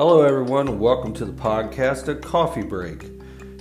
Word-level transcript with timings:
Hello, 0.00 0.22
everyone, 0.22 0.78
welcome 0.78 1.12
to 1.12 1.26
the 1.26 1.32
podcast, 1.32 2.08
A 2.08 2.14
Coffee 2.14 2.62
Break. 2.62 3.02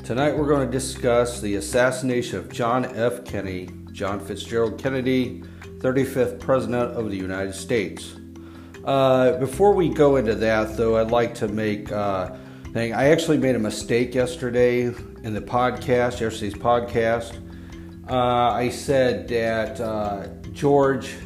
Tonight, 0.06 0.38
we're 0.38 0.48
going 0.48 0.66
to 0.66 0.72
discuss 0.72 1.42
the 1.42 1.56
assassination 1.56 2.40
of 2.40 2.50
John 2.50 2.86
F. 2.96 3.26
Kennedy, 3.26 3.70
John 3.92 4.22
Fitzgerald 4.22 4.78
Kennedy, 4.80 5.44
35th 5.80 6.40
President 6.40 6.94
of 6.94 7.12
the 7.12 7.18
United 7.18 7.54
States. 7.54 8.16
Uh, 8.86 9.34
before 9.34 9.74
we 9.74 9.90
go 9.90 10.16
into 10.16 10.34
that, 10.34 10.78
though, 10.78 10.96
I'd 10.96 11.12
like 11.12 11.36
to 11.36 11.50
make 11.50 11.92
uh, 11.92 12.38
thing. 12.72 12.94
I 12.94 13.10
actually 13.10 13.38
made 13.38 13.58
a 13.58 13.60
mistake 13.60 14.16
yesterday 14.16 14.84
in 14.84 15.34
the 15.34 15.42
podcast, 15.42 16.22
yesterday's 16.22 16.54
podcast. 16.54 17.36
Uh, 18.10 18.54
I 18.54 18.70
said 18.70 19.28
that 19.28 19.82
uh, 19.82 20.28
George 20.54 21.18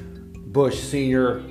Bush 0.48 0.80
Sr. 0.80 1.44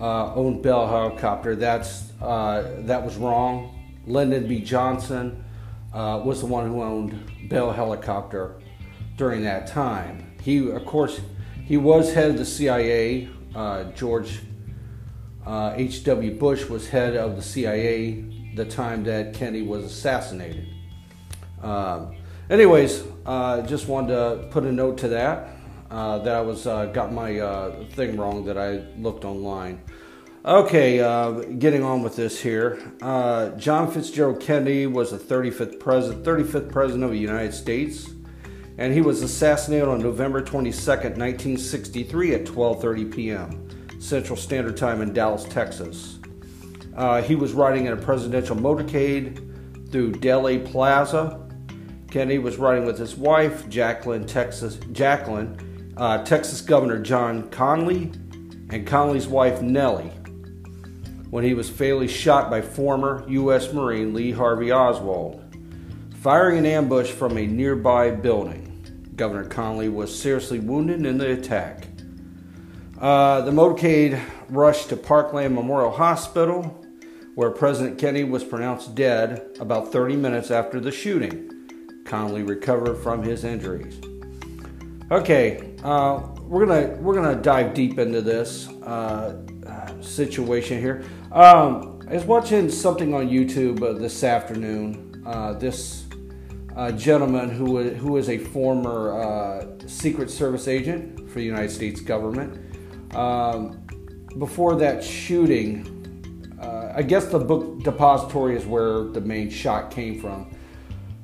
Uh, 0.00 0.34
owned 0.34 0.62
Bell 0.62 0.88
Helicopter. 0.88 1.54
That's 1.54 2.10
uh, 2.22 2.80
that 2.80 3.04
was 3.04 3.16
wrong. 3.16 3.76
Lyndon 4.06 4.48
B. 4.48 4.60
Johnson 4.60 5.44
uh, 5.92 6.22
was 6.24 6.40
the 6.40 6.46
one 6.46 6.66
who 6.66 6.82
owned 6.82 7.48
Bell 7.50 7.70
Helicopter 7.70 8.54
during 9.16 9.42
that 9.42 9.66
time. 9.66 10.32
He, 10.40 10.70
of 10.70 10.86
course, 10.86 11.20
he 11.66 11.76
was 11.76 12.14
head 12.14 12.30
of 12.30 12.38
the 12.38 12.46
CIA. 12.46 13.28
Uh, 13.54 13.84
George 13.92 14.40
H.W. 15.46 16.38
Bush 16.38 16.64
was 16.66 16.88
head 16.88 17.16
of 17.16 17.36
the 17.36 17.42
CIA 17.42 18.24
the 18.54 18.64
time 18.64 19.04
that 19.04 19.34
Kennedy 19.34 19.62
was 19.62 19.84
assassinated. 19.84 20.66
Um, 21.62 22.16
anyways, 22.48 23.04
uh, 23.26 23.62
just 23.62 23.88
wanted 23.88 24.14
to 24.14 24.48
put 24.50 24.64
a 24.64 24.72
note 24.72 24.98
to 24.98 25.08
that. 25.08 25.48
Uh, 25.90 26.18
that 26.18 26.36
I 26.36 26.40
was 26.40 26.68
uh, 26.68 26.86
got 26.86 27.12
my 27.12 27.40
uh, 27.40 27.84
thing 27.90 28.16
wrong 28.16 28.44
that 28.44 28.56
I 28.56 28.84
looked 28.96 29.24
online. 29.24 29.82
Okay, 30.42 31.00
uh, 31.00 31.32
getting 31.32 31.84
on 31.84 32.02
with 32.02 32.16
this 32.16 32.40
here. 32.40 32.80
Uh, 33.02 33.50
John 33.50 33.90
Fitzgerald 33.90 34.40
Kennedy 34.40 34.86
was 34.86 35.10
the 35.10 35.18
35th 35.18 35.78
president, 35.78 36.24
35th 36.24 36.72
president 36.72 37.04
of 37.04 37.10
the 37.10 37.18
United 37.18 37.52
States, 37.52 38.08
and 38.78 38.94
he 38.94 39.02
was 39.02 39.20
assassinated 39.20 39.86
on 39.86 40.00
November 40.00 40.40
22nd, 40.40 41.18
1963, 41.18 42.34
at 42.36 42.44
12:30 42.46 43.14
p.m. 43.14 44.00
Central 44.00 44.34
Standard 44.34 44.78
Time 44.78 45.02
in 45.02 45.12
Dallas, 45.12 45.44
Texas. 45.44 46.18
Uh, 46.96 47.20
he 47.20 47.34
was 47.34 47.52
riding 47.52 47.84
in 47.84 47.92
a 47.92 47.96
presidential 47.98 48.56
motorcade 48.56 49.92
through 49.92 50.12
Dealey 50.12 50.64
Plaza. 50.64 51.38
Kennedy 52.10 52.38
was 52.38 52.56
riding 52.56 52.86
with 52.86 52.96
his 52.96 53.14
wife, 53.14 53.68
Jacqueline, 53.68 54.26
Texas, 54.26 54.78
Jacqueline, 54.92 55.92
uh, 55.98 56.24
Texas 56.24 56.62
Governor 56.62 56.98
John 56.98 57.50
Connally, 57.50 58.14
and 58.72 58.86
Connally's 58.86 59.28
wife 59.28 59.60
Nellie, 59.60 60.10
when 61.30 61.44
he 61.44 61.54
was 61.54 61.70
fatally 61.70 62.08
shot 62.08 62.50
by 62.50 62.60
former 62.60 63.24
U.S. 63.28 63.72
Marine 63.72 64.12
Lee 64.12 64.32
Harvey 64.32 64.72
Oswald, 64.72 65.42
firing 66.16 66.58
an 66.58 66.66
ambush 66.66 67.10
from 67.10 67.38
a 67.38 67.46
nearby 67.46 68.10
building. 68.10 68.66
Governor 69.14 69.48
Connally 69.48 69.92
was 69.92 70.16
seriously 70.16 70.58
wounded 70.58 71.06
in 71.06 71.18
the 71.18 71.32
attack. 71.32 71.86
Uh, 73.00 73.42
the 73.42 73.50
motorcade 73.50 74.20
rushed 74.48 74.88
to 74.88 74.96
Parkland 74.96 75.54
Memorial 75.54 75.92
Hospital, 75.92 76.64
where 77.34 77.50
President 77.50 77.98
Kennedy 77.98 78.24
was 78.24 78.42
pronounced 78.42 78.94
dead 78.94 79.56
about 79.60 79.92
30 79.92 80.16
minutes 80.16 80.50
after 80.50 80.80
the 80.80 80.90
shooting. 80.90 81.48
Connally 82.04 82.46
recovered 82.46 82.96
from 82.96 83.22
his 83.22 83.44
injuries. 83.44 84.00
Okay, 85.12 85.74
uh, 85.84 86.20
we're 86.42 86.66
gonna 86.66 86.96
we're 87.00 87.14
gonna 87.14 87.40
dive 87.40 87.74
deep 87.74 87.98
into 87.98 88.20
this 88.20 88.68
uh, 88.82 89.36
situation 90.02 90.80
here. 90.80 91.04
Um, 91.32 92.00
I 92.08 92.14
was 92.14 92.24
watching 92.24 92.68
something 92.68 93.14
on 93.14 93.28
YouTube 93.28 93.84
uh, 93.84 93.92
this 93.92 94.24
afternoon. 94.24 95.22
Uh, 95.24 95.52
this 95.52 96.06
uh, 96.74 96.90
gentleman 96.90 97.50
who 97.50 97.78
is, 97.78 98.00
who 98.00 98.16
is 98.16 98.28
a 98.28 98.36
former 98.36 99.16
uh, 99.16 99.66
Secret 99.86 100.28
Service 100.28 100.66
agent 100.66 101.30
for 101.30 101.38
the 101.38 101.44
United 101.44 101.70
States 101.70 102.00
government. 102.00 103.14
Um, 103.14 103.80
before 104.38 104.74
that 104.76 105.04
shooting, 105.04 106.58
uh, 106.60 106.94
I 106.96 107.02
guess 107.02 107.26
the 107.26 107.38
book 107.38 107.84
depository 107.84 108.56
is 108.56 108.66
where 108.66 109.04
the 109.04 109.20
main 109.20 109.50
shot 109.50 109.92
came 109.92 110.20
from. 110.20 110.52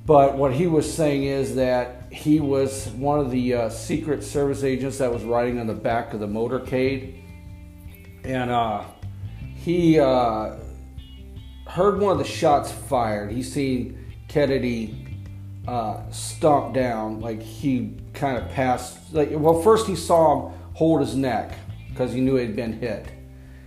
But 0.05 0.39
what 0.39 0.55
he 0.55 0.69
was 0.69 0.93
saying 0.93 1.25
is 1.25 1.57
that 1.57 2.13
he 2.13 2.39
was 2.39 2.87
one 2.91 3.19
of 3.19 3.33
the 3.33 3.55
uh, 3.55 3.71
Secret 3.71 4.23
Service 4.23 4.63
agents 4.63 4.99
that 4.99 5.13
was 5.13 5.25
riding 5.25 5.59
on 5.59 5.67
the 5.67 5.75
back 5.75 6.15
of 6.15 6.21
the 6.21 6.29
motorcade. 6.29 7.23
And 8.23 8.51
uh, 8.51 8.85
he 9.67 9.99
uh, 9.99 10.55
heard 11.67 11.99
one 11.99 12.13
of 12.13 12.19
the 12.19 12.25
shots 12.25 12.71
fired. 12.71 13.33
He 13.33 13.43
seen 13.43 13.99
Kennedy 14.29 14.95
uh, 15.67 16.09
stomp 16.13 16.73
down, 16.73 17.21
like 17.21 17.43
he 17.43 17.97
kind 18.15 18.39
of 18.39 18.49
passed. 18.51 19.13
Like, 19.13 19.31
well, 19.33 19.61
first 19.63 19.89
he 19.89 19.97
saw 19.97 20.51
him 20.51 20.55
hold 20.75 21.01
his 21.01 21.17
neck 21.17 21.59
because 21.89 22.13
he 22.13 22.21
knew 22.21 22.37
he 22.37 22.47
had 22.47 22.55
been 22.55 22.75
hit. 22.75 23.09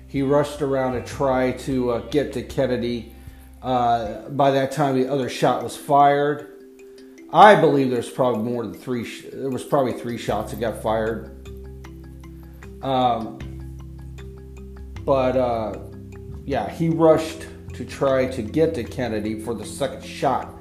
He 0.08 0.22
rushed 0.22 0.62
around 0.62 0.94
to 0.94 1.04
try 1.04 1.52
to 1.52 1.92
uh, 1.92 2.00
get 2.08 2.32
to 2.32 2.44
Kennedy. 2.44 3.14
Uh, 3.62 4.30
by 4.30 4.52
that 4.52 4.72
time, 4.72 4.96
the 4.96 5.12
other 5.12 5.28
shot 5.28 5.64
was 5.64 5.76
fired. 5.76 6.64
I 7.34 7.60
believe 7.60 7.90
there's 7.90 8.10
probably 8.10 8.50
more 8.50 8.64
than 8.64 8.74
three. 8.74 9.04
Sh- 9.04 9.26
there 9.34 9.50
was 9.50 9.66
probably 9.66 9.92
three 9.92 10.18
shots 10.18 10.52
that 10.52 10.62
got 10.62 10.82
fired. 10.82 11.36
Um, 12.82 13.38
but 15.04 15.36
uh, 15.36 15.74
yeah, 16.50 16.68
he 16.68 16.90
rushed 16.90 17.46
to 17.76 17.86
try 17.86 18.26
to 18.26 18.42
get 18.42 18.74
to 18.74 18.84
Kennedy 18.84 19.40
for 19.40 19.54
the 19.54 19.64
second 19.64 20.04
shot. 20.04 20.52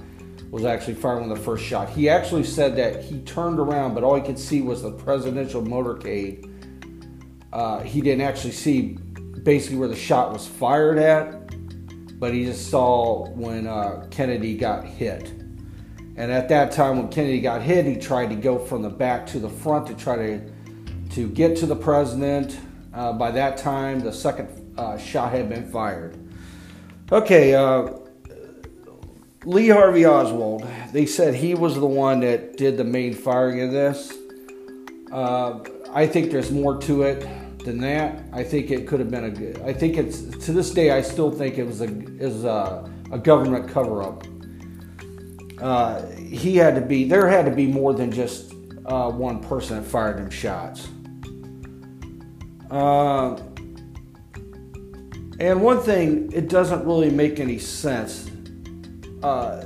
Was 0.50 0.66
actually 0.66 0.94
firing 0.94 1.30
the 1.30 1.36
first 1.36 1.64
shot. 1.64 1.88
He 1.88 2.10
actually 2.10 2.44
said 2.44 2.76
that 2.76 3.02
he 3.02 3.20
turned 3.20 3.58
around, 3.58 3.94
but 3.94 4.04
all 4.04 4.14
he 4.14 4.20
could 4.20 4.38
see 4.38 4.60
was 4.60 4.82
the 4.82 4.90
presidential 4.92 5.62
motorcade. 5.62 6.44
Uh, 7.54 7.80
he 7.80 8.02
didn't 8.02 8.20
actually 8.20 8.52
see 8.52 8.98
basically 9.42 9.78
where 9.78 9.88
the 9.88 9.96
shot 9.96 10.30
was 10.30 10.46
fired 10.46 10.98
at, 10.98 11.48
but 12.20 12.34
he 12.34 12.44
just 12.44 12.70
saw 12.70 13.26
when 13.30 13.66
uh, 13.66 14.06
Kennedy 14.10 14.58
got 14.58 14.84
hit. 14.84 15.30
And 16.16 16.30
at 16.30 16.50
that 16.50 16.70
time, 16.70 16.98
when 16.98 17.08
Kennedy 17.08 17.40
got 17.40 17.62
hit, 17.62 17.86
he 17.86 17.96
tried 17.96 18.28
to 18.28 18.36
go 18.36 18.58
from 18.58 18.82
the 18.82 18.90
back 18.90 19.26
to 19.28 19.38
the 19.38 19.48
front 19.48 19.86
to 19.86 19.94
try 19.94 20.16
to 20.16 20.52
to 21.12 21.30
get 21.30 21.56
to 21.58 21.66
the 21.66 21.76
president. 21.76 22.58
Uh, 22.92 23.14
by 23.14 23.30
that 23.30 23.56
time, 23.56 24.00
the 24.00 24.12
second 24.12 24.57
uh, 24.78 24.96
shot 24.96 25.32
had 25.32 25.48
been 25.48 25.70
fired. 25.70 26.16
Okay, 27.10 27.54
uh, 27.54 27.88
Lee 29.44 29.68
Harvey 29.68 30.06
Oswald. 30.06 30.66
They 30.92 31.06
said 31.06 31.34
he 31.34 31.54
was 31.54 31.74
the 31.74 31.86
one 31.86 32.20
that 32.20 32.56
did 32.56 32.76
the 32.76 32.84
main 32.84 33.14
firing 33.14 33.60
of 33.60 33.72
this. 33.72 34.12
Uh, 35.10 35.60
I 35.92 36.06
think 36.06 36.30
there's 36.30 36.50
more 36.50 36.78
to 36.82 37.02
it 37.02 37.26
than 37.64 37.78
that. 37.78 38.22
I 38.32 38.44
think 38.44 38.70
it 38.70 38.86
could 38.86 39.00
have 39.00 39.10
been 39.10 39.24
a 39.24 39.30
good. 39.30 39.60
I 39.62 39.72
think 39.72 39.96
it's 39.96 40.20
to 40.46 40.52
this 40.52 40.70
day. 40.70 40.90
I 40.90 41.02
still 41.02 41.30
think 41.30 41.58
it 41.58 41.64
was 41.64 41.80
a 41.80 41.88
is 42.18 42.44
a, 42.44 42.88
a 43.10 43.18
government 43.18 43.68
cover 43.68 44.02
up. 44.02 44.24
Uh, 45.60 46.06
he 46.12 46.56
had 46.56 46.74
to 46.76 46.80
be 46.80 47.08
there. 47.08 47.26
Had 47.26 47.46
to 47.46 47.50
be 47.50 47.66
more 47.66 47.94
than 47.94 48.12
just 48.12 48.52
uh, 48.86 49.10
one 49.10 49.40
person 49.40 49.82
that 49.82 49.88
fired 49.88 50.18
them 50.18 50.30
shots. 50.30 50.88
Uh, 52.70 53.40
and 55.38 55.62
one 55.62 55.80
thing, 55.80 56.32
it 56.32 56.48
doesn't 56.48 56.84
really 56.84 57.10
make 57.10 57.38
any 57.38 57.58
sense. 57.58 58.30
Uh, 59.22 59.64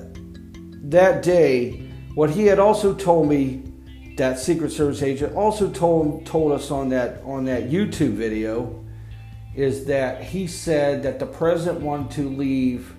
that 0.84 1.22
day, 1.22 1.88
what 2.14 2.30
he 2.30 2.46
had 2.46 2.58
also 2.58 2.94
told 2.94 3.28
me 3.28 3.62
that 4.16 4.38
Secret 4.38 4.70
Service 4.70 5.02
agent 5.02 5.34
also 5.34 5.70
told 5.70 6.26
told 6.26 6.52
us 6.52 6.70
on 6.70 6.90
that 6.90 7.22
on 7.24 7.44
that 7.46 7.70
YouTube 7.70 8.12
video 8.12 8.84
is 9.54 9.86
that 9.86 10.22
he 10.22 10.46
said 10.46 11.02
that 11.02 11.18
the 11.18 11.26
president 11.26 11.80
wanted 11.80 12.10
to 12.10 12.28
leave 12.28 12.94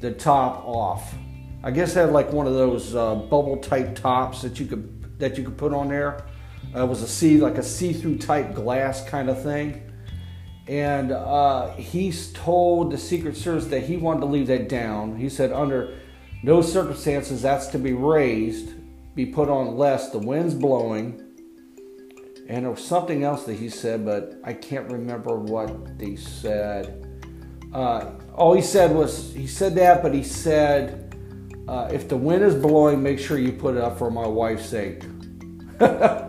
the 0.00 0.12
top 0.12 0.62
off. 0.66 1.14
I 1.62 1.70
guess 1.70 1.94
had 1.94 2.12
like 2.12 2.32
one 2.32 2.46
of 2.46 2.54
those 2.54 2.94
uh, 2.94 3.14
bubble 3.14 3.56
type 3.58 3.94
tops 3.94 4.42
that 4.42 4.60
you 4.60 4.66
could 4.66 5.18
that 5.18 5.38
you 5.38 5.44
could 5.44 5.56
put 5.56 5.72
on 5.72 5.88
there. 5.88 6.24
Uh, 6.74 6.84
it 6.84 6.86
was 6.86 7.02
a 7.02 7.08
see 7.08 7.38
like 7.38 7.56
a 7.56 7.62
see 7.62 7.92
through 7.92 8.18
type 8.18 8.54
glass 8.54 9.06
kind 9.08 9.30
of 9.30 9.42
thing. 9.42 9.87
And 10.68 11.12
uh, 11.12 11.70
he's 11.72 12.30
told 12.32 12.92
the 12.92 12.98
Secret 12.98 13.36
Service 13.36 13.66
that 13.66 13.84
he 13.84 13.96
wanted 13.96 14.20
to 14.20 14.26
leave 14.26 14.48
that 14.48 14.68
down. 14.68 15.16
He 15.16 15.30
said 15.30 15.50
under 15.50 15.98
no 16.42 16.60
circumstances 16.60 17.42
that's 17.42 17.68
to 17.68 17.78
be 17.78 17.94
raised 17.94 18.74
be 19.18 19.26
put 19.26 19.48
on 19.48 19.76
less. 19.76 20.10
The 20.10 20.18
wind's 20.18 20.54
blowing. 20.54 21.20
And 22.48 22.64
there 22.64 22.70
was 22.70 22.84
something 22.84 23.24
else 23.24 23.42
that 23.46 23.54
he 23.54 23.68
said, 23.68 24.04
but 24.04 24.38
I 24.44 24.52
can't 24.52 24.88
remember 24.92 25.36
what 25.36 25.98
they 25.98 26.14
said. 26.14 27.04
Uh, 27.74 28.12
all 28.32 28.54
he 28.54 28.62
said 28.62 28.94
was, 28.94 29.34
he 29.34 29.48
said 29.48 29.74
that, 29.74 30.04
but 30.04 30.14
he 30.14 30.22
said, 30.22 31.16
uh, 31.66 31.88
if 31.92 32.08
the 32.08 32.16
wind 32.16 32.44
is 32.44 32.54
blowing, 32.54 33.02
make 33.02 33.18
sure 33.18 33.38
you 33.38 33.52
put 33.52 33.74
it 33.74 33.82
up 33.82 33.98
for 33.98 34.08
my 34.08 34.26
wife's 34.26 34.66
sake. 34.66 35.02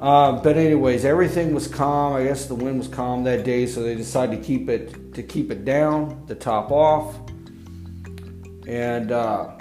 Uh, 0.00 0.32
but 0.40 0.56
anyways, 0.56 1.04
everything 1.04 1.52
was 1.52 1.66
calm. 1.66 2.14
I 2.14 2.24
guess 2.24 2.46
the 2.46 2.54
wind 2.54 2.78
was 2.78 2.88
calm 2.88 3.24
that 3.24 3.44
day, 3.44 3.66
so 3.66 3.82
they 3.82 3.96
decided 3.96 4.40
to 4.40 4.46
keep 4.46 4.68
it 4.68 5.14
to 5.14 5.22
keep 5.22 5.50
it 5.50 5.64
down, 5.64 6.22
the 6.26 6.36
top 6.36 6.70
off. 6.70 7.16
And 8.68 9.10
uh, 9.10 9.56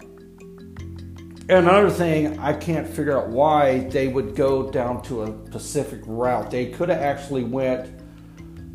another 1.50 1.90
thing, 1.90 2.38
I 2.40 2.54
can't 2.54 2.88
figure 2.88 3.18
out 3.18 3.30
why 3.30 3.80
they 3.88 4.10
would 4.10 4.36
go 4.36 4.70
down 4.70 5.02
to 5.04 5.24
a 5.24 5.32
Pacific 5.32 6.02
route. 6.06 6.52
They 6.52 6.68
could 6.68 6.90
have 6.90 7.02
actually 7.02 7.44
went 7.44 7.90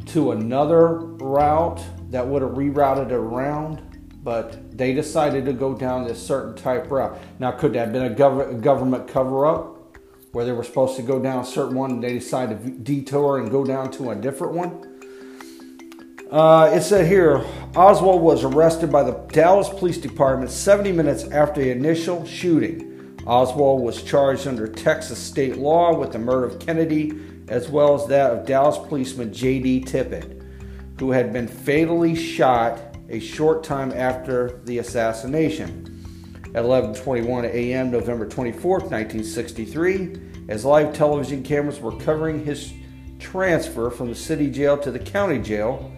to 0.08 0.32
another 0.32 0.96
route 0.96 1.80
that 2.10 2.26
would 2.26 2.42
have 2.42 2.52
rerouted 2.52 3.12
around, 3.12 3.80
but 4.24 4.76
they 4.76 4.94
decided 4.94 5.44
to 5.44 5.52
go 5.52 5.74
down 5.74 6.08
this 6.08 6.20
certain 6.20 6.56
type 6.56 6.90
route. 6.90 7.16
Now, 7.38 7.52
could 7.52 7.74
that 7.74 7.84
have 7.84 7.92
been 7.92 8.10
a, 8.10 8.14
gov- 8.14 8.60
government 8.60 9.06
cover 9.06 9.46
up? 9.46 9.78
Where 10.32 10.44
they 10.46 10.52
were 10.52 10.64
supposed 10.64 10.96
to 10.96 11.02
go 11.02 11.18
down 11.18 11.40
a 11.40 11.44
certain 11.44 11.76
one 11.76 11.90
and 11.92 12.02
they 12.02 12.14
decided 12.14 12.62
to 12.62 12.70
detour 12.70 13.38
and 13.38 13.50
go 13.50 13.64
down 13.64 13.90
to 13.92 14.10
a 14.10 14.14
different 14.14 14.54
one. 14.54 14.88
Uh, 16.30 16.70
it 16.72 16.80
said 16.80 17.06
here 17.06 17.44
Oswald 17.76 18.22
was 18.22 18.42
arrested 18.42 18.90
by 18.90 19.02
the 19.02 19.12
Dallas 19.32 19.68
Police 19.68 19.98
Department 19.98 20.50
70 20.50 20.92
minutes 20.92 21.24
after 21.24 21.60
the 21.60 21.70
initial 21.70 22.24
shooting. 22.24 23.18
Oswald 23.26 23.82
was 23.82 24.02
charged 24.02 24.46
under 24.46 24.66
Texas 24.66 25.18
state 25.18 25.58
law 25.58 25.94
with 25.94 26.12
the 26.12 26.18
murder 26.18 26.46
of 26.46 26.58
Kennedy 26.58 27.12
as 27.48 27.68
well 27.68 27.94
as 27.94 28.06
that 28.06 28.30
of 28.30 28.46
Dallas 28.46 28.78
policeman 28.78 29.32
J.D. 29.32 29.82
Tippit, 29.82 30.42
who 30.98 31.10
had 31.10 31.32
been 31.32 31.46
fatally 31.46 32.14
shot 32.14 32.80
a 33.10 33.20
short 33.20 33.62
time 33.62 33.92
after 33.92 34.60
the 34.64 34.78
assassination 34.78 35.81
at 36.54 36.64
11:21 36.64 37.44
a.m. 37.44 37.90
November 37.90 38.28
24, 38.28 38.78
1963, 38.80 40.16
as 40.48 40.64
live 40.64 40.92
television 40.92 41.42
cameras 41.42 41.80
were 41.80 41.96
covering 41.96 42.44
his 42.44 42.72
transfer 43.18 43.90
from 43.90 44.08
the 44.08 44.14
city 44.14 44.50
jail 44.50 44.76
to 44.76 44.90
the 44.90 44.98
county 44.98 45.38
jail. 45.38 45.90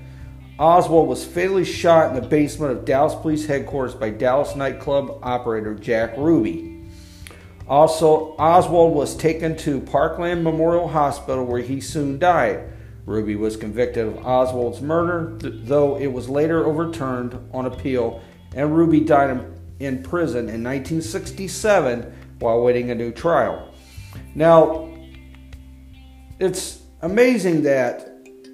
Oswald 0.59 1.09
was 1.09 1.25
fatally 1.25 1.65
shot 1.65 2.11
in 2.15 2.23
the 2.23 2.29
basement 2.29 2.71
of 2.71 2.85
Dallas 2.85 3.15
Police 3.15 3.47
Headquarters 3.47 3.95
by 3.95 4.11
Dallas 4.11 4.55
nightclub 4.55 5.19
operator 5.23 5.75
Jack 5.75 6.17
Ruby. 6.17 6.87
Also, 7.67 8.37
Oswald 8.39 8.95
was 8.95 9.17
taken 9.17 9.56
to 9.56 9.81
Parkland 9.81 10.45
Memorial 10.45 10.87
Hospital 10.87 11.45
where 11.45 11.62
he 11.62 11.81
soon 11.81 12.19
died. 12.19 12.69
Ruby 13.06 13.37
was 13.37 13.56
convicted 13.56 14.06
of 14.06 14.25
Oswald's 14.25 14.81
murder, 14.81 15.37
though 15.41 15.99
it 15.99 16.06
was 16.06 16.29
later 16.29 16.65
overturned 16.65 17.39
on 17.53 17.67
appeal, 17.67 18.23
and 18.55 18.77
Ruby 18.77 19.01
died 19.01 19.31
in 19.31 19.54
in 19.81 20.03
prison 20.03 20.49
in 20.49 20.62
1967 20.62 22.12
while 22.38 22.62
waiting 22.62 22.91
a 22.91 22.94
new 22.94 23.12
trial. 23.12 23.73
Now, 24.35 24.88
it's 26.38 26.82
amazing 27.03 27.62
that 27.62 28.11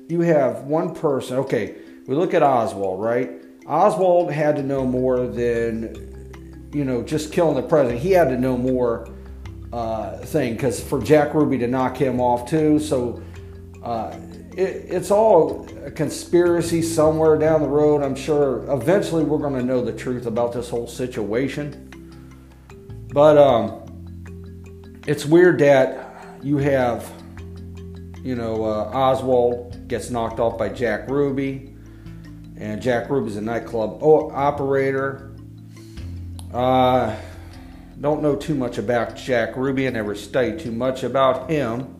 you 0.08 0.20
have 0.20 0.64
one 0.64 0.94
person. 0.94 1.38
Okay, 1.38 1.76
we 2.06 2.14
look 2.14 2.34
at 2.34 2.42
Oswald, 2.42 3.02
right? 3.02 3.30
Oswald 3.66 4.32
had 4.32 4.56
to 4.56 4.62
know 4.62 4.84
more 4.84 5.26
than, 5.26 6.70
you 6.72 6.84
know, 6.84 7.02
just 7.02 7.32
killing 7.32 7.54
the 7.54 7.62
president. 7.62 8.00
He 8.00 8.10
had 8.10 8.28
to 8.28 8.36
know 8.36 8.56
more 8.56 9.08
uh, 9.72 10.16
thing 10.18 10.54
because 10.54 10.82
for 10.82 11.00
Jack 11.00 11.34
Ruby 11.34 11.58
to 11.58 11.66
knock 11.66 11.96
him 11.96 12.20
off 12.20 12.48
too. 12.48 12.78
So 12.78 13.22
uh, 13.82 14.16
it, 14.56 14.86
it's 14.88 15.10
all 15.10 15.68
a 15.84 15.90
conspiracy 15.90 16.82
somewhere 16.82 17.38
down 17.38 17.62
the 17.62 17.68
road. 17.68 18.02
I'm 18.02 18.14
sure 18.14 18.64
eventually 18.70 19.24
we're 19.24 19.38
going 19.38 19.54
to 19.54 19.62
know 19.62 19.84
the 19.84 19.92
truth 19.92 20.26
about 20.26 20.52
this 20.52 20.68
whole 20.68 20.86
situation. 20.86 21.86
But 23.12 23.38
um, 23.38 25.00
it's 25.06 25.24
weird 25.24 25.58
that 25.60 26.38
you 26.42 26.58
have, 26.58 27.10
you 28.22 28.34
know, 28.34 28.64
uh, 28.64 28.90
Oswald 28.92 29.88
gets 29.88 30.10
knocked 30.10 30.38
off 30.38 30.56
by 30.56 30.68
Jack 30.68 31.08
Ruby, 31.08 31.74
and 32.56 32.80
Jack 32.80 33.10
Ruby's 33.10 33.36
a 33.36 33.40
nightclub 33.40 34.02
operator. 34.02 35.32
Uh, 36.52 37.16
don't 38.00 38.22
know 38.22 38.36
too 38.36 38.54
much 38.54 38.78
about 38.78 39.16
Jack 39.16 39.56
Ruby. 39.56 39.86
I 39.86 39.90
never 39.90 40.14
studied 40.14 40.58
too 40.58 40.72
much 40.72 41.02
about 41.02 41.50
him. 41.50 41.99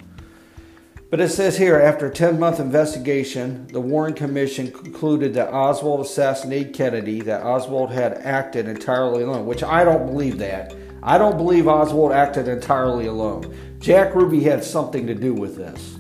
But 1.11 1.21
it 1.21 1.31
says 1.31 1.59
here 1.59 1.77
after 1.77 2.07
a 2.07 2.15
10 2.15 2.39
month 2.39 2.61
investigation, 2.61 3.67
the 3.67 3.81
Warren 3.81 4.15
Commission 4.15 4.71
concluded 4.71 5.35
that 5.35 5.53
Oswald 5.53 6.01
assassinated 6.01 6.73
Kennedy, 6.73 7.21
that 7.23 7.43
Oswald 7.43 7.91
had 7.91 8.19
acted 8.19 8.69
entirely 8.69 9.25
alone, 9.25 9.45
which 9.45 9.65
I 9.65 9.83
don't 9.83 10.07
believe 10.07 10.39
that. 10.39 10.73
I 11.03 11.19
don't 11.19 11.37
believe 11.37 11.67
Oswald 11.67 12.13
acted 12.13 12.47
entirely 12.47 13.07
alone. 13.07 13.57
Jack 13.81 14.15
Ruby 14.15 14.45
had 14.45 14.63
something 14.63 15.05
to 15.09 15.15
do 15.17 15.35
with 15.35 15.57
this. 15.57 15.97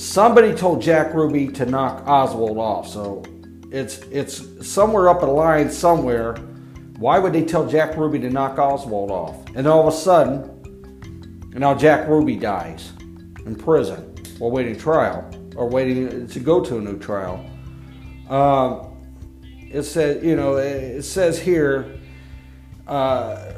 Somebody 0.00 0.54
told 0.54 0.80
Jack 0.80 1.12
Ruby 1.12 1.48
to 1.48 1.66
knock 1.66 2.06
Oswald 2.06 2.58
off, 2.58 2.86
so 2.86 3.24
it's 3.72 3.98
it's 4.12 4.68
somewhere 4.68 5.08
up 5.08 5.22
a 5.22 5.26
line 5.26 5.68
somewhere. 5.68 6.36
Why 6.98 7.18
would 7.18 7.32
they 7.32 7.44
tell 7.44 7.66
Jack 7.66 7.96
Ruby 7.96 8.20
to 8.20 8.30
knock 8.30 8.56
Oswald 8.56 9.10
off? 9.10 9.34
And 9.56 9.66
all 9.66 9.88
of 9.88 9.92
a 9.92 9.96
sudden, 9.96 11.50
now 11.54 11.74
Jack 11.74 12.06
Ruby 12.06 12.36
dies 12.36 12.92
in 13.46 13.56
prison 13.56 14.14
while 14.38 14.50
waiting 14.50 14.76
trial 14.76 15.28
or 15.56 15.68
waiting 15.68 16.26
to 16.26 16.40
go 16.40 16.62
to 16.64 16.78
a 16.78 16.80
new 16.80 16.98
trial. 16.98 17.44
Um, 18.28 18.86
it 19.70 19.82
says, 19.84 20.24
you 20.24 20.36
know, 20.36 20.56
it 20.56 21.02
says 21.02 21.38
here, 21.38 21.98
uh, 22.86 23.52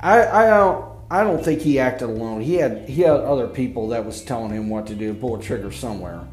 I, 0.00 0.26
I 0.26 0.46
don't. 0.50 0.94
I 1.10 1.22
don't 1.22 1.44
think 1.44 1.60
he 1.60 1.78
acted 1.78 2.08
alone. 2.08 2.40
He 2.40 2.54
had 2.54 2.88
he 2.88 3.02
had 3.02 3.20
other 3.20 3.46
people 3.46 3.88
that 3.88 4.04
was 4.04 4.22
telling 4.22 4.50
him 4.50 4.68
what 4.68 4.86
to 4.88 4.94
do, 4.94 5.14
pull 5.14 5.38
a 5.38 5.42
trigger 5.42 5.70
somewhere. 5.70 6.26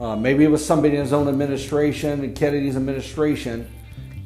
Uh, 0.00 0.16
maybe 0.16 0.42
it 0.42 0.50
was 0.50 0.64
somebody 0.64 0.96
in 0.96 1.02
his 1.02 1.12
own 1.12 1.28
administration, 1.28 2.24
and 2.24 2.34
Kennedy's 2.34 2.76
administration, 2.76 3.70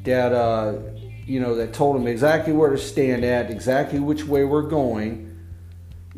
that 0.05 0.31
uh, 0.31 0.79
you 1.25 1.39
know 1.39 1.55
that 1.55 1.73
told 1.73 1.97
him 1.97 2.07
exactly 2.07 2.53
where 2.53 2.71
to 2.71 2.77
stand 2.77 3.23
at, 3.23 3.51
exactly 3.51 3.99
which 3.99 4.25
way 4.25 4.43
we're 4.43 4.63
going, 4.63 5.28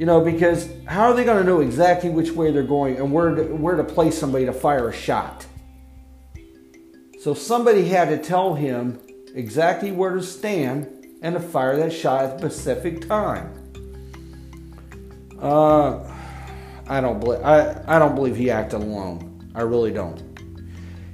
you 0.02 0.08
know, 0.08 0.20
because 0.20 0.68
how 0.88 1.12
are 1.12 1.14
they 1.14 1.24
going 1.24 1.38
to 1.38 1.44
know 1.44 1.60
exactly 1.60 2.10
which 2.10 2.32
way 2.32 2.50
they're 2.50 2.64
going 2.64 2.98
and 2.98 3.12
where 3.12 3.36
to, 3.36 3.44
where 3.44 3.76
to 3.76 3.84
place 3.84 4.18
somebody 4.18 4.46
to 4.48 4.52
fire 4.52 4.90
a 4.90 4.92
shot? 4.92 5.46
So 7.20 7.36
somebody 7.36 7.88
had 7.88 8.10
to 8.10 8.18
tell 8.18 8.56
him 8.56 9.00
exactly 9.36 9.92
where 9.92 10.16
to 10.16 10.24
stand 10.24 11.20
and 11.22 11.36
to 11.36 11.40
fire 11.40 11.78
that 11.78 11.94
shot 11.94 12.26
at 12.26 12.40
the 12.40 12.50
specific 12.50 13.08
time. 13.08 13.54
Uh, 15.40 16.00
I 16.88 17.00
don't 17.00 17.20
believe 17.20 17.42
I, 17.44 17.84
I 17.86 18.00
don't 18.00 18.16
believe 18.16 18.36
he 18.36 18.50
acted 18.50 18.82
alone. 18.82 19.52
I 19.54 19.62
really 19.62 19.92
don't. 19.92 20.20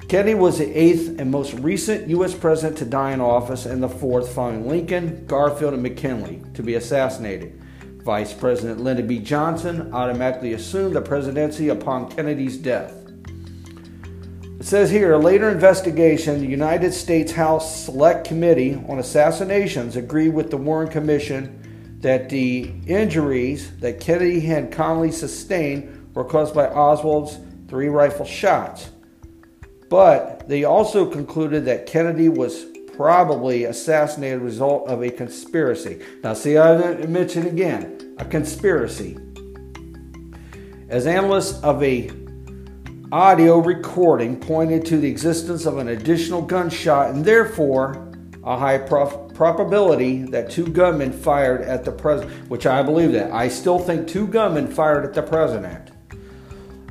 Kennedy 0.07 0.35
was 0.35 0.59
the 0.59 0.73
eighth 0.73 1.19
and 1.19 1.29
most 1.29 1.55
recent 1.55 2.07
U.S. 2.07 2.33
president 2.33 2.77
to 2.77 2.85
die 2.85 3.11
in 3.11 3.19
office, 3.19 3.65
and 3.65 3.83
the 3.83 3.89
fourth 3.89 4.33
following 4.33 4.65
Lincoln, 4.65 5.25
Garfield, 5.25 5.73
and 5.73 5.83
McKinley 5.83 6.41
to 6.53 6.63
be 6.63 6.75
assassinated. 6.75 7.56
Vice 8.07 8.31
President 8.33 8.79
Lyndon 8.79 9.05
B. 9.05 9.19
Johnson 9.19 9.93
automatically 9.93 10.53
assumed 10.53 10.95
the 10.95 11.01
presidency 11.01 11.67
upon 11.67 12.09
Kennedy's 12.09 12.55
death. 12.55 12.93
It 14.61 14.63
says 14.63 14.89
here 14.89 15.11
a 15.11 15.17
later 15.17 15.49
investigation, 15.49 16.39
the 16.39 16.47
United 16.47 16.93
States 16.93 17.33
House 17.33 17.83
Select 17.83 18.25
Committee 18.25 18.75
on 18.87 18.99
Assassinations 18.99 19.97
agreed 19.97 20.29
with 20.29 20.49
the 20.49 20.55
Warren 20.55 20.87
Commission 20.87 21.97
that 21.99 22.29
the 22.29 22.71
injuries 22.87 23.77
that 23.79 23.99
Kennedy 23.99 24.49
and 24.53 24.71
Connally 24.71 25.11
sustained 25.11 26.09
were 26.15 26.23
caused 26.23 26.55
by 26.55 26.67
Oswald's 26.67 27.37
three 27.67 27.89
rifle 27.89 28.25
shots. 28.25 28.89
But 29.89 30.47
they 30.47 30.63
also 30.63 31.05
concluded 31.05 31.65
that 31.65 31.87
Kennedy 31.87 32.29
was 32.29 32.67
probably 32.97 33.65
assassinated 33.65 34.41
result 34.41 34.89
of 34.89 35.03
a 35.03 35.09
conspiracy. 35.11 36.01
Now, 36.23 36.33
see, 36.33 36.57
I 36.57 36.75
didn't 36.75 37.13
mention 37.13 37.45
again 37.45 38.15
a 38.17 38.25
conspiracy. 38.25 39.15
As 40.89 41.05
analysts 41.05 41.63
of 41.63 41.83
a 41.83 42.09
audio 43.11 43.59
recording 43.59 44.39
pointed 44.39 44.83
to 44.87 44.97
the 44.97 45.07
existence 45.07 45.67
of 45.67 45.77
an 45.77 45.89
additional 45.89 46.41
gunshot 46.41 47.11
and 47.11 47.23
therefore 47.23 48.11
a 48.43 48.57
high 48.57 48.79
prof- 48.79 49.31
probability 49.35 50.23
that 50.23 50.49
two 50.49 50.65
gunmen 50.65 51.13
fired 51.13 51.61
at 51.61 51.85
the 51.85 51.91
president, 51.91 52.49
which 52.49 52.65
I 52.65 52.81
believe 52.81 53.11
that. 53.11 53.31
I 53.31 53.47
still 53.47 53.77
think 53.77 54.07
two 54.07 54.25
gunmen 54.25 54.67
fired 54.67 55.05
at 55.05 55.13
the 55.13 55.21
president. 55.21 55.91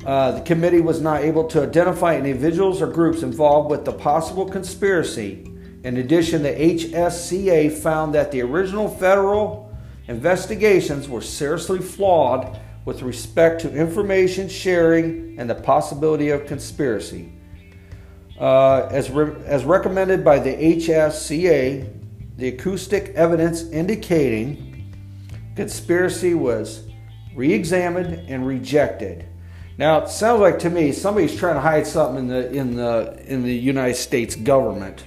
Uh, 0.05 0.31
the 0.31 0.41
committee 0.41 0.79
was 0.79 1.01
not 1.01 1.23
able 1.23 1.43
to 1.49 1.63
identify 1.63 2.15
individuals 2.15 2.81
or 2.81 2.87
groups 2.87 3.23
involved 3.23 3.69
with 3.69 3.83
the 3.83 3.91
possible 3.91 4.47
conspiracy 4.47 5.53
in 5.87 5.97
addition, 5.97 6.43
the 6.43 6.51
HSCA 6.51 7.71
found 7.71 8.13
that 8.13 8.31
the 8.31 8.41
original 8.41 8.89
federal 8.89 9.75
investigations 10.07 11.07
were 11.07 11.21
seriously 11.21 11.79
flawed 11.79 12.59
with 12.85 13.01
respect 13.01 13.61
to 13.61 13.73
information 13.73 14.49
sharing 14.49 15.37
and 15.39 15.49
the 15.49 15.55
possibility 15.55 16.29
of 16.29 16.45
conspiracy. 16.45 17.31
Uh, 18.39 18.87
as, 18.91 19.09
re- 19.09 19.35
as 19.45 19.65
recommended 19.65 20.23
by 20.23 20.39
the 20.39 20.53
HSCA, 20.53 21.93
the 22.37 22.47
acoustic 22.49 23.09
evidence 23.15 23.63
indicating 23.63 24.93
conspiracy 25.55 26.33
was 26.33 26.87
re 27.37 27.53
examined, 27.53 28.29
and 28.29 28.45
rejected. 28.45 29.25
Now 29.77 29.99
it 29.99 30.09
sounds 30.09 30.41
like 30.41 30.59
to 30.59 30.69
me 30.69 30.91
somebody's 30.91 31.37
trying 31.37 31.53
to 31.53 31.61
hide 31.61 31.85
something 31.85 32.17
in 32.17 32.27
the 32.27 32.51
in 32.51 32.75
the 32.75 33.23
in 33.27 33.43
the 33.43 33.55
United 33.55 33.95
States 33.95 34.35
government. 34.35 35.03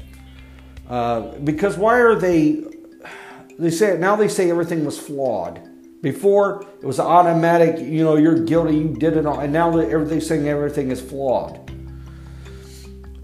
Uh, 0.90 1.20
because 1.44 1.78
why 1.78 2.00
are 2.00 2.16
they? 2.16 2.64
They 3.58 3.70
say 3.70 3.96
now 3.96 4.16
they 4.16 4.28
say 4.28 4.50
everything 4.50 4.84
was 4.84 4.98
flawed. 4.98 5.62
Before 6.02 6.66
it 6.82 6.84
was 6.84 6.98
automatic, 6.98 7.78
you 7.78 8.02
know, 8.02 8.16
you're 8.16 8.42
guilty, 8.44 8.76
you 8.76 8.88
did 8.88 9.16
it 9.16 9.24
all, 9.24 9.38
and 9.38 9.52
now 9.52 9.78
everything's 9.78 10.26
saying 10.26 10.48
everything 10.48 10.90
is 10.90 11.00
flawed. 11.00 11.70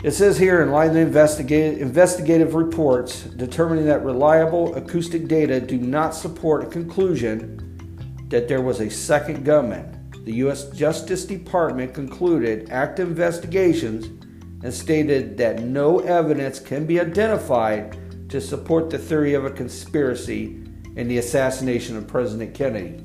It 0.05 0.13
says 0.13 0.39
here 0.39 0.63
in 0.63 0.69
of 0.69 0.95
the 0.95 1.01
investigative, 1.01 1.81
investigative 1.81 2.55
reports 2.55 3.23
determining 3.23 3.87
that 3.87 4.05
reliable 4.05 4.77
acoustic 4.77 5.27
data 5.27 5.59
do 5.59 5.79
not 5.79 6.15
support 6.15 6.65
a 6.65 6.67
conclusion 6.67 8.27
that 8.29 8.47
there 8.47 8.61
was 8.61 8.81
a 8.81 8.91
second 8.91 9.45
gunman. 9.45 10.11
The 10.25 10.35
U.S. 10.35 10.69
Justice 10.71 11.25
Department 11.25 11.95
concluded 11.95 12.69
active 12.71 13.09
investigations 13.09 14.26
and 14.63 14.73
stated 14.73 15.37
that 15.39 15.61
no 15.63 16.01
evidence 16.01 16.59
can 16.59 16.87
be 16.87 17.01
identified 17.01 17.97
to 18.31 18.41
support 18.41 18.91
the 18.91 18.99
theory 18.99 19.35
of 19.35 19.45
a 19.45 19.51
conspiracy 19.51 20.63
in 20.97 21.09
the 21.09 21.19
assassination 21.19 21.97
of 21.97 22.07
President 22.07 22.55
Kennedy. 22.55 23.03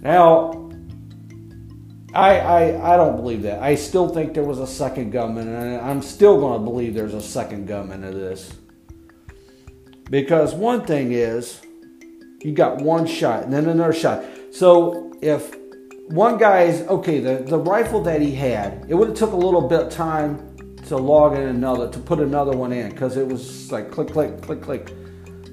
Now, 0.00 0.70
I, 2.12 2.38
I, 2.38 2.94
I 2.94 2.96
don't 2.96 3.16
believe 3.16 3.42
that. 3.42 3.62
I 3.62 3.74
still 3.74 4.08
think 4.08 4.34
there 4.34 4.44
was 4.44 4.58
a 4.58 4.66
second 4.66 5.10
gunman, 5.10 5.48
and 5.48 5.80
I'm 5.80 6.02
still 6.02 6.38
going 6.38 6.60
to 6.60 6.64
believe 6.64 6.94
there's 6.94 7.14
a 7.14 7.20
second 7.20 7.66
gunman 7.66 8.02
to 8.02 8.10
this. 8.10 8.52
Because 10.10 10.54
one 10.54 10.84
thing 10.84 11.12
is, 11.12 11.60
you 12.40 12.52
got 12.52 12.82
one 12.82 13.06
shot 13.06 13.44
and 13.44 13.52
then 13.52 13.68
another 13.68 13.92
shot. 13.92 14.22
So 14.52 15.12
if 15.22 15.56
one 16.08 16.36
guy's 16.36 16.82
okay, 16.82 17.18
the, 17.20 17.36
the 17.36 17.58
rifle 17.58 18.02
that 18.02 18.20
he 18.20 18.34
had, 18.34 18.86
it 18.88 18.94
would 18.94 19.08
have 19.08 19.16
took 19.16 19.32
a 19.32 19.36
little 19.36 19.66
bit 19.68 19.80
of 19.80 19.90
time 19.90 20.76
to 20.86 20.96
log 20.96 21.34
in 21.34 21.42
another, 21.42 21.90
to 21.90 21.98
put 21.98 22.20
another 22.20 22.56
one 22.56 22.72
in, 22.72 22.90
because 22.90 23.16
it 23.16 23.26
was 23.26 23.72
like 23.72 23.90
click, 23.90 24.08
click, 24.08 24.40
click, 24.42 24.60
click. 24.60 24.92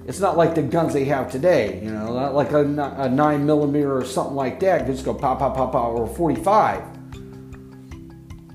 It's 0.05 0.19
not 0.19 0.35
like 0.35 0.55
the 0.55 0.61
guns 0.61 0.93
they 0.93 1.05
have 1.05 1.31
today, 1.31 1.81
you 1.81 1.91
know, 1.91 2.13
not 2.13 2.33
like 2.33 2.51
a, 2.51 2.61
a 2.61 3.07
9 3.07 3.45
millimeter 3.45 3.95
or 3.95 4.03
something 4.03 4.35
like 4.35 4.59
that. 4.59 4.85
You 4.85 4.93
just 4.93 5.05
go 5.05 5.13
pop, 5.13 5.39
pop, 5.39 5.55
pop, 5.55 5.71
pop, 5.71 5.93
or 5.93 6.07
45. 6.07 6.83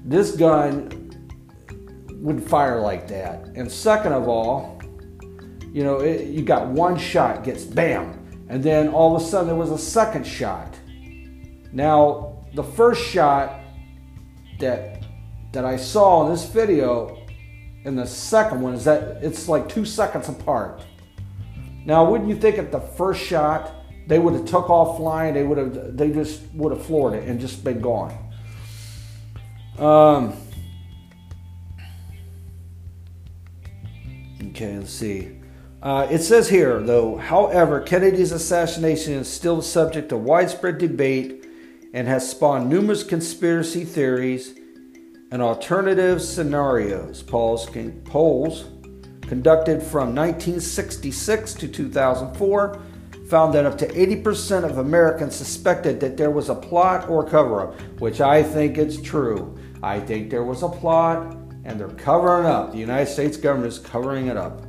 This 0.04 0.36
gun 0.36 0.90
would 2.16 2.42
fire 2.42 2.80
like 2.80 3.08
that. 3.08 3.46
And 3.54 3.70
second 3.70 4.12
of 4.12 4.28
all, 4.28 4.80
you 5.72 5.82
know, 5.82 6.00
it, 6.00 6.26
you 6.26 6.42
got 6.42 6.66
one 6.66 6.98
shot, 6.98 7.44
gets 7.44 7.64
bam, 7.64 8.46
and 8.48 8.62
then 8.62 8.88
all 8.88 9.16
of 9.16 9.22
a 9.22 9.24
sudden 9.24 9.46
there 9.46 9.56
was 9.56 9.70
a 9.70 9.78
second 9.78 10.26
shot. 10.26 10.74
Now, 11.72 12.44
the 12.54 12.64
first 12.64 13.02
shot 13.02 13.60
that 14.58 15.02
that 15.52 15.64
I 15.64 15.76
saw 15.76 16.26
in 16.26 16.32
this 16.32 16.44
video 16.46 17.26
and 17.86 17.96
the 17.96 18.06
second 18.06 18.60
one 18.60 18.74
is 18.74 18.84
that 18.84 19.22
it's 19.22 19.48
like 19.48 19.68
two 19.68 19.84
seconds 19.84 20.28
apart. 20.28 20.82
Now, 21.84 22.10
wouldn't 22.10 22.28
you 22.28 22.36
think 22.36 22.58
at 22.58 22.72
the 22.72 22.80
first 22.80 23.24
shot 23.24 23.72
they 24.08 24.18
would 24.18 24.34
have 24.34 24.44
took 24.44 24.68
off 24.68 24.96
flying? 24.96 25.34
They 25.34 25.44
would 25.44 25.56
have, 25.56 25.96
they 25.96 26.10
just 26.10 26.42
would 26.52 26.72
have 26.72 26.84
floored 26.84 27.14
it 27.14 27.28
and 27.28 27.40
just 27.40 27.62
been 27.62 27.80
gone. 27.80 28.12
Um. 29.78 30.36
Okay, 34.48 34.78
let's 34.78 34.90
see. 34.90 35.38
Uh, 35.80 36.08
it 36.10 36.18
says 36.18 36.48
here, 36.48 36.80
though, 36.80 37.16
however, 37.16 37.80
Kennedy's 37.80 38.32
assassination 38.32 39.12
is 39.12 39.28
still 39.28 39.62
subject 39.62 40.10
of 40.10 40.22
widespread 40.22 40.78
debate 40.78 41.45
and 41.92 42.06
has 42.06 42.30
spawned 42.30 42.68
numerous 42.68 43.02
conspiracy 43.02 43.84
theories 43.84 44.58
and 45.30 45.42
alternative 45.42 46.22
scenarios. 46.22 47.22
Polls, 47.22 47.68
polls 48.04 48.64
conducted 49.22 49.82
from 49.82 50.14
1966 50.14 51.54
to 51.54 51.68
2004 51.68 52.82
found 53.28 53.52
that 53.54 53.66
up 53.66 53.76
to 53.76 53.86
80% 53.88 54.64
of 54.64 54.78
Americans 54.78 55.34
suspected 55.34 55.98
that 56.00 56.16
there 56.16 56.30
was 56.30 56.48
a 56.48 56.54
plot 56.54 57.08
or 57.08 57.28
cover 57.28 57.60
up, 57.60 57.80
which 58.00 58.20
I 58.20 58.42
think 58.42 58.78
is 58.78 59.02
true. 59.02 59.58
I 59.82 59.98
think 59.98 60.30
there 60.30 60.44
was 60.44 60.62
a 60.62 60.68
plot 60.68 61.34
and 61.64 61.80
they're 61.80 61.88
covering 61.88 62.46
up. 62.46 62.70
The 62.70 62.78
United 62.78 63.10
States 63.10 63.36
government 63.36 63.72
is 63.72 63.80
covering 63.80 64.28
it 64.28 64.36
up. 64.36 64.62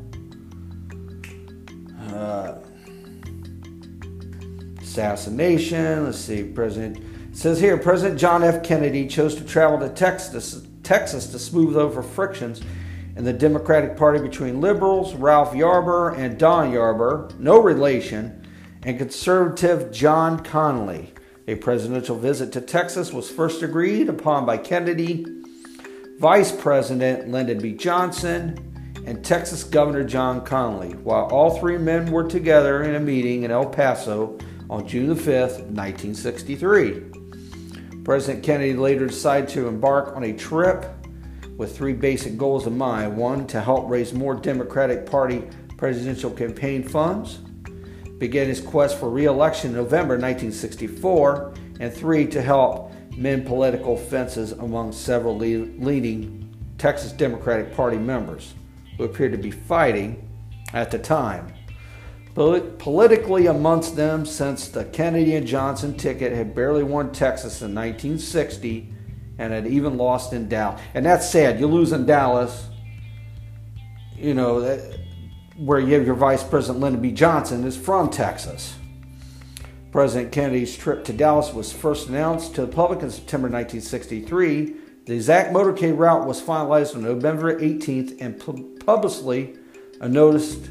Uh, 2.11 2.55
assassination. 4.81 6.05
Let's 6.05 6.17
see. 6.17 6.43
President 6.43 6.97
says 7.37 7.59
here 7.59 7.77
President 7.77 8.19
John 8.19 8.43
F. 8.43 8.63
Kennedy 8.63 9.05
chose 9.05 9.35
to 9.35 9.43
travel 9.43 9.77
to 9.77 9.89
Texas, 9.89 10.65
Texas 10.81 11.27
to 11.27 11.37
smooth 11.37 11.77
over 11.77 12.01
frictions 12.01 12.61
in 13.15 13.25
the 13.25 13.31
Democratic 13.31 13.95
Party 13.95 14.19
between 14.19 14.59
liberals 14.59 15.13
Ralph 15.13 15.53
Yarber 15.53 16.17
and 16.17 16.39
Don 16.39 16.71
Yarber, 16.71 17.37
no 17.37 17.61
relation, 17.61 18.43
and 18.81 18.97
conservative 18.97 19.91
John 19.91 20.43
Connally. 20.43 21.09
A 21.47 21.53
presidential 21.53 22.17
visit 22.17 22.51
to 22.53 22.61
Texas 22.61 23.13
was 23.13 23.29
first 23.29 23.61
agreed 23.61 24.09
upon 24.09 24.47
by 24.47 24.57
Kennedy, 24.57 25.23
Vice 26.17 26.51
President 26.51 27.29
Lyndon 27.29 27.59
B. 27.59 27.73
Johnson, 27.73 28.95
and 29.05 29.23
Texas 29.23 29.63
Governor 29.63 30.05
John 30.05 30.43
Connally, 30.43 30.95
while 31.03 31.25
all 31.25 31.59
three 31.59 31.77
men 31.77 32.11
were 32.11 32.27
together 32.27 32.81
in 32.81 32.95
a 32.95 32.99
meeting 32.99 33.43
in 33.43 33.51
El 33.51 33.67
Paso 33.67 34.39
on 34.71 34.87
June 34.87 35.15
5, 35.15 35.27
1963. 35.27 37.16
President 38.07 38.41
Kennedy 38.41 38.73
later 38.73 39.05
decided 39.05 39.49
to 39.49 39.67
embark 39.67 40.15
on 40.15 40.23
a 40.23 40.31
trip 40.31 40.85
with 41.57 41.75
three 41.75 41.91
basic 41.91 42.37
goals 42.37 42.65
in 42.65 42.77
mind 42.77 43.17
one, 43.17 43.45
to 43.47 43.59
help 43.59 43.89
raise 43.89 44.13
more 44.13 44.33
Democratic 44.33 45.05
Party 45.05 45.43
presidential 45.75 46.31
campaign 46.31 46.87
funds, 46.87 47.39
began 48.17 48.47
his 48.47 48.61
quest 48.61 48.97
for 48.97 49.09
re 49.09 49.25
election 49.25 49.71
in 49.71 49.75
November 49.75 50.13
1964, 50.13 51.53
and 51.81 51.93
three, 51.93 52.25
to 52.25 52.41
help 52.41 52.93
mend 53.17 53.45
political 53.45 53.97
fences 53.97 54.53
among 54.53 54.93
several 54.93 55.35
leading 55.35 56.55
Texas 56.77 57.11
Democratic 57.11 57.75
Party 57.75 57.97
members 57.97 58.53
who 58.95 59.03
appeared 59.03 59.33
to 59.33 59.37
be 59.37 59.51
fighting 59.51 60.29
at 60.73 60.91
the 60.91 60.97
time. 60.97 61.53
Politically, 62.37 63.47
amongst 63.47 63.95
them, 63.95 64.23
since 64.23 64.67
the 64.67 64.85
Kennedy 64.85 65.33
and 65.33 65.47
Johnson 65.47 65.97
ticket 65.97 66.31
had 66.33 66.53
barely 66.53 66.83
won 66.83 67.11
Texas 67.11 67.63
in 67.63 67.73
1960, 67.73 68.93
and 69.39 69.51
had 69.51 69.65
even 69.65 69.97
lost 69.97 70.33
in 70.33 70.47
Dallas. 70.47 70.79
And 70.93 71.03
that's 71.03 71.27
sad. 71.27 71.59
You 71.59 71.65
lose 71.65 71.93
in 71.93 72.05
Dallas, 72.05 72.67
you 74.15 74.35
know, 74.35 74.59
uh, 74.59 74.77
where 75.57 75.79
you 75.79 75.95
have 75.95 76.05
your 76.05 76.13
Vice 76.13 76.43
President 76.43 76.79
Lyndon 76.79 77.01
B. 77.01 77.11
Johnson 77.11 77.63
is 77.63 77.75
from 77.75 78.11
Texas. 78.11 78.75
President 79.91 80.31
Kennedy's 80.31 80.77
trip 80.77 81.03
to 81.05 81.13
Dallas 81.13 81.55
was 81.55 81.73
first 81.73 82.07
announced 82.07 82.53
to 82.53 82.61
the 82.61 82.67
public 82.67 83.01
in 83.01 83.09
September 83.09 83.47
1963. 83.47 84.75
The 85.07 85.15
exact 85.15 85.51
motorcade 85.51 85.97
route 85.97 86.27
was 86.27 86.39
finalized 86.39 86.95
on 86.95 87.01
November 87.01 87.59
18th 87.59 88.21
and 88.21 88.39
publicly 88.85 89.55
announced 90.01 90.69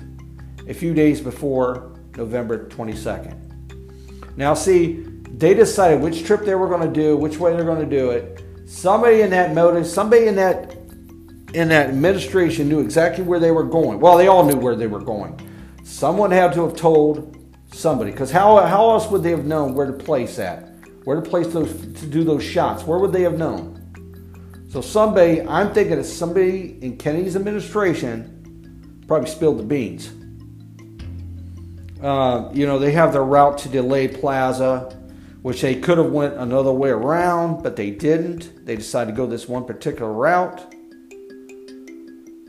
a 0.68 0.74
few 0.74 0.94
days 0.94 1.20
before 1.20 1.94
November 2.16 2.68
22nd. 2.68 4.36
Now, 4.36 4.54
see, 4.54 5.04
they 5.30 5.54
decided 5.54 6.00
which 6.00 6.24
trip 6.24 6.44
they 6.44 6.54
were 6.54 6.68
going 6.68 6.86
to 6.86 6.92
do, 6.92 7.16
which 7.16 7.38
way 7.38 7.54
they're 7.54 7.64
going 7.64 7.88
to 7.88 7.96
do 7.98 8.10
it. 8.10 8.42
Somebody 8.66 9.22
in 9.22 9.30
that 9.30 9.54
motive, 9.54 9.86
somebody 9.86 10.26
in 10.26 10.36
that 10.36 10.76
in 11.54 11.68
that 11.68 11.88
administration 11.88 12.68
knew 12.68 12.80
exactly 12.80 13.24
where 13.24 13.38
they 13.38 13.50
were 13.50 13.64
going. 13.64 13.98
Well, 13.98 14.18
they 14.18 14.26
all 14.26 14.44
knew 14.44 14.56
where 14.56 14.76
they 14.76 14.88
were 14.88 15.00
going. 15.00 15.40
Someone 15.84 16.30
had 16.30 16.52
to 16.54 16.66
have 16.66 16.76
told 16.76 17.34
somebody, 17.72 18.10
because 18.10 18.30
how, 18.30 18.58
how 18.66 18.90
else 18.90 19.10
would 19.10 19.22
they 19.22 19.30
have 19.30 19.46
known 19.46 19.74
where 19.74 19.86
to 19.86 19.92
place 19.92 20.36
that? 20.36 20.68
Where 21.04 21.18
to 21.18 21.22
place 21.22 21.46
those 21.46 21.72
to 21.72 22.06
do 22.06 22.24
those 22.24 22.42
shots? 22.42 22.82
Where 22.84 22.98
would 22.98 23.12
they 23.12 23.22
have 23.22 23.38
known? 23.38 23.72
So 24.68 24.80
somebody, 24.82 25.40
I'm 25.42 25.72
thinking 25.72 25.98
it's 25.98 26.12
somebody 26.12 26.76
in 26.82 26.98
Kennedy's 26.98 27.36
administration 27.36 29.04
probably 29.06 29.30
spilled 29.30 29.58
the 29.58 29.62
beans. 29.62 30.10
Uh, 32.06 32.50
you 32.52 32.66
know, 32.66 32.78
they 32.78 32.92
have 32.92 33.12
their 33.12 33.24
route 33.24 33.58
to 33.58 33.68
Dealey 33.68 34.20
Plaza 34.20 34.96
which 35.46 35.60
they 35.60 35.76
could 35.76 35.96
have 35.96 36.10
went 36.10 36.34
another 36.34 36.72
way 36.72 36.90
around, 36.90 37.62
but 37.62 37.76
they 37.76 37.88
didn't. 37.88 38.66
They 38.66 38.74
decided 38.74 39.12
to 39.12 39.16
go 39.16 39.28
this 39.28 39.48
one 39.48 39.64
particular 39.64 40.12
route. 40.12 40.58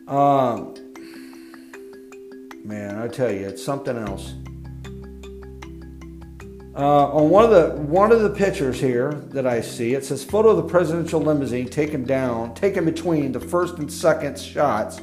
Um, 0.08 0.74
man, 2.66 2.98
I 2.98 3.08
tell 3.08 3.32
you, 3.32 3.48
it's 3.48 3.64
something 3.64 3.96
else. 3.96 4.34
Uh, 6.76 7.12
on 7.12 7.30
one 7.30 7.44
of 7.44 7.52
the 7.52 7.80
one 7.84 8.12
of 8.12 8.22
the 8.22 8.32
pictures 8.32 8.80
here 8.80 9.14
that 9.30 9.46
I 9.46 9.62
see, 9.62 9.94
it 9.94 10.04
says 10.04 10.24
photo 10.24 10.50
of 10.50 10.58
the 10.58 10.64
presidential 10.64 11.22
limousine 11.22 11.70
taken 11.70 12.04
down, 12.04 12.56
taken 12.56 12.84
between 12.84 13.32
the 13.32 13.40
first 13.40 13.78
and 13.78 13.94
second 13.94 14.40
shots, 14.40 15.02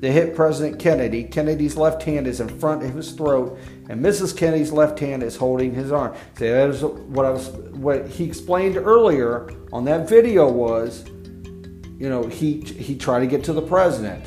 They 0.00 0.10
hit 0.10 0.34
President 0.34 0.78
Kennedy. 0.78 1.24
Kennedy's 1.24 1.76
left 1.76 2.02
hand 2.04 2.26
is 2.26 2.40
in 2.40 2.48
front 2.48 2.82
of 2.82 2.94
his 2.94 3.12
throat, 3.12 3.58
and 3.88 4.04
Mrs. 4.04 4.36
Kennedy's 4.36 4.72
left 4.72 4.98
hand 4.98 5.22
is 5.22 5.36
holding 5.36 5.72
his 5.72 5.92
arm. 5.92 6.14
See, 6.36 6.48
that 6.48 6.70
is 6.70 6.82
what 6.82 7.24
I 7.24 7.30
was. 7.30 7.48
What 7.48 8.08
he 8.08 8.24
explained 8.24 8.76
earlier 8.76 9.52
on 9.72 9.84
that 9.84 10.08
video 10.08 10.50
was, 10.50 11.06
you 11.06 12.08
know, 12.08 12.24
he 12.24 12.60
he 12.60 12.96
tried 12.96 13.20
to 13.20 13.26
get 13.26 13.44
to 13.44 13.52
the 13.52 13.62
president. 13.62 14.26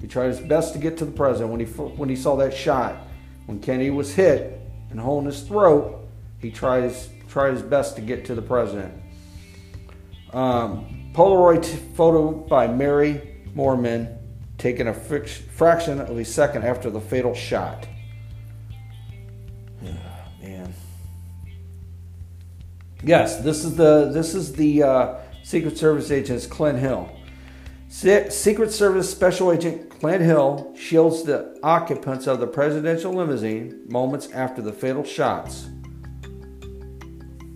He 0.00 0.06
tried 0.06 0.26
his 0.26 0.40
best 0.40 0.74
to 0.74 0.78
get 0.78 0.98
to 0.98 1.04
the 1.04 1.12
president 1.12 1.50
when 1.50 1.60
he 1.60 1.66
when 1.66 2.08
he 2.08 2.16
saw 2.16 2.36
that 2.36 2.52
shot. 2.52 3.06
When 3.46 3.58
Kennedy 3.58 3.90
was 3.90 4.14
hit 4.14 4.60
and 4.90 5.00
holding 5.00 5.30
his 5.30 5.42
throat, 5.42 6.06
he 6.38 6.50
tried 6.50 6.84
his 6.84 7.08
tried 7.28 7.54
his 7.54 7.62
best 7.62 7.96
to 7.96 8.02
get 8.02 8.26
to 8.26 8.34
the 8.34 8.42
president. 8.42 8.92
Um, 10.34 11.10
Polaroid 11.14 11.64
photo 11.94 12.32
by 12.32 12.66
Mary 12.66 13.42
Moorman 13.54 14.18
taken 14.58 14.88
a 14.88 14.94
fraction 14.94 16.00
of 16.00 16.18
a 16.18 16.24
second 16.24 16.64
after 16.64 16.90
the 16.90 17.00
fatal 17.00 17.34
shot. 17.34 17.86
Yes, 23.04 23.40
this 23.40 23.64
is 23.64 23.76
the 23.76 24.10
this 24.12 24.34
is 24.34 24.52
the 24.52 24.82
uh, 24.82 25.14
Secret 25.42 25.76
Service 25.76 26.10
agent 26.10 26.48
Clint 26.48 26.78
Hill. 26.78 27.10
Secret 27.88 28.72
Service 28.72 29.10
Special 29.10 29.52
Agent 29.52 29.90
Clint 29.90 30.22
Hill 30.22 30.72
shields 30.78 31.24
the 31.24 31.58
occupants 31.62 32.26
of 32.26 32.40
the 32.40 32.46
presidential 32.46 33.12
limousine 33.12 33.82
moments 33.88 34.30
after 34.30 34.62
the 34.62 34.72
fatal 34.72 35.04
shots. 35.04 35.68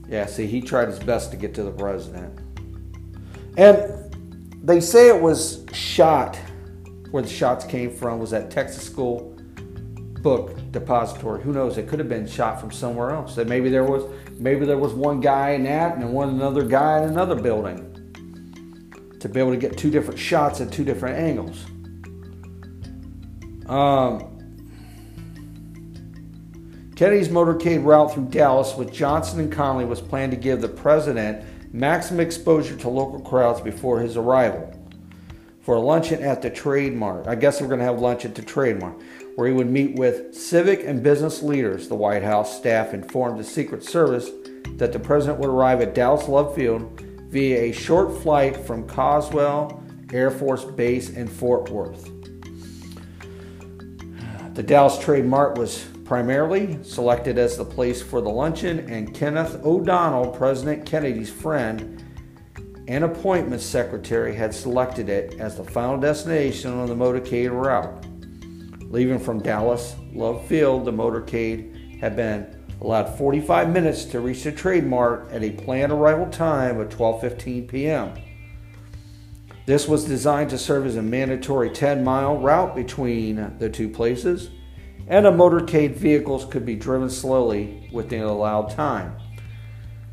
Yeah, 0.08 0.26
see, 0.26 0.46
he 0.46 0.60
tried 0.60 0.88
his 0.88 0.98
best 0.98 1.30
to 1.30 1.36
get 1.36 1.54
to 1.54 1.62
the 1.62 1.70
president. 1.70 2.38
And 3.56 4.14
they 4.62 4.80
say 4.80 5.08
it 5.08 5.20
was 5.20 5.64
shot 5.72 6.36
where 7.10 7.22
the 7.22 7.28
shots 7.28 7.64
came 7.64 7.90
from 7.90 8.18
was 8.18 8.32
at 8.32 8.50
Texas 8.50 8.84
School 8.84 9.36
Book 10.20 10.56
Depository. 10.70 11.42
Who 11.42 11.52
knows? 11.52 11.78
It 11.78 11.88
could 11.88 11.98
have 11.98 12.08
been 12.08 12.26
shot 12.26 12.60
from 12.60 12.70
somewhere 12.70 13.10
else. 13.10 13.34
That 13.36 13.48
maybe 13.48 13.70
there 13.70 13.84
was 13.84 14.04
maybe 14.38 14.66
there 14.66 14.78
was 14.78 14.92
one 14.92 15.20
guy 15.20 15.50
in 15.50 15.64
that 15.64 15.96
and 15.96 16.12
one 16.12 16.28
another 16.28 16.64
guy 16.64 17.02
in 17.02 17.08
another 17.08 17.34
building 17.34 17.92
to 19.20 19.28
be 19.28 19.40
able 19.40 19.50
to 19.50 19.56
get 19.56 19.76
two 19.76 19.90
different 19.90 20.18
shots 20.18 20.60
at 20.60 20.70
two 20.70 20.84
different 20.84 21.16
angles. 21.18 21.64
Um, 23.68 24.32
Kennedy's 26.94 27.28
motorcade 27.28 27.84
route 27.84 28.14
through 28.14 28.26
Dallas 28.26 28.74
with 28.74 28.92
Johnson 28.92 29.40
and 29.40 29.52
Connally 29.52 29.86
was 29.86 30.00
planned 30.00 30.32
to 30.32 30.38
give 30.38 30.60
the 30.60 30.68
president 30.68 31.44
maximum 31.74 32.20
exposure 32.20 32.76
to 32.76 32.88
local 32.88 33.20
crowds 33.20 33.60
before 33.60 34.00
his 34.00 34.16
arrival 34.16 34.72
for 35.60 35.74
a 35.74 35.80
luncheon 35.80 36.22
at 36.22 36.40
the 36.40 36.48
Trade 36.48 36.94
Mart. 36.94 37.26
I 37.26 37.34
guess 37.34 37.60
we're 37.60 37.66
going 37.66 37.80
to 37.80 37.84
have 37.84 37.98
lunch 37.98 38.24
at 38.24 38.34
the 38.34 38.42
Trade 38.42 38.78
Mart, 38.80 38.98
where 39.36 39.46
he 39.48 39.54
would 39.54 39.70
meet 39.70 39.94
with 39.96 40.34
civic 40.34 40.82
and 40.82 41.02
business 41.02 41.42
leaders. 41.42 41.88
The 41.88 41.94
White 41.94 42.22
House 42.22 42.56
staff 42.56 42.92
informed 42.94 43.38
the 43.38 43.44
Secret 43.44 43.84
Service 43.84 44.30
that 44.76 44.92
the 44.92 44.98
president 44.98 45.38
would 45.38 45.50
arrive 45.50 45.82
at 45.82 45.94
Dallas 45.94 46.26
Love 46.26 46.54
Field 46.54 47.00
via 47.28 47.64
a 47.64 47.72
short 47.72 48.22
flight 48.22 48.56
from 48.56 48.88
Carswell 48.88 49.82
Air 50.12 50.30
Force 50.30 50.64
Base 50.64 51.10
in 51.10 51.28
Fort 51.28 51.68
Worth. 51.68 52.10
The 54.54 54.62
Dallas 54.62 54.98
Trade 54.98 55.26
Mart 55.26 55.58
was 55.58 55.84
primarily 56.06 56.82
selected 56.82 57.36
as 57.36 57.58
the 57.58 57.64
place 57.64 58.00
for 58.00 58.22
the 58.22 58.30
luncheon, 58.30 58.88
and 58.88 59.14
Kenneth 59.14 59.62
O'Donnell, 59.64 60.30
President 60.30 60.86
Kennedy's 60.86 61.30
friend, 61.30 62.02
and 62.88 63.04
appointments 63.04 63.66
secretary 63.66 64.34
had 64.34 64.54
selected 64.54 65.10
it 65.10 65.38
as 65.40 65.56
the 65.56 65.64
final 65.64 65.98
destination 65.98 66.72
on 66.72 66.86
the 66.86 66.94
motorcade 66.94 67.50
route. 67.50 68.05
Leaving 68.96 69.18
from 69.18 69.42
Dallas 69.42 69.94
Love 70.14 70.46
Field, 70.46 70.86
the 70.86 70.90
motorcade 70.90 72.00
had 72.00 72.16
been 72.16 72.64
allowed 72.80 73.14
45 73.18 73.68
minutes 73.68 74.06
to 74.06 74.20
reach 74.20 74.42
the 74.42 74.50
Trade 74.50 74.86
Mart 74.86 75.28
at 75.30 75.44
a 75.44 75.50
planned 75.50 75.92
arrival 75.92 76.30
time 76.30 76.80
of 76.80 76.88
12:15 76.88 77.68
p.m. 77.68 78.14
This 79.66 79.86
was 79.86 80.06
designed 80.06 80.48
to 80.48 80.56
serve 80.56 80.86
as 80.86 80.96
a 80.96 81.02
mandatory 81.02 81.68
10-mile 81.68 82.38
route 82.38 82.74
between 82.74 83.58
the 83.58 83.68
two 83.68 83.90
places, 83.90 84.48
and 85.08 85.26
a 85.26 85.30
motorcade 85.30 85.94
vehicles 85.94 86.46
could 86.46 86.64
be 86.64 86.74
driven 86.74 87.10
slowly 87.10 87.90
within 87.92 88.20
the 88.20 88.28
allowed 88.28 88.70
time. 88.70 89.14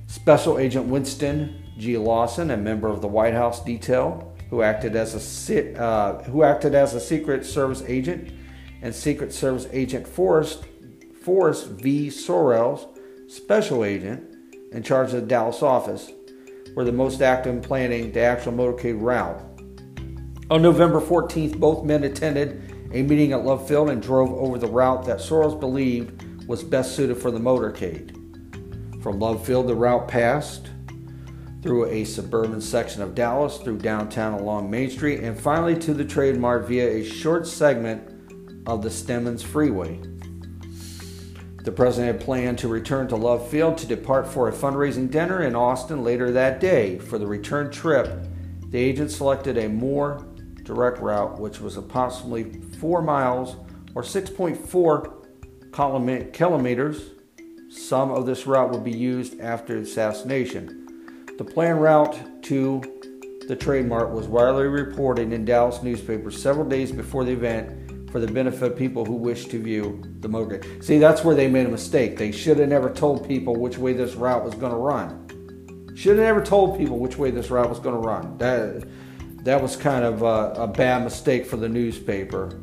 Special 0.08 0.58
Agent 0.58 0.88
Winston 0.88 1.64
G. 1.78 1.98
Lawson, 1.98 2.52
a 2.52 2.58
member 2.58 2.90
of 2.90 3.00
the 3.00 3.08
White 3.08 3.34
House 3.34 3.64
detail, 3.64 4.36
who 4.50 4.62
acted 4.62 4.98
as 4.98 5.50
a 5.50 5.82
uh, 5.82 6.22
who 6.24 6.44
acted 6.44 6.76
as 6.76 6.94
a 6.94 7.00
Secret 7.00 7.46
Service 7.46 7.82
agent, 7.88 8.43
and 8.84 8.94
Secret 8.94 9.34
Service 9.34 9.66
Agent 9.72 10.06
Forrest 10.06 10.66
Forrest 11.24 11.68
V. 11.68 12.10
Sorrells, 12.10 12.86
special 13.32 13.86
agent 13.86 14.36
in 14.74 14.84
charge 14.84 15.14
of 15.14 15.22
the 15.22 15.28
Dallas 15.28 15.64
office, 15.64 16.12
were 16.76 16.84
the 16.84 16.92
most 16.92 17.22
active 17.22 17.54
in 17.56 17.62
planning 17.62 18.12
the 18.12 18.20
actual 18.20 18.52
motorcade 18.52 19.02
route. 19.02 19.42
On 20.52 20.62
November 20.62 21.00
14th, 21.00 21.58
both 21.58 21.86
men 21.86 22.04
attended 22.04 22.62
a 22.92 23.02
meeting 23.02 23.32
at 23.32 23.46
Love 23.46 23.66
Field 23.66 23.90
and 23.90 24.02
drove 24.02 24.34
over 24.34 24.58
the 24.58 24.68
route 24.68 25.06
that 25.06 25.20
Sorrells 25.20 25.58
believed 25.58 26.46
was 26.46 26.62
best 26.62 26.94
suited 26.94 27.18
for 27.18 27.32
the 27.32 27.40
motorcade. 27.40 28.12
From 29.02 29.20
Love 29.20 29.46
Field, 29.46 29.68
the 29.68 29.76
route 29.76 30.10
passed 30.10 30.70
through 31.62 31.86
a 31.86 32.04
suburban 32.04 32.60
section 32.60 33.02
of 33.02 33.16
Dallas, 33.16 33.58
through 33.60 33.78
downtown 33.78 34.34
along 34.34 34.70
Main 34.70 34.90
Street, 34.90 35.22
and 35.22 35.40
finally 35.40 35.78
to 35.80 35.94
the 35.94 36.04
Trade 36.04 36.38
Mart 36.38 36.68
via 36.68 36.86
a 36.86 37.04
short 37.06 37.48
segment 37.48 38.13
of 38.66 38.82
the 38.82 38.90
Stemmons 38.90 39.44
Freeway. 39.44 40.00
The 41.64 41.72
president 41.72 42.18
had 42.18 42.26
planned 42.26 42.60
to 42.60 42.68
return 42.68 43.08
to 43.08 43.16
Love 43.16 43.48
Field 43.50 43.78
to 43.78 43.88
depart 43.88 44.28
for 44.28 44.50
a 44.50 44.52
fundraising 44.52 45.10
dinner 45.10 45.42
in 45.44 45.56
Austin 45.56 46.04
later 46.04 46.30
that 46.32 46.60
day. 46.60 47.00
For 47.00 47.18
the 47.18 47.26
return 47.26 47.72
trip, 47.72 48.28
the 48.70 48.78
agent 48.78 49.12
selected 49.12 49.58
a 49.58 49.70
more 49.70 50.28
direct 50.64 51.00
route, 51.00 51.40
which 51.40 51.62
was 51.62 51.78
approximately 51.78 52.60
4 52.80 53.02
miles 53.02 53.56
or 53.96 54.02
6.4 54.02 55.72
kilometers. 56.34 57.12
Some 57.70 58.12
of 58.12 58.26
this 58.26 58.46
route 58.46 58.72
would 58.72 58.84
be 58.84 58.92
used 58.92 59.40
after 59.40 59.76
the 59.76 59.82
assassination. 59.84 61.26
The 61.38 61.46
planned 61.46 61.82
route 61.82 62.44
to 62.44 62.82
the 63.48 63.56
Trade 63.56 63.88
Mart 63.88 64.12
was 64.12 64.28
widely 64.28 64.68
reported 64.68 65.32
in 65.34 65.46
Dallas 65.46 65.82
newspapers 65.82 66.42
several 66.42 66.68
days 66.68 66.92
before 66.92 67.24
the 67.24 67.32
event 67.32 67.83
for 68.14 68.20
the 68.20 68.32
benefit 68.32 68.74
of 68.74 68.78
people 68.78 69.04
who 69.04 69.16
wish 69.16 69.46
to 69.48 69.60
view 69.60 70.00
the 70.20 70.30
motorcade. 70.30 70.84
See, 70.84 71.00
that's 71.00 71.24
where 71.24 71.34
they 71.34 71.48
made 71.48 71.66
a 71.66 71.70
mistake. 71.70 72.16
They 72.16 72.32
should 72.32 72.60
have 72.60 72.70
never 72.70 72.92
told 72.92 73.28
people 73.28 73.56
which 73.56 73.80
way 73.80 73.94
this 73.94 74.14
route 74.14 74.46
was 74.46 74.54
going 74.54 74.72
to 74.72 74.78
run. 74.78 75.92
Should 75.96 76.20
have 76.20 76.28
never 76.28 76.44
told 76.46 76.78
people 76.78 77.00
which 77.00 77.18
way 77.18 77.32
this 77.32 77.50
route 77.50 77.68
was 77.68 77.80
going 77.80 77.96
to 77.96 78.08
run. 78.08 78.38
That 78.38 78.88
that 79.46 79.60
was 79.60 79.76
kind 79.76 80.06
of 80.06 80.22
a, 80.22 80.62
a 80.62 80.68
bad 80.68 81.04
mistake 81.04 81.48
for 81.48 81.58
the 81.58 81.68
newspaper. 81.68 82.62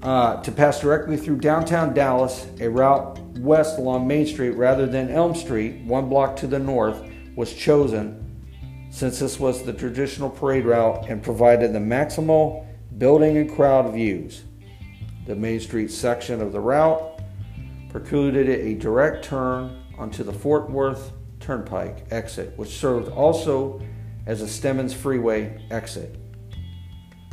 Uh, 0.00 0.40
to 0.42 0.52
pass 0.52 0.80
directly 0.80 1.16
through 1.16 1.38
downtown 1.38 1.92
Dallas, 1.92 2.46
a 2.60 2.70
route 2.70 3.18
west 3.40 3.78
along 3.78 4.06
Main 4.06 4.26
Street 4.26 4.50
rather 4.50 4.86
than 4.86 5.10
Elm 5.10 5.34
Street, 5.34 5.82
one 5.82 6.08
block 6.08 6.36
to 6.36 6.46
the 6.46 6.58
north, 6.60 7.02
was 7.34 7.52
chosen 7.52 8.16
since 8.92 9.18
this 9.18 9.40
was 9.40 9.64
the 9.64 9.72
traditional 9.72 10.30
parade 10.30 10.66
route 10.66 11.08
and 11.08 11.20
provided 11.20 11.72
the 11.72 11.80
maximal 11.80 12.69
building 12.98 13.36
and 13.36 13.50
crowd 13.50 13.92
views. 13.92 14.44
The 15.26 15.36
Main 15.36 15.60
Street 15.60 15.90
section 15.90 16.40
of 16.40 16.52
the 16.52 16.60
route 16.60 17.20
precluded 17.90 18.48
a 18.48 18.74
direct 18.74 19.24
turn 19.24 19.82
onto 19.98 20.24
the 20.24 20.32
Fort 20.32 20.70
Worth 20.70 21.12
Turnpike 21.40 22.06
exit, 22.10 22.56
which 22.56 22.70
served 22.70 23.08
also 23.08 23.80
as 24.26 24.42
a 24.42 24.48
Stemmons 24.48 24.94
Freeway 24.94 25.66
exit, 25.70 26.16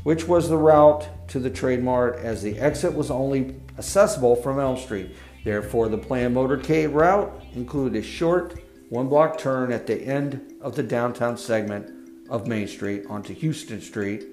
which 0.03 0.27
was 0.27 0.49
the 0.49 0.57
route 0.57 1.07
to 1.29 1.39
the 1.39 1.49
Trade 1.49 1.83
Mart 1.83 2.17
as 2.17 2.41
the 2.41 2.57
exit 2.59 2.93
was 2.93 3.11
only 3.11 3.55
accessible 3.77 4.35
from 4.35 4.59
Elm 4.59 4.77
Street. 4.77 5.15
Therefore, 5.43 5.89
the 5.89 5.97
planned 5.97 6.35
motorcade 6.35 6.93
route 6.93 7.43
included 7.53 7.99
a 7.99 8.03
short 8.03 8.59
one 8.89 9.07
block 9.09 9.37
turn 9.37 9.71
at 9.71 9.85
the 9.85 10.01
end 10.01 10.55
of 10.61 10.75
the 10.75 10.83
downtown 10.83 11.37
segment 11.37 12.09
of 12.29 12.47
Main 12.47 12.67
Street 12.67 13.05
onto 13.09 13.33
Houston 13.33 13.81
Street 13.81 14.25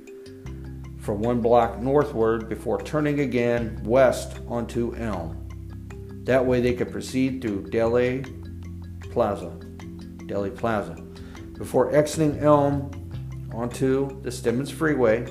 for 1.04 1.14
one 1.14 1.40
block 1.40 1.78
northward 1.80 2.48
before 2.48 2.80
turning 2.80 3.20
again 3.20 3.78
west 3.84 4.38
onto 4.48 4.94
Elm. 4.96 5.40
That 6.24 6.44
way 6.46 6.62
they 6.62 6.72
could 6.72 6.90
proceed 6.90 7.42
through 7.42 7.66
Dealey 7.66 8.24
Plaza, 9.12 9.50
Dealey 10.26 10.56
Plaza, 10.56 10.94
before 11.58 11.94
exiting 11.94 12.38
Elm 12.38 12.90
onto 13.52 14.20
the 14.22 14.30
Stemmons 14.30 14.72
Freeway. 14.72 15.26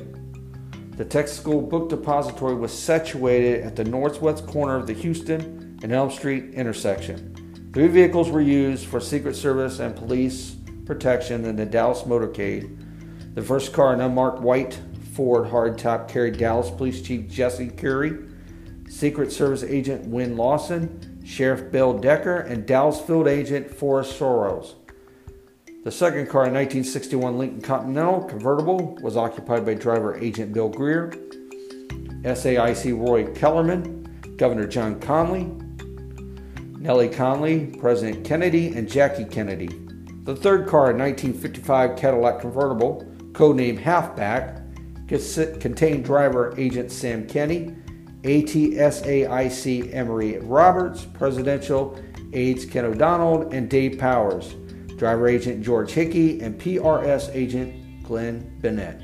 The 0.96 1.06
Texas 1.06 1.40
School 1.40 1.62
Book 1.62 1.90
Depository 1.90 2.54
was 2.54 2.72
situated 2.72 3.64
at 3.64 3.76
the 3.76 3.84
northwest 3.84 4.46
corner 4.46 4.76
of 4.76 4.86
the 4.86 4.94
Houston 4.94 5.80
and 5.82 5.92
Elm 5.92 6.12
Street 6.12 6.54
intersection. 6.54 7.72
Three 7.74 7.88
vehicles 7.88 8.30
were 8.30 8.42
used 8.42 8.86
for 8.86 9.00
Secret 9.00 9.36
Service 9.36 9.80
and 9.80 9.96
police 9.96 10.56
protection 10.86 11.46
in 11.46 11.56
the 11.56 11.66
Dallas 11.66 12.04
motorcade. 12.04 12.78
The 13.34 13.42
first 13.42 13.74
car, 13.74 13.92
an 13.94 14.02
unmarked 14.02 14.42
white 14.42 14.80
Ford 15.14 15.48
hardtop 15.48 16.08
carried 16.08 16.38
Dallas 16.38 16.72
Police 16.72 17.02
Chief 17.02 17.30
Jesse 17.30 17.70
Curry, 17.70 18.18
Secret 18.90 19.32
Service 19.32 19.64
Agent 19.64 20.08
Win 20.08 20.36
Lawson, 20.36 21.22
Sheriff 21.24 21.72
Bill 21.72 21.98
Decker, 21.98 22.40
and 22.40 22.66
Dallas 22.66 23.00
Field 23.00 23.28
Agent 23.28 23.70
Forrest 23.70 24.20
Sorrells. 24.20 24.74
The 25.84 25.92
second 25.92 26.28
car, 26.28 26.44
a 26.44 26.52
1961 26.52 27.38
Lincoln 27.38 27.62
Continental 27.62 28.24
convertible, 28.24 28.98
was 29.02 29.18
occupied 29.18 29.66
by 29.66 29.74
driver 29.74 30.18
Agent 30.18 30.54
Bill 30.54 30.70
Greer, 30.70 31.10
SAIC 32.24 32.98
Roy 32.98 33.26
Kellerman, 33.34 34.36
Governor 34.38 34.66
John 34.66 35.00
Connally, 35.00 35.60
Nellie 36.80 37.10
Connally, 37.10 37.78
President 37.80 38.26
Kennedy, 38.26 38.74
and 38.76 38.90
Jackie 38.90 39.26
Kennedy. 39.26 39.70
The 40.24 40.36
third 40.36 40.68
car, 40.68 40.92
a 40.92 40.98
1955 40.98 41.98
Cadillac 41.98 42.40
convertible, 42.40 43.06
codenamed 43.34 43.80
Halfback, 43.80 44.63
contained 45.60 46.06
driver 46.06 46.54
Agent 46.58 46.92
Sam 46.92 47.28
Kinney, 47.28 47.76
ATSAIC 48.24 49.94
Emory 49.94 50.40
Roberts, 50.40 51.06
Presidential 51.06 52.00
Aides 52.34 52.66
Ken 52.66 52.86
O'Donnell 52.86 53.50
and 53.52 53.70
Dave 53.70 54.00
Powers, 54.00 54.56
Driver 54.98 55.28
Agent 55.28 55.64
George 55.64 55.92
Hickey, 55.92 56.42
and 56.42 56.60
PRS 56.60 57.34
Agent 57.36 58.04
Glenn 58.04 58.58
Bennett. 58.62 59.02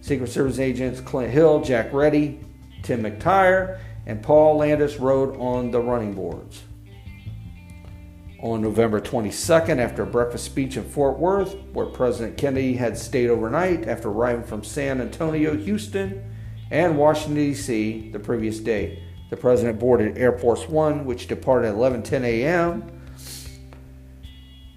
Secret 0.00 0.30
Service 0.30 0.58
agents 0.58 1.00
Clint 1.00 1.32
Hill, 1.32 1.62
Jack 1.62 1.92
Ready, 1.92 2.40
Tim 2.82 3.02
McTire, 3.02 3.80
and 4.06 4.22
Paul 4.22 4.58
Landis 4.58 5.00
rode 5.00 5.36
on 5.38 5.72
the 5.72 5.80
running 5.80 6.14
boards. 6.14 6.62
On 8.46 8.62
November 8.62 9.00
22nd, 9.00 9.78
after 9.78 10.04
a 10.04 10.06
breakfast 10.06 10.44
speech 10.44 10.76
in 10.76 10.84
Fort 10.84 11.18
Worth, 11.18 11.56
where 11.72 11.86
President 11.86 12.38
Kennedy 12.38 12.74
had 12.74 12.96
stayed 12.96 13.28
overnight 13.28 13.88
after 13.88 14.08
arriving 14.08 14.44
from 14.44 14.62
San 14.62 15.00
Antonio, 15.00 15.56
Houston, 15.56 16.22
and 16.70 16.96
Washington, 16.96 17.34
D.C. 17.34 18.10
the 18.12 18.20
previous 18.20 18.60
day, 18.60 19.02
the 19.30 19.36
president 19.36 19.80
boarded 19.80 20.16
Air 20.16 20.38
Force 20.38 20.68
One, 20.68 21.04
which 21.04 21.26
departed 21.26 21.70
at 21.70 21.74
11:10 21.74 22.22
a.m 22.22 22.84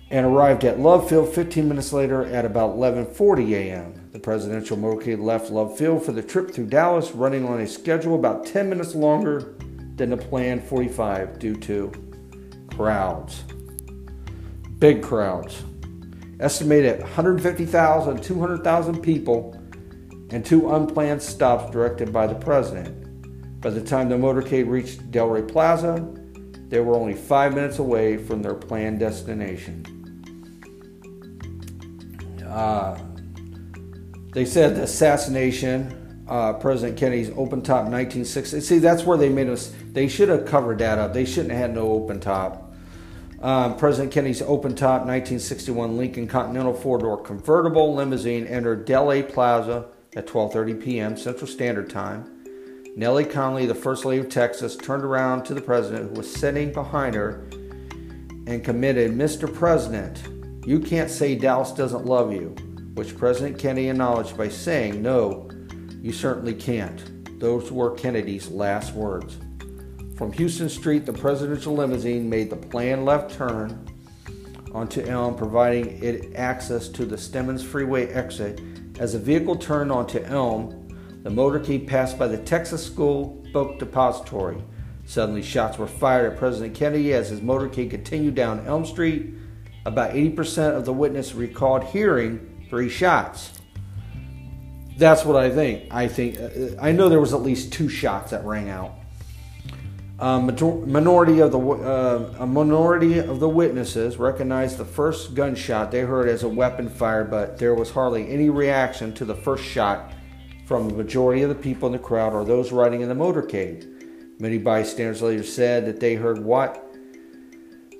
and 0.09 0.25
arrived 0.25 0.65
at 0.65 0.79
Love 0.79 1.07
Field 1.07 1.31
15 1.35 1.69
minutes 1.69 1.93
later 1.93 2.25
at 2.25 2.43
about 2.43 2.75
11:40 2.75 3.51
a.m. 3.51 4.09
The 4.11 4.17
presidential 4.17 4.77
motorcade 4.77 5.21
left 5.21 5.51
Love 5.51 5.77
Field 5.77 6.03
for 6.03 6.11
the 6.11 6.23
trip 6.23 6.49
through 6.49 6.65
Dallas, 6.65 7.11
running 7.11 7.45
on 7.45 7.61
a 7.61 7.67
schedule 7.67 8.15
about 8.15 8.47
10 8.47 8.67
minutes 8.67 8.95
longer 8.95 9.53
than 9.95 10.09
the 10.09 10.17
planned 10.17 10.63
45 10.63 11.37
due 11.37 11.55
to 11.57 11.91
crowds. 12.75 13.43
Big 14.79 15.03
crowds. 15.03 15.63
Estimated 16.39 17.01
150,000, 17.01 18.23
200,000 18.23 19.01
people, 19.01 19.53
and 20.29 20.45
two 20.45 20.73
unplanned 20.73 21.21
stops 21.21 21.69
directed 21.69 22.13
by 22.13 22.25
the 22.25 22.35
president. 22.35 23.59
By 23.59 23.71
the 23.71 23.81
time 23.81 24.07
the 24.07 24.15
motorcade 24.15 24.69
reached 24.69 25.11
Delray 25.11 25.45
Plaza, 25.45 26.07
they 26.69 26.79
were 26.79 26.95
only 26.95 27.13
five 27.13 27.53
minutes 27.53 27.79
away 27.79 28.15
from 28.15 28.41
their 28.41 28.53
planned 28.53 28.99
destination. 28.99 29.85
Uh, 32.47 32.97
they 34.31 34.45
said 34.45 34.77
the 34.77 34.83
assassination, 34.83 36.23
uh, 36.29 36.53
President 36.53 36.97
Kennedy's 36.97 37.31
open 37.31 37.61
top 37.61 37.83
1960. 37.85 38.61
See, 38.61 38.79
that's 38.79 39.03
where 39.03 39.17
they 39.17 39.29
made 39.29 39.49
us. 39.49 39.73
They 39.91 40.07
should 40.07 40.29
have 40.29 40.45
covered 40.45 40.77
that 40.77 40.99
up. 40.99 41.13
They 41.13 41.25
shouldn't 41.25 41.51
have 41.51 41.59
had 41.59 41.75
no 41.75 41.91
open 41.91 42.21
top. 42.21 42.68
Um, 43.41 43.77
President 43.77 44.11
Kennedy's 44.11 44.41
open 44.41 44.75
top 44.75 45.05
1961 45.05 45.97
Lincoln 45.97 46.27
Continental 46.27 46.73
four 46.73 46.97
door 46.97 47.21
convertible 47.21 47.95
limousine 47.95 48.45
entered 48.45 48.85
Delray 48.85 49.27
Plaza 49.31 49.87
at 50.15 50.27
12:30 50.27 50.83
p.m. 50.83 51.17
Central 51.17 51.47
Standard 51.47 51.89
Time. 51.89 52.35
Nellie 52.97 53.23
Connally, 53.23 53.65
the 53.65 53.75
First 53.75 54.03
Lady 54.03 54.19
of 54.21 54.29
Texas, 54.29 54.75
turned 54.75 55.03
around 55.03 55.45
to 55.45 55.53
the 55.53 55.61
president, 55.61 56.09
who 56.09 56.15
was 56.15 56.33
sitting 56.33 56.73
behind 56.73 57.15
her, 57.15 57.47
and 58.45 58.61
committed, 58.63 59.11
"Mr. 59.11 59.53
President, 59.53 60.21
you 60.65 60.79
can't 60.79 61.09
say 61.09 61.35
Dallas 61.35 61.71
doesn't 61.71 62.05
love 62.05 62.33
you, 62.33 62.49
which 62.95 63.17
President 63.17 63.57
Kennedy 63.57 63.87
acknowledged 63.87 64.37
by 64.37 64.49
saying, 64.49 65.01
No, 65.01 65.49
you 66.01 66.11
certainly 66.11 66.53
can't. 66.53 67.39
Those 67.39 67.71
were 67.71 67.91
Kennedy's 67.91 68.49
last 68.49 68.93
words. 68.93 69.37
From 70.19 70.33
Houston 70.33 70.67
Street, 70.67 71.05
the 71.05 71.13
presidential 71.13 71.73
limousine 71.73 72.29
made 72.29 72.49
the 72.49 72.57
planned 72.57 73.05
left 73.05 73.31
turn 73.31 73.87
onto 74.73 75.01
Elm, 75.03 75.33
providing 75.33 76.03
it 76.03 76.35
access 76.35 76.89
to 76.89 77.05
the 77.05 77.15
Stemmons 77.15 77.63
Freeway 77.63 78.07
exit. 78.07 78.59
As 78.99 79.13
the 79.13 79.19
vehicle 79.19 79.55
turned 79.55 79.93
onto 79.93 80.19
Elm, 80.19 80.89
the 81.23 81.29
motorcade 81.29 81.87
passed 81.87 82.19
by 82.19 82.27
the 82.27 82.37
Texas 82.37 82.85
School 82.85 83.41
Book 83.53 83.79
Depository. 83.79 84.61
Suddenly, 85.05 85.41
shots 85.41 85.77
were 85.77 85.87
fired 85.87 86.33
at 86.33 86.37
President 86.37 86.75
Kennedy 86.75 87.13
as 87.13 87.29
his 87.29 87.39
motorcade 87.39 87.89
continued 87.89 88.35
down 88.35 88.67
Elm 88.67 88.85
Street 88.85 89.33
about 89.85 90.11
80% 90.11 90.75
of 90.75 90.83
the 90.83 90.91
witness 90.91 91.33
recalled 91.33 91.85
hearing 91.85 92.65
three 92.69 92.89
shots. 92.89 93.57
That's 94.97 95.23
what 95.23 95.37
I 95.37 95.49
think. 95.49 95.93
I 95.93 96.09
think 96.09 96.37
uh, 96.41 96.75
I 96.81 96.91
know 96.91 97.07
there 97.07 97.21
was 97.21 97.33
at 97.33 97.41
least 97.41 97.71
two 97.71 97.87
shots 97.87 98.31
that 98.31 98.43
rang 98.43 98.67
out. 98.67 98.98
Um, 100.19 100.47
minority 100.91 101.39
of 101.39 101.53
the 101.53 101.59
uh, 101.59 102.33
a 102.39 102.45
minority 102.45 103.19
of 103.19 103.39
the 103.39 103.47
witnesses 103.47 104.17
recognized 104.17 104.77
the 104.77 104.83
first 104.83 105.33
gunshot 105.33 105.91
they 105.91 106.01
heard 106.01 106.27
as 106.27 106.43
a 106.43 106.49
weapon 106.49 106.89
fire, 106.89 107.23
but 107.23 107.57
there 107.57 107.73
was 107.73 107.89
hardly 107.91 108.29
any 108.29 108.49
reaction 108.49 109.13
to 109.13 109.23
the 109.23 109.35
first 109.35 109.63
shot 109.63 110.11
from 110.65 110.89
the 110.89 110.93
majority 110.93 111.41
of 111.41 111.49
the 111.49 111.55
people 111.55 111.87
in 111.87 111.93
the 111.93 111.99
crowd 111.99 112.33
or 112.33 112.43
those 112.43 112.73
riding 112.73 112.99
in 112.99 113.07
the 113.07 113.15
motorcade. 113.15 114.39
Many 114.39 114.57
bystanders 114.57 115.21
later 115.21 115.43
said 115.43 115.85
that 115.85 116.01
they 116.01 116.15
heard 116.15 116.37
what 116.37 116.85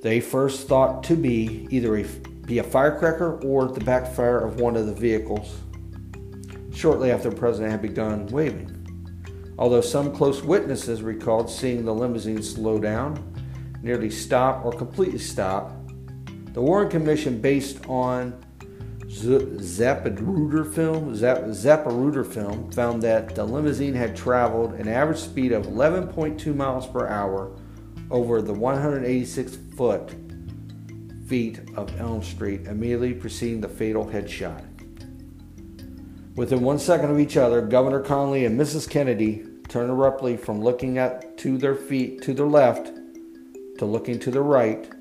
they 0.02 0.20
first 0.20 0.68
thought 0.68 1.04
to 1.06 1.16
be 1.16 1.68
either 1.72 1.96
a, 1.98 2.04
be 2.46 2.58
a 2.58 2.64
firecracker 2.64 3.40
or 3.46 3.70
the 3.70 3.84
backfire 3.84 4.40
of 4.40 4.60
one 4.60 4.76
of 4.76 4.88
the 4.88 4.94
vehicles 4.94 5.56
shortly 6.74 7.12
after 7.12 7.30
the 7.30 7.36
president 7.36 7.72
had 7.72 7.82
begun 7.82 8.28
waving. 8.28 8.79
Although 9.60 9.82
some 9.82 10.16
close 10.16 10.42
witnesses 10.42 11.04
recalled 11.04 11.50
seeing 11.50 11.84
the 11.84 11.94
limousine 11.94 12.42
slow 12.42 12.80
down, 12.80 13.22
nearly 13.84 14.10
stop, 14.10 14.64
or 14.64 14.72
completely 14.72 15.20
stop, 15.20 15.74
the 16.54 16.62
Warren 16.62 16.90
Commission, 16.90 17.42
based 17.42 17.86
on 17.90 18.42
Zapruder 19.06 20.74
film, 20.74 21.14
Zapruder 21.14 22.26
film, 22.26 22.72
found 22.72 23.02
that 23.02 23.36
the 23.36 23.44
limousine 23.44 23.94
had 23.94 24.16
traveled 24.16 24.76
an 24.76 24.88
average 24.88 25.20
speed 25.20 25.52
of 25.52 25.66
11.2 25.66 26.56
miles 26.56 26.88
per 26.88 27.06
hour 27.08 27.52
over 28.10 28.42
the 28.42 28.54
186 28.54 29.58
foot 29.76 30.16
feet 31.28 31.60
of 31.76 32.00
Elm 32.00 32.24
Street 32.24 32.66
immediately 32.66 33.14
preceding 33.14 33.60
the 33.60 33.68
fatal 33.68 34.06
headshot. 34.06 34.64
Within 36.38 36.62
one 36.62 36.80
second 36.80 37.12
of 37.12 37.20
each 37.20 37.36
other, 37.36 37.62
Governor 37.62 38.02
Connally 38.02 38.46
and 38.46 38.58
Mrs. 38.58 38.90
Kennedy 38.90 39.46
turned 39.70 39.92
abruptly 39.92 40.36
from 40.36 40.62
looking 40.62 40.98
at 40.98 41.38
to 41.38 41.58
their 41.58 41.76
feet 41.76 42.22
to 42.24 42.34
their 42.34 42.48
left 42.48 42.92
to 43.78 43.86
looking 43.86 44.20
to 44.20 44.32
the 44.32 44.42
right, 44.42 44.92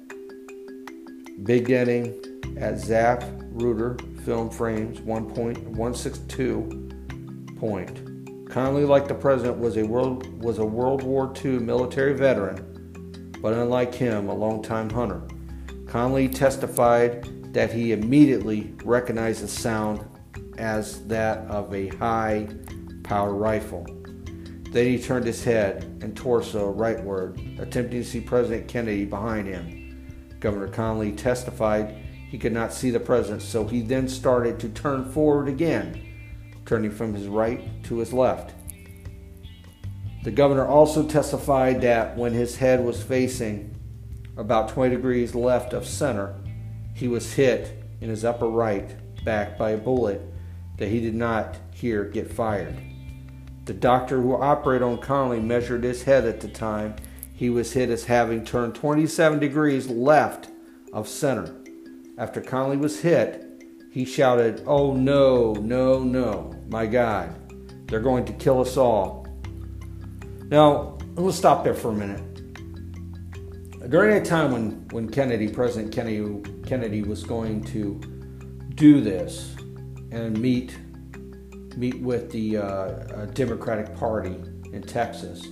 beginning 1.45 2.15
at 2.57 2.79
Zap 2.79 3.25
Reuter 3.51 3.97
film 4.25 4.51
frames 4.51 5.01
1.162 5.01 7.59
point. 7.59 8.05
Connally, 8.49 8.87
like 8.87 9.09
the 9.09 9.15
president, 9.15 9.59
was 9.59 9.77
a 9.77 9.85
world 9.85 10.41
was 10.43 10.59
a 10.59 10.65
World 10.65 11.03
War 11.03 11.33
II 11.45 11.59
military 11.59 12.15
veteran 12.15 12.69
but 13.41 13.53
unlike 13.53 13.95
him, 13.95 14.29
a 14.29 14.35
longtime 14.35 14.91
hunter. 14.91 15.23
Connally 15.85 16.33
testified 16.33 17.55
that 17.55 17.73
he 17.73 17.93
immediately 17.93 18.75
recognized 18.85 19.43
the 19.43 19.49
sound 19.49 20.05
as 20.59 21.07
that 21.07 21.39
of 21.47 21.73
a 21.73 21.89
high 21.89 22.49
power 23.05 23.33
rifle. 23.33 23.87
Then 24.71 24.87
he 24.87 25.03
turned 25.03 25.25
his 25.25 25.45
head 25.45 25.85
and 26.03 26.17
torso 26.17 26.73
rightward, 26.75 27.59
attempting 27.59 28.03
to 28.03 28.05
see 28.05 28.21
President 28.21 28.69
Kennedy 28.69 29.05
behind 29.05 29.49
him. 29.49 30.37
Governor 30.41 30.69
Connally 30.69 31.17
testified 31.17 31.97
he 32.29 32.39
could 32.39 32.53
not 32.53 32.75
see 32.75 32.91
the 32.91 33.01
president, 33.01 33.43
so 33.43 33.67
he 33.67 33.81
then 33.81 34.07
started 34.09 34.61
to 34.61 34.69
turn 34.69 35.11
forward 35.11 35.49
again, 35.49 36.61
turning 36.67 36.91
from 36.91 37.15
his 37.15 37.27
right 37.27 37.83
to 37.85 37.99
his 37.99 38.13
left. 38.13 38.55
The 40.25 40.31
governor 40.31 40.67
also 40.67 41.09
testified 41.09 41.81
that 41.81 42.17
when 42.17 42.35
his 42.35 42.57
head 42.57 42.85
was 42.85 43.03
facing 43.03 43.75
about 44.37 44.69
20 44.69 44.95
degrees 44.95 45.35
left 45.35 45.73
of 45.73 45.87
center, 45.87 46.35
he 46.95 47.09
was 47.09 47.33
hit 47.33 47.83
in 48.03 48.11
his 48.11 48.25
upper 48.25 48.49
right 48.49 48.95
back 49.25 49.57
by 49.57 49.71
a 49.71 49.79
bullet 49.79 50.21
that 50.77 50.89
he 50.89 51.01
did 51.01 51.15
not 51.15 51.57
hear 51.73 52.05
get 52.05 52.31
fired. 52.31 52.77
The 53.69 53.75
doctor 53.75 54.23
who 54.23 54.35
operated 54.35 54.83
on 54.83 54.97
Connally 54.97 55.45
measured 55.45 55.85
his 55.85 56.05
head 56.05 56.25
at 56.25 56.41
the 56.41 56.49
time. 56.49 56.97
He 57.35 57.51
was 57.51 57.75
hit 57.75 57.91
as 57.91 58.07
having 58.07 58.43
turned 58.43 58.75
27 58.75 59.39
degrees 59.39 59.89
left 59.91 60.49
of 60.95 61.07
center. 61.07 61.55
After 62.17 62.41
Connally 62.41 62.79
was 62.79 63.01
hit, 63.01 63.45
he 63.91 64.07
shouted, 64.07 64.63
Oh 64.67 64.95
no, 64.95 65.53
no, 65.53 66.03
no, 66.03 66.55
my 66.71 66.87
God, 66.87 67.37
they're 67.89 68.01
going 68.01 68.25
to 68.25 68.33
kill 68.33 68.63
us 68.63 68.79
all. 68.79 69.27
Now, 70.47 70.97
let's 71.17 71.37
stop 71.37 71.63
there 71.63 71.75
for 71.75 71.91
a 71.91 71.95
minute. 71.95 72.25
During 73.91 74.15
that 74.15 74.25
time 74.25 74.51
when, 74.51 74.89
when 74.93 75.11
Kennedy, 75.11 75.47
President 75.47 75.93
Kennedy, 75.93 76.41
Kennedy 76.65 77.03
was 77.03 77.23
going 77.23 77.63
to 77.65 78.01
do 78.77 79.03
this 79.03 79.55
and 80.11 80.41
meet 80.41 80.75
meet 81.77 82.01
with 82.01 82.31
the 82.31 82.59
uh, 82.59 82.63
uh, 82.63 83.27
Democratic 83.27 83.97
Party 83.97 84.37
in 84.73 84.83
Texas, 84.83 85.47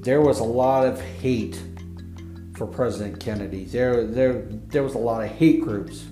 there 0.00 0.20
was 0.20 0.40
a 0.40 0.44
lot 0.44 0.86
of 0.86 1.00
hate 1.00 1.62
for 2.54 2.66
President 2.66 3.20
Kennedy. 3.20 3.64
There, 3.64 4.06
there, 4.06 4.42
there 4.42 4.82
was 4.82 4.94
a 4.94 4.98
lot 4.98 5.24
of 5.24 5.30
hate 5.30 5.62
groups 5.62 6.06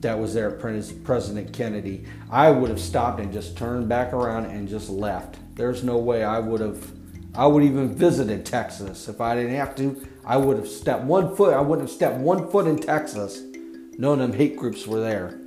that 0.00 0.18
was 0.18 0.34
there 0.34 0.50
President 0.50 1.52
Kennedy. 1.52 2.04
I 2.30 2.50
would 2.50 2.70
have 2.70 2.80
stopped 2.80 3.20
and 3.20 3.32
just 3.32 3.56
turned 3.56 3.88
back 3.88 4.12
around 4.12 4.46
and 4.46 4.68
just 4.68 4.88
left. 4.88 5.36
There's 5.56 5.82
no 5.82 5.98
way 5.98 6.22
I 6.22 6.38
would 6.38 6.60
have. 6.60 6.92
I 7.34 7.46
would 7.46 7.62
even 7.62 7.94
visited 7.94 8.46
Texas 8.46 9.08
if 9.08 9.20
I 9.20 9.34
didn't 9.34 9.56
have 9.56 9.74
to. 9.76 10.06
I 10.24 10.36
would 10.36 10.56
have 10.56 10.68
stepped 10.68 11.04
one 11.04 11.34
foot. 11.34 11.54
I 11.54 11.60
wouldn't 11.60 11.88
have 11.88 11.94
stepped 11.94 12.18
one 12.18 12.50
foot 12.50 12.66
in 12.66 12.78
Texas. 12.78 13.42
Of 14.00 14.18
them 14.18 14.32
hate 14.32 14.56
groups 14.56 14.86
were 14.86 15.00
there. 15.00 15.40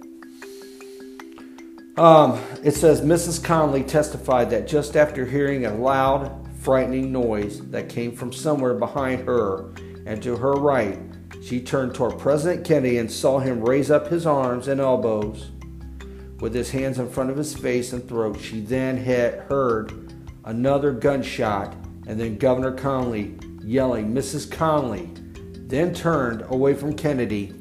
Um, 1.97 2.41
it 2.63 2.71
says 2.71 3.01
Mrs. 3.01 3.41
Connally 3.41 3.85
testified 3.85 4.49
that 4.51 4.65
just 4.65 4.95
after 4.95 5.25
hearing 5.25 5.65
a 5.65 5.73
loud, 5.73 6.47
frightening 6.59 7.11
noise 7.11 7.59
that 7.69 7.89
came 7.89 8.15
from 8.15 8.31
somewhere 8.31 8.73
behind 8.73 9.27
her 9.27 9.73
and 10.05 10.23
to 10.23 10.37
her 10.37 10.53
right, 10.53 10.97
she 11.43 11.59
turned 11.59 11.93
toward 11.93 12.17
President 12.17 12.65
Kennedy 12.65 12.97
and 12.97 13.11
saw 13.11 13.39
him 13.39 13.61
raise 13.61 13.91
up 13.91 14.07
his 14.07 14.25
arms 14.25 14.67
and 14.69 14.79
elbows 14.79 15.51
with 16.39 16.53
his 16.53 16.71
hands 16.71 16.97
in 16.97 17.09
front 17.09 17.29
of 17.29 17.37
his 17.37 17.55
face 17.55 17.91
and 17.91 18.07
throat. 18.07 18.39
She 18.39 18.61
then 18.61 18.95
had 18.95 19.39
heard 19.41 20.13
another 20.45 20.91
gunshot 20.91 21.73
and 22.07 22.19
then 22.19 22.37
Governor 22.37 22.71
Connally 22.71 23.37
yelling, 23.63 24.13
Mrs. 24.13 24.47
Connally, 24.47 25.17
then 25.67 25.93
turned 25.93 26.43
away 26.49 26.73
from 26.73 26.95
Kennedy 26.95 27.53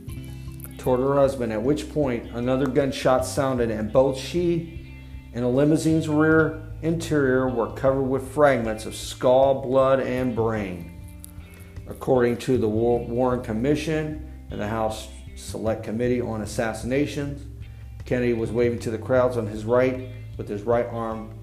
toward 0.80 1.00
her 1.00 1.14
husband, 1.14 1.52
at 1.52 1.62
which 1.62 1.92
point 1.92 2.30
another 2.32 2.66
gunshot 2.66 3.24
sounded, 3.24 3.70
and 3.70 3.92
both 3.92 4.18
she 4.18 4.96
and 5.32 5.44
the 5.44 5.48
limousine's 5.48 6.08
rear 6.08 6.62
interior 6.82 7.48
were 7.48 7.70
covered 7.72 8.04
with 8.04 8.32
fragments 8.32 8.86
of 8.86 8.96
skull, 8.96 9.60
blood, 9.60 10.00
and 10.00 10.34
brain. 10.34 10.90
According 11.86 12.38
to 12.38 12.56
the 12.56 12.68
Warren 12.68 13.42
Commission 13.42 14.46
and 14.50 14.60
the 14.60 14.66
House 14.66 15.08
Select 15.36 15.84
Committee 15.84 16.20
on 16.20 16.40
Assassinations, 16.40 17.46
Kennedy 18.04 18.32
was 18.32 18.50
waving 18.50 18.78
to 18.80 18.90
the 18.90 18.98
crowds 18.98 19.36
on 19.36 19.46
his 19.46 19.64
right 19.64 20.08
with 20.36 20.48
his 20.48 20.62
right 20.62 20.86
arm 20.86 21.34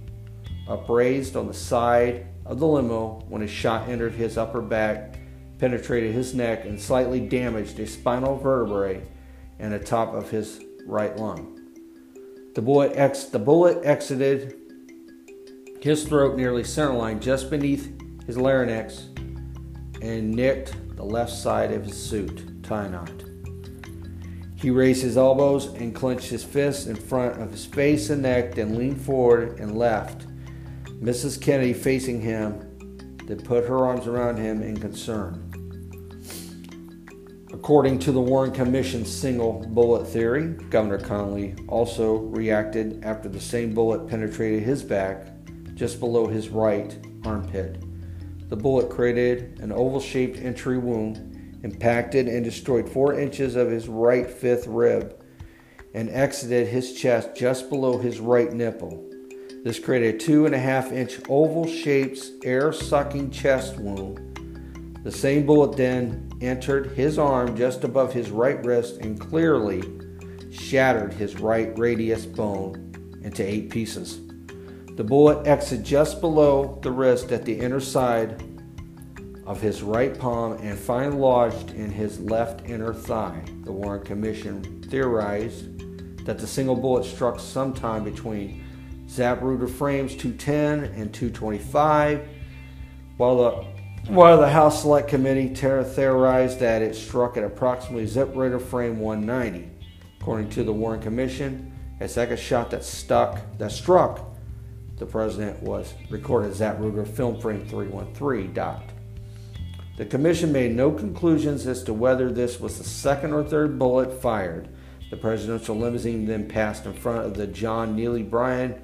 upraised 0.67 1.35
on 1.35 1.47
the 1.47 1.53
side 1.53 2.25
of 2.45 2.59
the 2.59 2.67
limo 2.67 3.23
when 3.29 3.41
a 3.41 3.47
shot 3.47 3.87
entered 3.87 4.13
his 4.13 4.37
upper 4.37 4.61
back, 4.61 5.19
penetrated 5.59 6.13
his 6.13 6.33
neck, 6.33 6.65
and 6.65 6.81
slightly 6.81 7.19
damaged 7.19 7.79
a 7.79 7.87
spinal 7.87 8.37
vertebrae 8.37 9.01
and 9.59 9.73
the 9.73 9.79
top 9.79 10.13
of 10.13 10.29
his 10.29 10.63
right 10.85 11.15
lung. 11.17 11.59
The 12.55 12.61
bullet, 12.61 12.93
ex- 12.95 13.25
the 13.25 13.39
bullet 13.39 13.85
exited 13.85 14.55
his 15.81 16.03
throat 16.05 16.35
nearly 16.35 16.63
centerline 16.63 17.19
just 17.19 17.49
beneath 17.49 17.93
his 18.25 18.37
larynx 18.37 19.09
and 20.01 20.31
nicked 20.31 20.75
the 20.95 21.03
left 21.03 21.31
side 21.31 21.71
of 21.71 21.85
his 21.85 22.01
suit 22.01 22.63
tie 22.63 22.87
knot. 22.87 23.23
He 24.55 24.71
raised 24.71 25.03
his 25.03 25.17
elbows 25.17 25.67
and 25.75 25.93
clenched 25.93 26.29
his 26.29 26.43
fists 26.43 26.87
in 26.87 26.95
front 26.95 27.39
of 27.39 27.51
his 27.51 27.65
face 27.65 28.09
and 28.09 28.23
neck, 28.23 28.55
then 28.55 28.75
leaned 28.75 28.99
forward 28.99 29.59
and 29.59 29.77
left. 29.77 30.25
Mrs. 30.99 31.39
Kennedy 31.39 31.73
facing 31.73 32.21
him, 32.21 32.59
then 33.25 33.39
put 33.39 33.67
her 33.67 33.85
arms 33.85 34.07
around 34.07 34.37
him 34.37 34.63
in 34.63 34.75
concern. 34.77 35.46
According 37.57 37.97
to 37.99 38.11
the 38.11 38.21
Warren 38.21 38.51
Commission's 38.51 39.11
single 39.11 39.53
bullet 39.69 40.07
theory, 40.07 40.49
Governor 40.69 40.99
Connally 40.99 41.59
also 41.67 42.17
reacted 42.17 43.03
after 43.03 43.27
the 43.27 43.41
same 43.41 43.73
bullet 43.73 44.07
penetrated 44.07 44.61
his 44.61 44.83
back 44.83 45.25
just 45.73 45.99
below 45.99 46.27
his 46.27 46.49
right 46.49 46.95
armpit. 47.25 47.81
The 48.49 48.55
bullet 48.55 48.91
created 48.91 49.59
an 49.59 49.71
oval 49.71 49.99
shaped 49.99 50.37
entry 50.37 50.77
wound, 50.77 51.59
impacted 51.63 52.27
and 52.27 52.43
destroyed 52.43 52.87
four 52.87 53.19
inches 53.19 53.55
of 53.55 53.71
his 53.71 53.87
right 53.87 54.29
fifth 54.29 54.67
rib, 54.67 55.19
and 55.95 56.11
exited 56.11 56.67
his 56.67 56.93
chest 56.93 57.35
just 57.35 57.69
below 57.69 57.97
his 57.97 58.19
right 58.19 58.53
nipple. 58.53 59.03
This 59.63 59.79
created 59.79 60.15
a 60.15 60.17
two 60.19 60.45
and 60.45 60.53
a 60.53 60.59
half 60.59 60.91
inch 60.91 61.19
oval 61.27 61.65
shaped 61.67 62.19
air 62.43 62.71
sucking 62.71 63.31
chest 63.31 63.77
wound. 63.77 64.46
The 65.07 65.13
same 65.13 65.45
bullet 65.45 65.77
then 65.77 66.29
entered 66.41 66.87
his 66.87 67.17
arm 67.17 67.55
just 67.55 67.85
above 67.85 68.11
his 68.11 68.29
right 68.29 68.61
wrist 68.65 68.97
and 68.97 69.17
clearly 69.17 69.81
shattered 70.51 71.13
his 71.13 71.39
right 71.39 71.71
radius 71.79 72.25
bone 72.25 73.17
into 73.23 73.41
eight 73.41 73.69
pieces. 73.69 74.19
The 74.97 75.05
bullet 75.05 75.47
exited 75.47 75.85
just 75.85 76.19
below 76.19 76.77
the 76.81 76.91
wrist 76.91 77.31
at 77.31 77.45
the 77.45 77.57
inner 77.57 77.79
side 77.79 78.43
of 79.45 79.61
his 79.61 79.81
right 79.81 80.19
palm 80.19 80.57
and 80.61 80.77
finally 80.77 81.15
lodged 81.15 81.71
in 81.71 81.89
his 81.89 82.19
left 82.19 82.69
inner 82.69 82.93
thigh. 82.93 83.41
The 83.63 83.71
Warren 83.71 84.03
Commission 84.03 84.83
theorized 84.89 86.25
that 86.25 86.37
the 86.37 86.47
single 86.47 86.75
bullet 86.75 87.05
struck 87.05 87.39
sometime 87.39 88.03
between 88.03 88.61
Zapruder 89.07 89.69
frames 89.69 90.17
210 90.17 90.99
and 90.99 91.13
225, 91.13 92.27
while 93.15 93.37
the 93.37 93.76
while 94.07 94.39
the 94.39 94.49
House 94.49 94.81
Select 94.81 95.09
Committee 95.09 95.53
theorized 95.53 96.59
that 96.59 96.81
it 96.81 96.95
struck 96.95 97.35
at 97.35 97.43
approximately 97.43 98.05
zip 98.05 98.29
Zapruder 98.29 98.61
frame 98.61 98.99
190. 98.99 99.69
According 100.19 100.49
to 100.51 100.63
the 100.63 100.71
Warren 100.71 101.01
Commission, 101.01 101.73
a 101.99 102.07
second 102.07 102.39
shot 102.39 102.71
that 102.71 102.83
stuck 102.83 103.39
that 103.57 103.71
struck 103.71 104.21
the 104.97 105.05
president 105.05 105.61
was 105.61 105.93
recorded 106.09 106.51
as 106.51 106.59
Zapruder 106.59 107.07
film 107.07 107.39
frame 107.39 107.65
313 107.67 108.53
dot. 108.53 108.83
The 109.97 110.05
commission 110.05 110.51
made 110.51 110.75
no 110.75 110.91
conclusions 110.91 111.67
as 111.67 111.83
to 111.83 111.93
whether 111.93 112.31
this 112.31 112.59
was 112.59 112.77
the 112.77 112.83
second 112.83 113.33
or 113.33 113.43
third 113.43 113.77
bullet 113.77 114.21
fired. 114.21 114.69
The 115.09 115.17
presidential 115.17 115.75
limousine 115.75 116.25
then 116.25 116.47
passed 116.47 116.85
in 116.85 116.93
front 116.93 117.25
of 117.25 117.33
the 117.35 117.47
John 117.47 117.95
Neely 117.95 118.23
Bryan 118.23 118.81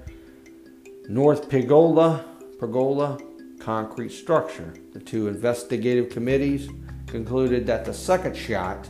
North 1.08 1.50
Pergola, 1.50 2.26
Pergola 2.60 3.18
concrete 3.64 4.10
structure. 4.10 4.74
The 4.92 5.00
two 5.00 5.28
investigative 5.28 6.10
committees 6.10 6.70
concluded 7.08 7.66
that 7.68 7.86
the 7.86 7.94
second 7.94 8.36
shot 8.36 8.90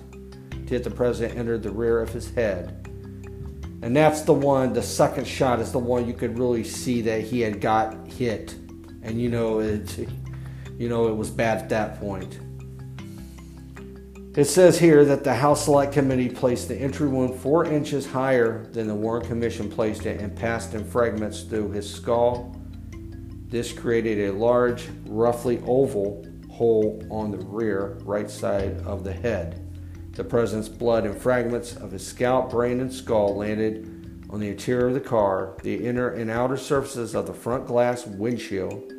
to 0.52 0.58
hit 0.58 0.84
the 0.84 0.90
president 0.90 1.38
entered 1.38 1.62
the 1.62 1.72
rear 1.72 2.00
of 2.00 2.10
his 2.10 2.32
head. 2.32 2.80
And 3.84 3.96
that's 3.96 4.22
the 4.22 4.34
one, 4.34 4.74
the 4.74 4.82
second 4.82 5.28
shot 5.28 5.60
is 5.60 5.72
the 5.72 5.80
one 5.80 6.08
you 6.08 6.14
could 6.14 6.40
really 6.40 6.64
see 6.64 7.02
that 7.02 7.22
he 7.22 7.42
had 7.42 7.62
got 7.62 8.08
hit. 8.08 8.56
And 9.04 9.22
you 9.22 9.30
know 9.30 9.60
it 9.60 10.08
you 10.78 10.90
know 10.90 11.08
it 11.08 11.16
was 11.16 11.30
bad 11.30 11.60
at 11.60 11.70
that 11.70 12.00
point. 12.00 12.40
It 14.36 14.46
says 14.46 14.80
here 14.80 15.06
that 15.06 15.24
the 15.24 15.36
House 15.36 15.66
Select 15.66 15.94
Committee 15.94 16.30
placed 16.30 16.68
the 16.68 16.76
entry 16.76 17.08
wound 17.08 17.40
four 17.40 17.66
inches 17.66 18.10
higher 18.10 18.66
than 18.72 18.88
the 18.88 18.96
Warren 18.96 19.24
Commission 19.28 19.70
placed 19.70 20.08
it 20.08 20.20
and 20.20 20.36
passed 20.36 20.74
in 20.74 20.84
fragments 20.84 21.44
through 21.44 21.72
his 21.72 21.88
skull, 21.88 22.60
this 23.54 23.72
created 23.72 24.30
a 24.30 24.34
large, 24.34 24.90
roughly 25.06 25.62
oval 25.68 26.26
hole 26.50 27.00
on 27.12 27.30
the 27.30 27.38
rear 27.38 28.00
right 28.02 28.28
side 28.28 28.82
of 28.84 29.04
the 29.04 29.14
head. 29.14 29.62
The 30.14 30.24
president's 30.24 30.70
blood 30.70 31.06
and 31.06 31.16
fragments 31.16 31.76
of 31.76 31.92
his 31.92 32.06
scalp, 32.06 32.50
brain, 32.50 32.80
and 32.80 32.92
skull 32.92 33.36
landed 33.36 34.26
on 34.32 34.40
the 34.40 34.50
interior 34.50 34.88
of 34.88 34.96
the 34.96 35.00
car, 35.00 35.56
the 35.62 35.86
inner 35.86 36.10
and 36.10 36.32
outer 36.32 36.58
surfaces 36.58 37.14
of 37.14 37.28
the 37.28 37.34
front 37.34 37.68
glass 37.68 38.08
windshield 38.08 38.92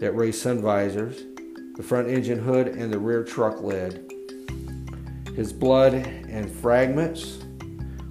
that 0.00 0.16
raised 0.16 0.42
sun 0.42 0.60
visors, 0.60 1.22
the 1.76 1.82
front 1.84 2.08
engine 2.08 2.40
hood, 2.40 2.66
and 2.66 2.92
the 2.92 2.98
rear 2.98 3.22
truck 3.22 3.62
lid. 3.62 4.12
His 5.36 5.52
blood 5.52 5.94
and 5.94 6.50
fragments 6.50 7.38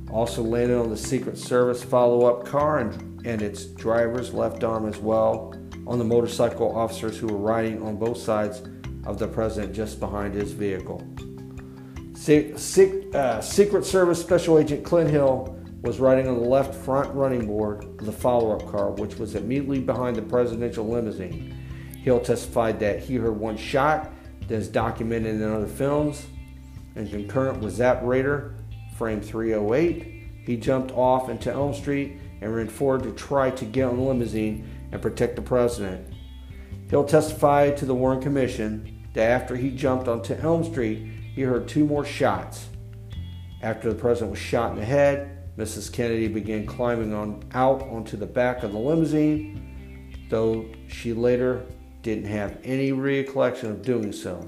also 0.10 0.42
landed 0.42 0.78
on 0.80 0.90
the 0.90 0.96
Secret 0.96 1.38
Service 1.38 1.84
follow 1.84 2.26
up 2.28 2.46
car 2.46 2.80
and, 2.80 3.26
and 3.26 3.42
its 3.42 3.66
driver's 3.66 4.34
left 4.34 4.64
arm 4.64 4.88
as 4.88 5.00
well 5.00 5.54
on 5.88 6.00
the 6.00 6.06
motorcycle 6.06 6.76
officers 6.76 7.18
who 7.18 7.28
were 7.28 7.38
riding 7.38 7.82
on 7.82 7.98
both 7.98 8.18
sides 8.18 8.62
of 9.06 9.20
the 9.20 9.28
president 9.28 9.74
just 9.74 10.00
behind 10.00 10.34
his 10.34 10.52
vehicle. 10.52 11.06
uh, 13.14 13.40
Secret 13.42 13.86
Service 13.86 14.20
Special 14.20 14.58
Agent 14.58 14.84
Clint 14.84 15.10
Hill 15.10 15.56
was 15.82 16.00
riding 16.00 16.28
on 16.28 16.42
the 16.42 16.48
left 16.48 16.74
front 16.74 17.14
running 17.14 17.46
board 17.46 17.84
of 17.84 18.06
the 18.06 18.12
follow 18.12 18.58
up 18.58 18.68
car, 18.72 18.90
which 18.92 19.18
was 19.18 19.36
immediately 19.36 19.80
behind 19.80 20.16
the 20.16 20.22
presidential 20.22 20.88
limousine. 20.88 21.56
Hill 22.02 22.20
testified 22.20 22.80
that 22.80 23.00
he 23.00 23.16
heard 23.16 23.40
one 23.40 23.58
shot 23.58 24.12
that 24.48 24.56
is 24.56 24.68
documented 24.68 25.36
in 25.36 25.44
other 25.44 25.68
films 25.68 26.26
and 26.96 27.10
concurrent 27.10 27.60
with 27.60 27.78
Zapruder, 27.78 28.56
frame 28.98 29.22
308. 29.22 30.04
he 30.46 30.58
jumped 30.58 30.92
off 30.94 31.30
into 31.30 31.52
Elm 31.52 31.74
Street 31.74 32.18
and 32.42 32.56
ran 32.56 32.68
forward 32.68 33.04
to 33.04 33.12
try 33.12 33.50
to 33.52 33.66
get 33.66 33.86
on 33.86 33.98
the 33.98 34.04
limousine 34.04 34.68
and 34.92 35.02
protect 35.02 35.36
the 35.36 35.42
president. 35.42 36.14
Hill 36.90 37.04
testified 37.04 37.78
to 37.78 37.86
the 37.86 37.96
Warren 37.96 38.22
Commission 38.22 39.08
that 39.14 39.30
after 39.30 39.56
he 39.56 39.72
jumped 39.72 40.08
onto 40.08 40.36
Elm 40.36 40.64
Street, 40.64 41.08
he 41.34 41.42
heard 41.42 41.68
two 41.68 41.86
more 41.86 42.06
shots. 42.06 42.68
After 43.62 43.90
the 43.90 44.00
president 44.00 44.32
was 44.32 44.40
shot 44.40 44.72
in 44.72 44.78
the 44.78 44.86
head, 44.86 45.32
Mrs. 45.58 45.92
Kennedy 45.92 46.28
began 46.28 46.66
climbing 46.66 47.14
on 47.14 47.44
out 47.54 47.82
onto 47.84 48.18
the 48.18 48.26
back 48.26 48.64
of 48.64 48.74
the 48.74 48.78
limousine, 48.78 50.28
though 50.30 50.66
she 50.88 51.14
later 51.14 51.66
didn't 52.02 52.26
have 52.26 52.60
any 52.64 52.92
recollection 52.92 53.72
of 53.72 53.82
doing 53.82 54.12
so. 54.12 54.48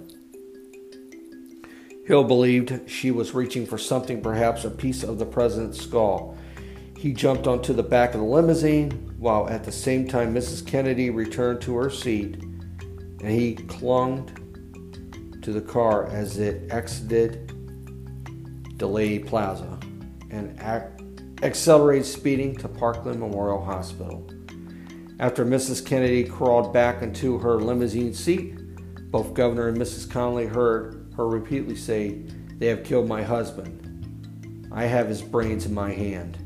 Hill 2.05 2.23
believed 2.23 2.89
she 2.89 3.11
was 3.11 3.33
reaching 3.33 3.65
for 3.65 3.77
something, 3.77 4.21
perhaps 4.21 4.63
a 4.63 4.69
piece 4.69 5.03
of 5.03 5.17
the 5.17 5.25
president's 5.25 5.81
skull. 5.81 6.37
He 6.95 7.13
jumped 7.13 7.47
onto 7.47 7.73
the 7.73 7.83
back 7.83 8.13
of 8.13 8.21
the 8.21 8.25
limousine, 8.25 9.06
while 9.17 9.49
at 9.49 9.63
the 9.63 9.71
same 9.71 10.07
time 10.07 10.33
Mrs. 10.33 10.65
Kennedy 10.65 11.09
returned 11.09 11.61
to 11.61 11.75
her 11.75 11.89
seat, 11.89 12.35
and 12.41 13.29
he 13.29 13.55
clung 13.55 14.29
to 15.41 15.51
the 15.51 15.61
car 15.61 16.07
as 16.07 16.37
it 16.37 16.71
exited 16.71 17.47
Dealey 18.77 19.25
Plaza 19.25 19.79
and 20.29 20.59
ac- 20.59 21.05
accelerated 21.41 22.05
speeding 22.05 22.55
to 22.57 22.67
Parkland 22.67 23.19
Memorial 23.19 23.63
Hospital. 23.63 24.29
After 25.19 25.45
Mrs. 25.45 25.83
Kennedy 25.83 26.23
crawled 26.23 26.71
back 26.71 27.01
into 27.01 27.39
her 27.39 27.55
limousine 27.55 28.13
seat, 28.13 28.55
both 29.09 29.33
Governor 29.33 29.69
and 29.69 29.77
Mrs. 29.77 30.07
Connally 30.07 30.47
heard 30.47 31.11
her 31.15 31.27
repeatedly 31.27 31.75
say, 31.75 32.21
They 32.59 32.67
have 32.67 32.83
killed 32.83 33.07
my 33.07 33.23
husband. 33.23 34.67
I 34.71 34.85
have 34.85 35.07
his 35.07 35.23
brains 35.23 35.65
in 35.65 35.73
my 35.73 35.91
hand. 35.91 36.37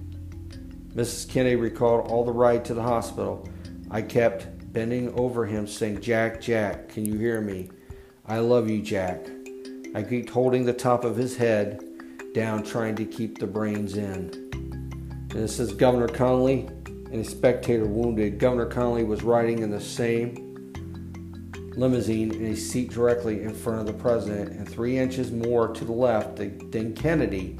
Mrs. 0.95 1.29
Kennedy 1.29 1.55
recalled 1.55 2.07
all 2.07 2.25
the 2.25 2.31
ride 2.31 2.65
to 2.65 2.73
the 2.73 2.81
hospital. 2.81 3.47
I 3.89 4.01
kept 4.01 4.73
bending 4.73 5.13
over 5.17 5.45
him, 5.45 5.65
saying, 5.65 6.01
Jack, 6.01 6.41
Jack, 6.41 6.89
can 6.89 7.05
you 7.05 7.17
hear 7.17 7.39
me? 7.39 7.69
I 8.27 8.39
love 8.39 8.69
you, 8.69 8.81
Jack. 8.81 9.25
I 9.95 10.03
kept 10.03 10.29
holding 10.29 10.65
the 10.65 10.73
top 10.73 11.05
of 11.05 11.15
his 11.15 11.37
head 11.37 11.81
down, 12.33 12.63
trying 12.63 12.95
to 12.95 13.05
keep 13.05 13.37
the 13.37 13.47
brains 13.47 13.95
in. 13.95 14.49
And 15.31 15.35
it 15.35 15.47
says 15.47 15.73
Governor 15.73 16.09
Connally 16.09 16.67
and 16.87 17.15
a 17.15 17.23
spectator 17.23 17.85
wounded. 17.85 18.37
Governor 18.37 18.69
Connally 18.69 19.05
was 19.05 19.23
riding 19.23 19.59
in 19.59 19.71
the 19.71 19.81
same 19.81 20.47
limousine 21.77 22.33
in 22.33 22.47
a 22.47 22.55
seat 22.55 22.91
directly 22.91 23.43
in 23.43 23.53
front 23.53 23.79
of 23.79 23.85
the 23.85 23.93
president 23.93 24.51
and 24.51 24.67
three 24.67 24.97
inches 24.97 25.31
more 25.31 25.69
to 25.69 25.85
the 25.85 25.91
left 25.91 26.35
than 26.35 26.93
Kennedy. 26.93 27.57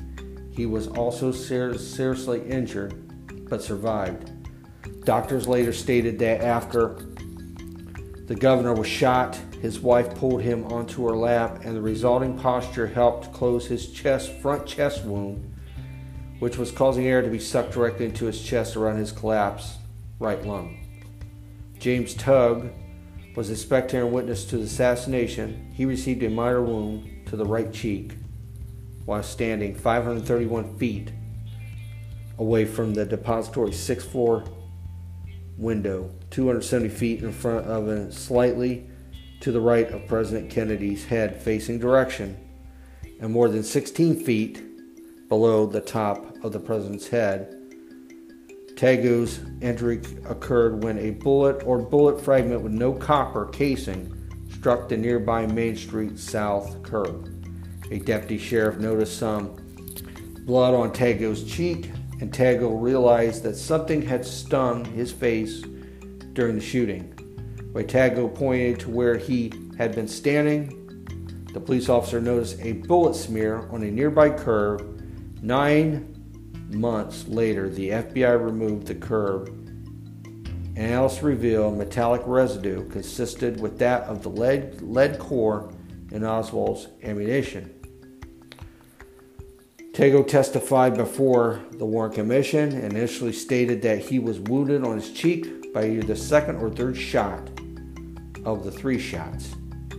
He 0.52 0.66
was 0.66 0.88
also 0.90 1.32
ser- 1.32 1.78
seriously 1.78 2.42
injured 2.46 3.11
but 3.52 3.62
survived. 3.62 4.32
Doctors 5.04 5.46
later 5.46 5.74
stated 5.74 6.18
that 6.20 6.42
after 6.42 6.96
the 8.28 8.34
governor 8.34 8.74
was 8.74 8.88
shot, 8.88 9.36
his 9.62 9.82
wife 9.82 10.16
pulled 10.16 10.42
him 10.42 10.64
onto 10.72 11.06
her 11.06 11.18
lap, 11.18 11.66
and 11.66 11.76
the 11.76 11.82
resulting 11.82 12.40
posture 12.40 12.88
helped 12.88 13.34
close 13.34 13.68
his 13.68 13.92
chest, 13.92 14.32
front 14.42 14.66
chest 14.66 15.04
wound, 15.04 15.54
which 16.40 16.58
was 16.58 16.72
causing 16.72 17.06
air 17.06 17.22
to 17.22 17.30
be 17.30 17.40
sucked 17.40 17.74
directly 17.74 18.06
into 18.06 18.26
his 18.26 18.42
chest 18.42 18.78
around 18.78 18.98
his 18.98 19.12
collapsed 19.12 19.80
right 20.18 20.44
lung. 20.46 20.80
James 21.78 22.14
Tague 22.14 22.72
was 23.36 23.50
a 23.50 23.56
spectator 23.58 24.06
and 24.06 24.14
witness 24.14 24.46
to 24.46 24.58
the 24.58 24.64
assassination. 24.64 25.72
He 25.76 25.84
received 25.84 26.24
a 26.24 26.30
minor 26.30 26.62
wound 26.62 27.28
to 27.28 27.36
the 27.36 27.46
right 27.46 27.74
cheek 27.74 28.14
while 29.04 29.24
standing 29.24 29.76
531 29.76 30.78
feet 30.78 31.12
away 32.42 32.66
from 32.66 32.92
the 32.96 33.06
depository 33.06 33.72
sixth 33.72 34.12
floor 34.12 34.44
window, 35.58 36.12
270 36.32 36.90
feet 36.90 37.22
in 37.22 37.32
front 37.32 37.68
of 37.68 37.88
and 37.88 38.12
slightly 38.12 38.90
to 39.42 39.52
the 39.52 39.62
right 39.62 39.88
of 39.92 40.08
President 40.08 40.50
Kennedy's 40.50 41.06
head 41.06 41.40
facing 41.40 41.78
direction, 41.78 42.36
and 43.20 43.32
more 43.32 43.48
than 43.48 43.62
16 43.62 44.24
feet 44.24 45.30
below 45.30 45.68
the 45.68 45.80
top 45.80 46.36
of 46.44 46.52
the 46.52 46.60
president's 46.60 47.08
head. 47.08 47.56
Tague's 48.76 49.40
injury 49.62 50.02
occurred 50.26 50.84
when 50.84 50.98
a 50.98 51.12
bullet 51.12 51.62
or 51.64 51.78
bullet 51.78 52.20
fragment 52.20 52.62
with 52.64 52.74
no 52.74 52.92
copper 52.92 53.46
casing 53.46 54.18
struck 54.50 54.90
the 54.90 54.98
nearby 54.98 55.46
Main 55.46 55.76
Street 55.76 56.18
South 56.18 56.82
curb. 56.82 57.28
A 57.92 58.00
deputy 58.00 58.40
sheriff 58.40 58.78
noticed 58.78 59.20
some 59.20 59.56
blood 60.46 60.74
on 60.74 60.92
Tague's 60.92 61.44
cheek, 61.44 61.92
and 62.22 62.34
Tague 62.34 62.62
realized 62.62 63.44
that 63.44 63.58
something 63.58 64.02
had 64.02 64.26
stung 64.26 64.86
his 64.86 65.12
face 65.12 65.64
during 66.34 66.56
the 66.56 66.62
shooting. 66.62 67.14
When 67.74 67.88
Tague 67.88 68.36
pointed 68.36 68.80
to 68.82 68.90
where 68.90 69.18
he 69.18 69.52
had 69.78 69.94
been 69.96 70.08
standing. 70.08 70.78
The 71.52 71.60
police 71.60 71.90
officer 71.90 72.22
noticed 72.22 72.62
a 72.62 72.74
bullet 72.74 73.16
smear 73.16 73.68
on 73.72 73.84
a 73.84 73.92
nearby 73.92 74.30
curb. 74.30 75.02
Nine 75.42 76.16
months 76.70 77.28
later, 77.28 77.68
the 77.68 77.90
FBI 77.90 78.42
removed 78.42 78.88
the 78.88 78.96
curb 78.96 79.58
analysis 80.76 81.22
revealed 81.22 81.78
metallic 81.78 82.22
residue 82.26 82.88
consisted 82.90 83.60
with 83.60 83.78
that 83.80 84.04
of 84.04 84.24
the 84.24 84.30
lead, 84.30 84.82
lead 84.82 85.20
core 85.20 85.72
in 86.12 86.24
Oswald's 86.24 86.88
ammunition. 87.04 87.81
Tague 89.94 90.26
testified 90.26 90.96
before 90.96 91.60
the 91.74 91.86
Warren 91.86 92.14
Commission 92.14 92.72
and 92.72 92.94
initially 92.94 93.34
stated 93.34 93.82
that 93.82 94.00
he 94.00 94.20
was 94.20 94.40
wounded 94.40 94.86
on 94.86 94.96
his 94.96 95.12
cheek 95.12 95.74
by 95.74 95.86
either 95.86 96.08
the 96.08 96.16
second 96.16 96.56
or 96.58 96.70
third 96.70 96.96
shot 96.96 97.50
of 98.46 98.64
the 98.64 98.72
three 98.72 98.98
shots 98.98 99.54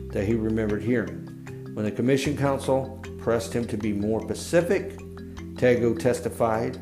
that 0.08 0.24
he 0.24 0.34
remembered 0.34 0.82
hearing. 0.82 1.28
When 1.74 1.84
the 1.84 1.90
Commission 1.90 2.38
Counsel 2.38 3.02
pressed 3.18 3.52
him 3.52 3.66
to 3.66 3.76
be 3.76 3.92
more 3.92 4.22
specific, 4.22 4.98
Tague 5.58 6.00
testified 6.00 6.78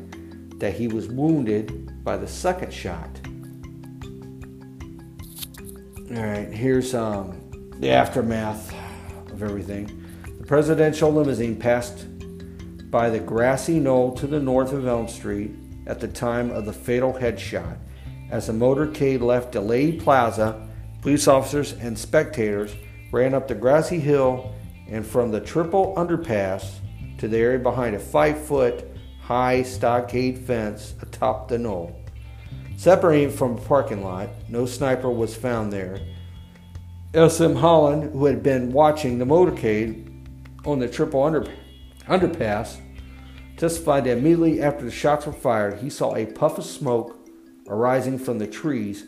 that 0.61 0.73
he 0.73 0.87
was 0.87 1.09
wounded 1.09 2.03
by 2.05 2.15
the 2.15 2.27
second 2.27 2.73
shot. 2.73 3.09
All 6.15 6.23
right, 6.23 6.49
here's 6.49 6.95
um, 6.95 7.71
the 7.79 7.89
aftermath 7.89 8.73
of 9.31 9.43
everything. 9.43 10.01
The 10.37 10.45
presidential 10.45 11.11
limousine 11.11 11.57
passed 11.57 12.05
by 12.91 13.09
the 13.09 13.19
grassy 13.19 13.79
knoll 13.79 14.13
to 14.15 14.27
the 14.27 14.39
north 14.39 14.73
of 14.73 14.85
Elm 14.85 15.07
Street 15.07 15.51
at 15.87 15.99
the 15.99 16.07
time 16.07 16.51
of 16.51 16.65
the 16.65 16.73
fatal 16.73 17.13
headshot. 17.13 17.77
As 18.29 18.47
the 18.47 18.53
motorcade 18.53 19.21
left 19.21 19.53
Dealey 19.53 19.99
Plaza, 19.99 20.67
Police 21.01 21.27
officers 21.27 21.73
and 21.73 21.97
spectators 21.97 22.75
ran 23.11 23.33
up 23.33 23.47
the 23.47 23.55
grassy 23.55 23.99
hill 23.99 24.53
and 24.87 25.05
from 25.05 25.31
the 25.31 25.41
triple 25.41 25.95
underpass 25.97 26.75
to 27.17 27.27
the 27.27 27.37
area 27.37 27.57
behind 27.57 27.95
a 27.95 27.99
five 27.99 28.39
foot 28.39 28.85
high 29.19 29.63
stockade 29.63 30.37
fence 30.37 30.93
atop 31.01 31.47
the 31.47 31.57
knoll. 31.57 31.95
Separating 32.77 33.31
from 33.31 33.55
the 33.55 33.61
parking 33.63 34.03
lot, 34.03 34.29
no 34.47 34.67
sniper 34.67 35.09
was 35.09 35.35
found 35.35 35.73
there. 35.73 35.99
S.M. 37.15 37.55
Holland, 37.55 38.13
who 38.13 38.25
had 38.25 38.43
been 38.43 38.71
watching 38.71 39.17
the 39.17 39.25
motorcade 39.25 40.07
on 40.65 40.77
the 40.77 40.87
triple 40.87 41.23
under, 41.23 41.45
underpass, 42.11 42.79
testified 43.55 44.03
that 44.03 44.17
immediately 44.17 44.61
after 44.61 44.83
the 44.83 44.91
shots 44.91 45.25
were 45.25 45.33
fired, 45.33 45.79
he 45.79 45.89
saw 45.89 46.15
a 46.15 46.25
puff 46.25 46.57
of 46.57 46.65
smoke 46.65 47.17
arising 47.67 48.19
from 48.19 48.37
the 48.37 48.47
trees 48.47 49.05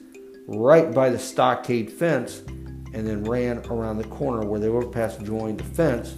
right 0.47 0.93
by 0.93 1.09
the 1.09 1.19
stockade 1.19 1.91
fence 1.91 2.39
and 2.93 3.07
then 3.07 3.23
ran 3.23 3.57
around 3.69 3.97
the 3.97 4.03
corner 4.05 4.45
where 4.45 4.59
the 4.59 4.67
overpass 4.67 5.17
joined 5.17 5.59
the 5.59 5.63
fence, 5.63 6.15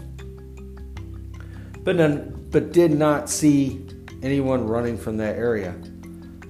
but, 1.84 1.98
then, 1.98 2.48
but 2.52 2.71
did 2.71 2.91
not 2.91 3.30
see 3.30 3.86
anyone 4.21 4.67
running 4.67 4.98
from 4.98 5.17
that 5.17 5.38
area. 5.38 5.76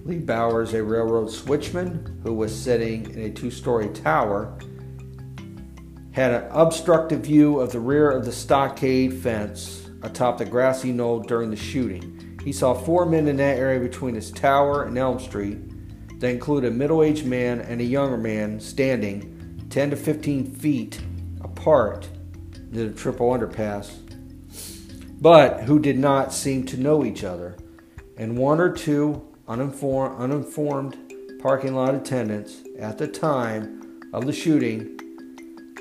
Lee 0.04 0.20
Bowers, 0.20 0.74
a 0.74 0.84
railroad 0.84 1.30
switchman 1.30 2.22
who 2.24 2.34
was 2.34 2.56
sitting 2.56 3.10
in 3.12 3.22
a 3.22 3.30
two 3.30 3.52
story 3.52 3.90
tower, 3.90 4.58
had 6.12 6.32
an 6.32 6.48
obstructive 6.52 7.22
view 7.22 7.60
of 7.60 7.72
the 7.72 7.80
rear 7.80 8.10
of 8.10 8.24
the 8.24 8.32
stockade 8.32 9.14
fence 9.14 9.85
atop 10.02 10.38
the 10.38 10.46
grassy 10.46 10.92
knoll 10.92 11.20
during 11.20 11.50
the 11.50 11.56
shooting. 11.56 12.40
He 12.44 12.52
saw 12.52 12.74
four 12.74 13.06
men 13.06 13.28
in 13.28 13.38
that 13.38 13.58
area 13.58 13.80
between 13.80 14.16
his 14.16 14.32
tower 14.32 14.84
and 14.84 14.98
Elm 14.98 15.20
Street 15.20 15.58
they 16.20 16.32
include 16.32 16.64
a 16.64 16.72
middle 16.72 17.04
aged 17.04 17.26
man 17.26 17.60
and 17.60 17.82
a 17.82 17.84
younger 17.84 18.18
man 18.18 18.60
standing 18.60 19.68
10 19.70 19.92
to 19.92 19.96
15 19.96 20.56
feet 20.56 21.02
apart 21.42 22.08
near 22.72 22.88
the 22.88 22.94
triple 22.94 23.30
underpass, 23.30 23.92
but 25.22 25.64
who 25.64 25.80
did 25.80 26.00
not 26.00 26.34
seem 26.34 26.66
to 26.66 26.78
know 26.78 27.04
each 27.04 27.24
other. 27.24 27.58
And 28.18 28.38
one 28.38 28.62
or 28.62 28.72
two 28.72 29.28
uninformed 29.48 30.98
parking 31.42 31.76
lot 31.76 31.94
attendants 31.94 32.64
at 32.80 32.98
the 32.98 33.08
time 33.08 34.10
of 34.14 34.26
the 34.26 34.34
shooting, 34.34 34.98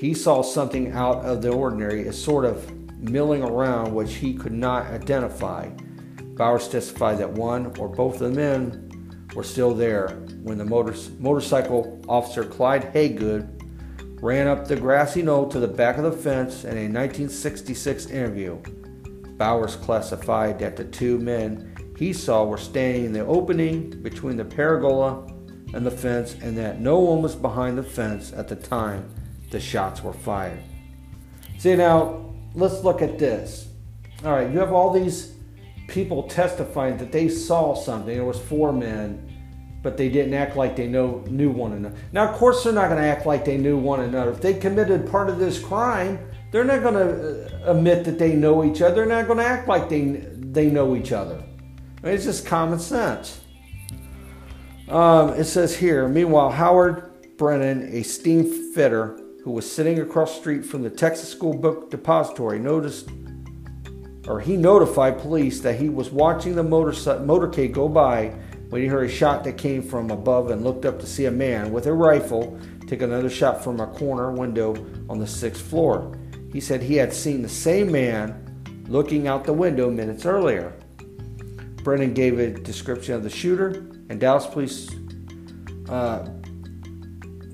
he 0.00 0.12
saw 0.14 0.42
something 0.42 0.90
out 0.90 1.24
of 1.24 1.42
the 1.42 1.50
ordinary, 1.50 2.08
a 2.08 2.12
sort 2.12 2.44
of 2.44 2.70
milling 2.98 3.42
around 3.42 3.94
which 3.94 4.14
he 4.14 4.34
could 4.34 4.52
not 4.52 4.86
identify. 4.86 5.68
Bowers 6.36 6.68
testified 6.68 7.18
that 7.18 7.32
one 7.32 7.76
or 7.78 7.88
both 7.88 8.20
of 8.20 8.20
the 8.20 8.30
men 8.30 8.90
were 9.34 9.44
still 9.44 9.74
there 9.74 10.08
when 10.42 10.58
the 10.58 10.64
motor, 10.64 10.94
motorcycle 11.18 12.00
officer 12.08 12.44
Clyde 12.44 12.92
Haygood 12.92 13.50
ran 14.22 14.46
up 14.46 14.66
the 14.66 14.76
grassy 14.76 15.22
knoll 15.22 15.48
to 15.48 15.60
the 15.60 15.68
back 15.68 15.98
of 15.98 16.04
the 16.04 16.12
fence 16.12 16.64
in 16.64 16.76
a 16.76 16.88
1966 16.88 18.06
interview. 18.06 18.56
Bowers 19.36 19.76
classified 19.76 20.58
that 20.60 20.76
the 20.76 20.84
two 20.84 21.18
men 21.18 21.74
he 21.98 22.12
saw 22.12 22.44
were 22.44 22.58
standing 22.58 23.04
in 23.04 23.12
the 23.12 23.24
opening 23.24 23.90
between 24.02 24.36
the 24.36 24.44
pergola 24.44 25.26
and 25.74 25.84
the 25.84 25.90
fence 25.90 26.36
and 26.40 26.56
that 26.56 26.80
no 26.80 26.98
one 26.98 27.22
was 27.22 27.34
behind 27.34 27.76
the 27.76 27.82
fence 27.82 28.32
at 28.32 28.48
the 28.48 28.56
time 28.56 29.08
the 29.50 29.60
shots 29.60 30.02
were 30.02 30.12
fired. 30.12 30.62
See, 31.58 31.76
now 31.76 32.33
let's 32.54 32.82
look 32.82 33.02
at 33.02 33.18
this. 33.18 33.68
All 34.24 34.32
right, 34.32 34.50
you 34.50 34.58
have 34.58 34.72
all 34.72 34.92
these 34.92 35.34
people 35.88 36.22
testifying 36.24 36.96
that 36.96 37.12
they 37.12 37.28
saw 37.28 37.74
something. 37.74 38.14
There 38.14 38.24
was 38.24 38.40
four 38.40 38.72
men, 38.72 39.30
but 39.82 39.96
they 39.96 40.08
didn't 40.08 40.34
act 40.34 40.56
like 40.56 40.76
they 40.76 40.86
know 40.86 41.22
knew 41.28 41.50
one 41.50 41.72
another. 41.72 41.96
Now, 42.12 42.28
of 42.28 42.36
course, 42.36 42.64
they're 42.64 42.72
not 42.72 42.88
going 42.88 43.02
to 43.02 43.06
act 43.06 43.26
like 43.26 43.44
they 43.44 43.58
knew 43.58 43.76
one 43.76 44.00
another. 44.00 44.30
If 44.30 44.40
they 44.40 44.54
committed 44.54 45.10
part 45.10 45.28
of 45.28 45.38
this 45.38 45.62
crime, 45.62 46.18
they're 46.50 46.64
not 46.64 46.82
going 46.82 46.94
to 46.94 47.66
uh, 47.66 47.72
admit 47.72 48.04
that 48.04 48.18
they 48.18 48.34
know 48.34 48.64
each 48.64 48.80
other. 48.80 48.94
They're 48.94 49.06
not 49.06 49.26
going 49.26 49.38
to 49.38 49.44
act 49.44 49.68
like 49.68 49.88
they 49.88 50.02
they 50.02 50.70
know 50.70 50.96
each 50.96 51.12
other. 51.12 51.42
I 52.02 52.06
mean, 52.06 52.14
it's 52.14 52.24
just 52.24 52.46
common 52.46 52.78
sense. 52.78 53.40
Um, 54.88 55.30
it 55.30 55.44
says 55.44 55.76
here, 55.76 56.06
meanwhile, 56.08 56.50
Howard 56.50 57.36
Brennan, 57.38 57.88
a 57.94 58.02
steam 58.02 58.72
fitter 58.74 59.18
who 59.44 59.52
was 59.52 59.70
sitting 59.70 60.00
across 60.00 60.34
the 60.34 60.40
street 60.40 60.64
from 60.64 60.82
the 60.82 60.90
Texas 60.90 61.28
School 61.28 61.52
Book 61.52 61.90
Depository, 61.90 62.58
noticed 62.58 63.10
or 64.26 64.40
he 64.40 64.56
notified 64.56 65.18
police 65.18 65.60
that 65.60 65.78
he 65.78 65.90
was 65.90 66.10
watching 66.10 66.54
the 66.54 66.62
motor, 66.62 66.92
motorcade 66.92 67.72
go 67.72 67.86
by 67.86 68.28
when 68.70 68.80
he 68.80 68.88
heard 68.88 69.08
a 69.08 69.12
shot 69.12 69.44
that 69.44 69.58
came 69.58 69.82
from 69.82 70.10
above 70.10 70.50
and 70.50 70.64
looked 70.64 70.86
up 70.86 70.98
to 70.98 71.06
see 71.06 71.26
a 71.26 71.30
man 71.30 71.70
with 71.72 71.86
a 71.86 71.92
rifle 71.92 72.58
take 72.86 73.02
another 73.02 73.30
shot 73.30 73.62
from 73.62 73.80
a 73.80 73.86
corner 73.86 74.30
window 74.32 74.74
on 75.08 75.18
the 75.18 75.26
sixth 75.26 75.62
floor. 75.62 76.16
He 76.52 76.60
said 76.60 76.82
he 76.82 76.96
had 76.96 77.12
seen 77.12 77.42
the 77.42 77.48
same 77.48 77.90
man 77.92 78.40
looking 78.88 79.26
out 79.26 79.44
the 79.44 79.52
window 79.52 79.90
minutes 79.90 80.24
earlier. 80.26 80.72
Brennan 81.82 82.14
gave 82.14 82.38
a 82.38 82.50
description 82.50 83.14
of 83.14 83.22
the 83.22 83.30
shooter, 83.30 83.86
and 84.08 84.18
Dallas 84.18 84.46
police 84.46 84.88
uh, 85.88 86.28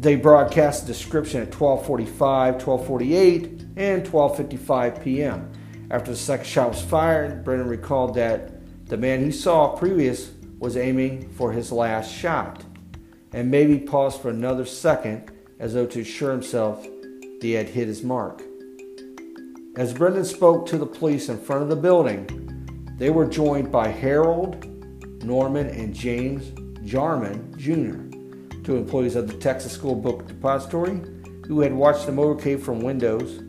they 0.00 0.16
broadcast 0.16 0.86
the 0.86 0.92
description 0.92 1.42
at 1.42 1.50
12:45, 1.50 2.58
12:48, 2.58 3.68
and 3.76 4.04
12:55 4.04 5.02
p.m. 5.02 5.52
After 5.90 6.12
the 6.12 6.16
second 6.16 6.46
shot 6.46 6.70
was 6.70 6.80
fired, 6.80 7.44
Brennan 7.44 7.68
recalled 7.68 8.14
that 8.14 8.86
the 8.86 8.96
man 8.96 9.22
he 9.22 9.30
saw 9.30 9.76
previous 9.76 10.30
was 10.58 10.76
aiming 10.76 11.28
for 11.30 11.52
his 11.52 11.70
last 11.70 12.12
shot, 12.12 12.64
and 13.32 13.50
maybe 13.50 13.78
paused 13.78 14.22
for 14.22 14.30
another 14.30 14.64
second 14.64 15.30
as 15.58 15.74
though 15.74 15.86
to 15.86 16.00
assure 16.00 16.32
himself 16.32 16.82
that 16.82 17.38
he 17.42 17.52
had 17.52 17.68
hit 17.68 17.86
his 17.86 18.02
mark. 18.02 18.42
As 19.76 19.92
Brennan 19.92 20.24
spoke 20.24 20.66
to 20.66 20.78
the 20.78 20.86
police 20.86 21.28
in 21.28 21.38
front 21.38 21.62
of 21.62 21.68
the 21.68 21.76
building, 21.76 22.26
they 22.96 23.10
were 23.10 23.26
joined 23.26 23.70
by 23.70 23.88
Harold, 23.88 24.64
Norman, 25.22 25.66
and 25.68 25.94
James 25.94 26.52
Jarman 26.84 27.54
Jr., 27.58 28.09
two 28.64 28.76
employees 28.76 29.16
of 29.16 29.26
the 29.26 29.34
Texas 29.34 29.72
School 29.72 29.94
Book 29.94 30.26
Depository, 30.26 31.00
who 31.46 31.60
had 31.60 31.72
watched 31.72 32.06
the 32.06 32.12
motorcade 32.12 32.60
from 32.60 32.80
windows 32.80 33.42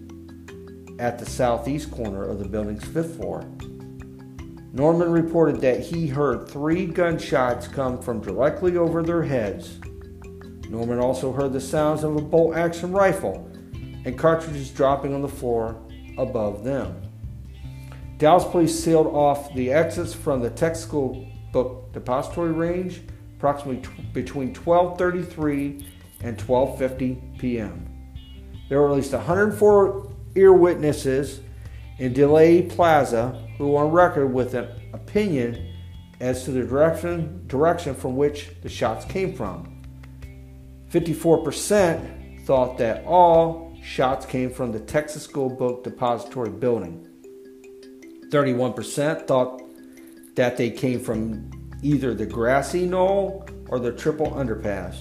at 0.99 1.19
the 1.19 1.25
southeast 1.25 1.91
corner 1.91 2.23
of 2.23 2.39
the 2.39 2.47
building's 2.47 2.85
fifth 2.85 3.15
floor. 3.15 3.43
Norman 4.73 5.11
reported 5.11 5.59
that 5.61 5.81
he 5.81 6.07
heard 6.07 6.47
three 6.47 6.85
gunshots 6.85 7.67
come 7.67 8.01
from 8.01 8.21
directly 8.21 8.77
over 8.77 9.03
their 9.03 9.23
heads. 9.23 9.79
Norman 10.69 10.99
also 10.99 11.33
heard 11.33 11.51
the 11.51 11.59
sounds 11.59 12.03
of 12.03 12.15
a 12.15 12.21
bolt 12.21 12.55
action 12.55 12.91
rifle 12.91 13.47
and 14.05 14.17
cartridges 14.17 14.71
dropping 14.71 15.13
on 15.13 15.21
the 15.21 15.27
floor 15.27 15.75
above 16.17 16.63
them. 16.63 17.01
Dallas 18.17 18.45
police 18.45 18.81
sealed 18.81 19.07
off 19.07 19.53
the 19.55 19.71
exits 19.71 20.13
from 20.13 20.41
the 20.41 20.49
Texas 20.49 20.85
School 20.85 21.27
Book 21.51 21.91
Depository 21.91 22.51
range 22.51 23.01
approximately 23.41 23.81
t- 23.81 24.03
between 24.13 24.53
12:33 24.53 25.83
and 26.21 26.37
12:50 26.37 27.39
p.m. 27.39 27.87
There 28.69 28.79
were 28.79 28.89
at 28.89 28.95
least 28.95 29.13
104 29.13 30.13
ear 30.35 30.53
witnesses 30.53 31.41
in 31.97 32.13
Dealey 32.13 32.69
Plaza 32.69 33.47
who 33.57 33.75
are 33.75 33.85
on 33.85 33.91
record 33.91 34.27
with 34.27 34.53
an 34.53 34.69
opinion 34.93 35.73
as 36.19 36.43
to 36.43 36.51
the 36.51 36.61
direction, 36.61 37.43
direction 37.47 37.95
from 37.95 38.15
which 38.15 38.49
the 38.61 38.69
shots 38.69 39.05
came 39.05 39.33
from. 39.33 39.81
54% 40.91 42.45
thought 42.45 42.77
that 42.77 43.03
all 43.05 43.75
shots 43.81 44.27
came 44.27 44.51
from 44.51 44.71
the 44.71 44.79
Texas 44.79 45.23
School 45.23 45.49
Book 45.49 45.83
Depository 45.83 46.51
building. 46.51 47.07
31% 48.29 49.25
thought 49.25 49.63
that 50.35 50.57
they 50.57 50.69
came 50.69 50.99
from 50.99 51.60
either 51.81 52.13
the 52.13 52.25
grassy 52.25 52.85
knoll 52.85 53.47
or 53.69 53.79
the 53.79 53.91
triple 53.91 54.31
underpass. 54.31 54.95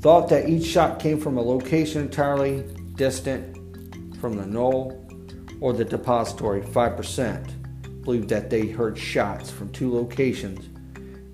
Thought 0.00 0.28
that 0.28 0.48
each 0.48 0.66
shot 0.66 0.98
came 0.98 1.18
from 1.20 1.36
a 1.36 1.42
location 1.42 2.02
entirely 2.02 2.64
distant 2.94 3.56
from 4.18 4.36
the 4.36 4.46
knoll 4.46 5.02
or 5.60 5.72
the 5.72 5.84
depository, 5.84 6.60
5% 6.60 8.02
believed 8.04 8.28
that 8.28 8.50
they 8.50 8.68
heard 8.68 8.96
shots 8.96 9.50
from 9.50 9.70
two 9.72 9.92
locations, 9.92 10.66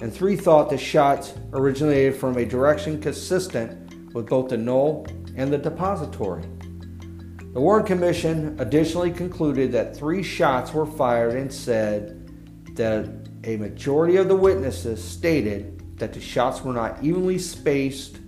and 0.01 0.13
3 0.13 0.37
thought 0.37 0.71
the 0.71 0.79
shots 0.79 1.35
originated 1.53 2.17
from 2.17 2.37
a 2.39 2.45
direction 2.45 3.01
consistent 3.01 4.15
with 4.15 4.27
both 4.29 4.49
the 4.49 4.57
knoll 4.57 5.07
and 5.37 5.53
the 5.53 5.59
depository. 5.59 6.45
The 7.53 7.61
Warren 7.61 7.85
Commission 7.85 8.57
additionally 8.59 9.11
concluded 9.11 9.73
that 9.73 9.95
three 9.95 10.23
shots 10.23 10.73
were 10.73 10.87
fired 10.87 11.35
and 11.35 11.53
said 11.53 12.31
that 12.77 13.22
a 13.45 13.57
majority 13.57 14.17
of 14.17 14.29
the 14.29 14.37
witnesses 14.37 15.03
stated 15.03 15.99
that 15.99 16.13
the 16.13 16.21
shots 16.21 16.63
were 16.63 16.73
not 16.73 17.03
evenly 17.03 17.39
spaced 17.39 18.19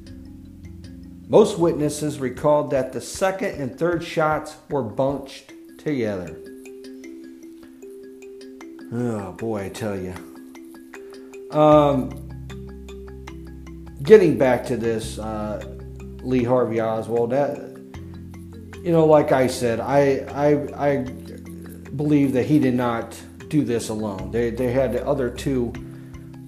most 1.28 1.58
witnesses 1.58 2.20
recalled 2.20 2.70
that 2.70 2.92
the 2.92 3.00
second 3.00 3.60
and 3.60 3.78
third 3.78 4.04
shots 4.04 4.56
were 4.68 4.82
bunched 4.82 5.52
together. 5.78 6.36
Oh 8.92 9.32
boy, 9.32 9.64
I 9.64 9.68
tell 9.70 9.98
you. 9.98 10.14
Um, 11.50 12.10
getting 14.02 14.36
back 14.36 14.66
to 14.66 14.76
this, 14.76 15.18
uh, 15.18 15.64
Lee 16.22 16.44
Harvey 16.44 16.80
Oswald. 16.80 17.30
That 17.30 17.56
you 18.82 18.92
know, 18.92 19.06
like 19.06 19.32
I 19.32 19.46
said, 19.46 19.80
I 19.80 20.26
I 20.30 20.90
I 20.90 20.96
believe 21.96 22.34
that 22.34 22.44
he 22.44 22.58
did 22.58 22.74
not 22.74 23.18
do 23.54 23.64
this 23.64 23.88
alone. 23.88 24.32
They 24.32 24.50
they 24.50 24.72
had 24.72 24.92
the 24.92 25.06
other 25.06 25.30
two 25.30 25.72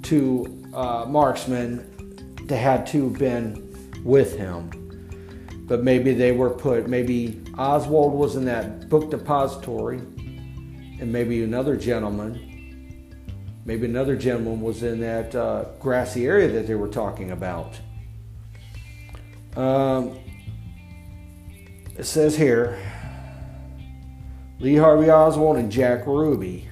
two 0.02 0.64
uh, 0.74 1.04
marksmen 1.09 2.36
that 2.46 2.57
had 2.57 2.86
to 2.88 3.11
been 3.11 4.02
with 4.04 4.36
him. 4.36 4.70
But 5.68 5.82
maybe 5.82 6.14
they 6.14 6.32
were 6.32 6.50
put, 6.50 6.88
maybe 6.88 7.42
Oswald 7.59 8.12
was 8.12 8.36
in 8.36 8.44
that 8.44 8.88
book 8.88 9.11
depository, 9.11 9.98
and 9.98 11.12
maybe 11.12 11.42
another 11.42 11.76
gentleman, 11.76 12.32
maybe 13.64 13.86
another 13.86 14.16
gentleman 14.16 14.61
was 14.61 14.84
in 14.84 15.00
that 15.00 15.34
uh, 15.34 15.64
grassy 15.80 16.26
area 16.26 16.48
that 16.48 16.66
they 16.68 16.76
were 16.76 16.88
talking 16.88 17.32
about. 17.32 17.78
Um, 19.57 20.18
it 21.98 22.04
says 22.04 22.36
here 22.36 22.78
Lee 24.61 24.76
Harvey 24.76 25.11
Oswald 25.11 25.57
and 25.57 25.70
Jack 25.70 26.07
Ruby. 26.07 26.68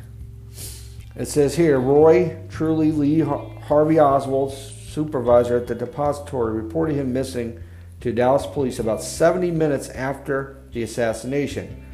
It 1.17 1.27
says 1.27 1.55
here 1.55 1.79
Roy 1.79 2.37
Truly 2.49 2.91
Lee 2.91 3.21
Harvey 3.21 4.01
Oswald's 4.01 4.57
supervisor 4.57 5.57
at 5.57 5.69
the 5.69 5.75
depository 5.75 6.55
reported 6.55 6.97
him 6.97 7.13
missing 7.13 7.63
to 8.01 8.13
Dallas 8.13 8.47
police 8.47 8.81
about 8.81 9.03
70 9.03 9.53
minutes 9.53 9.89
after 9.91 10.61
the 10.73 10.83
assassination. 10.83 11.85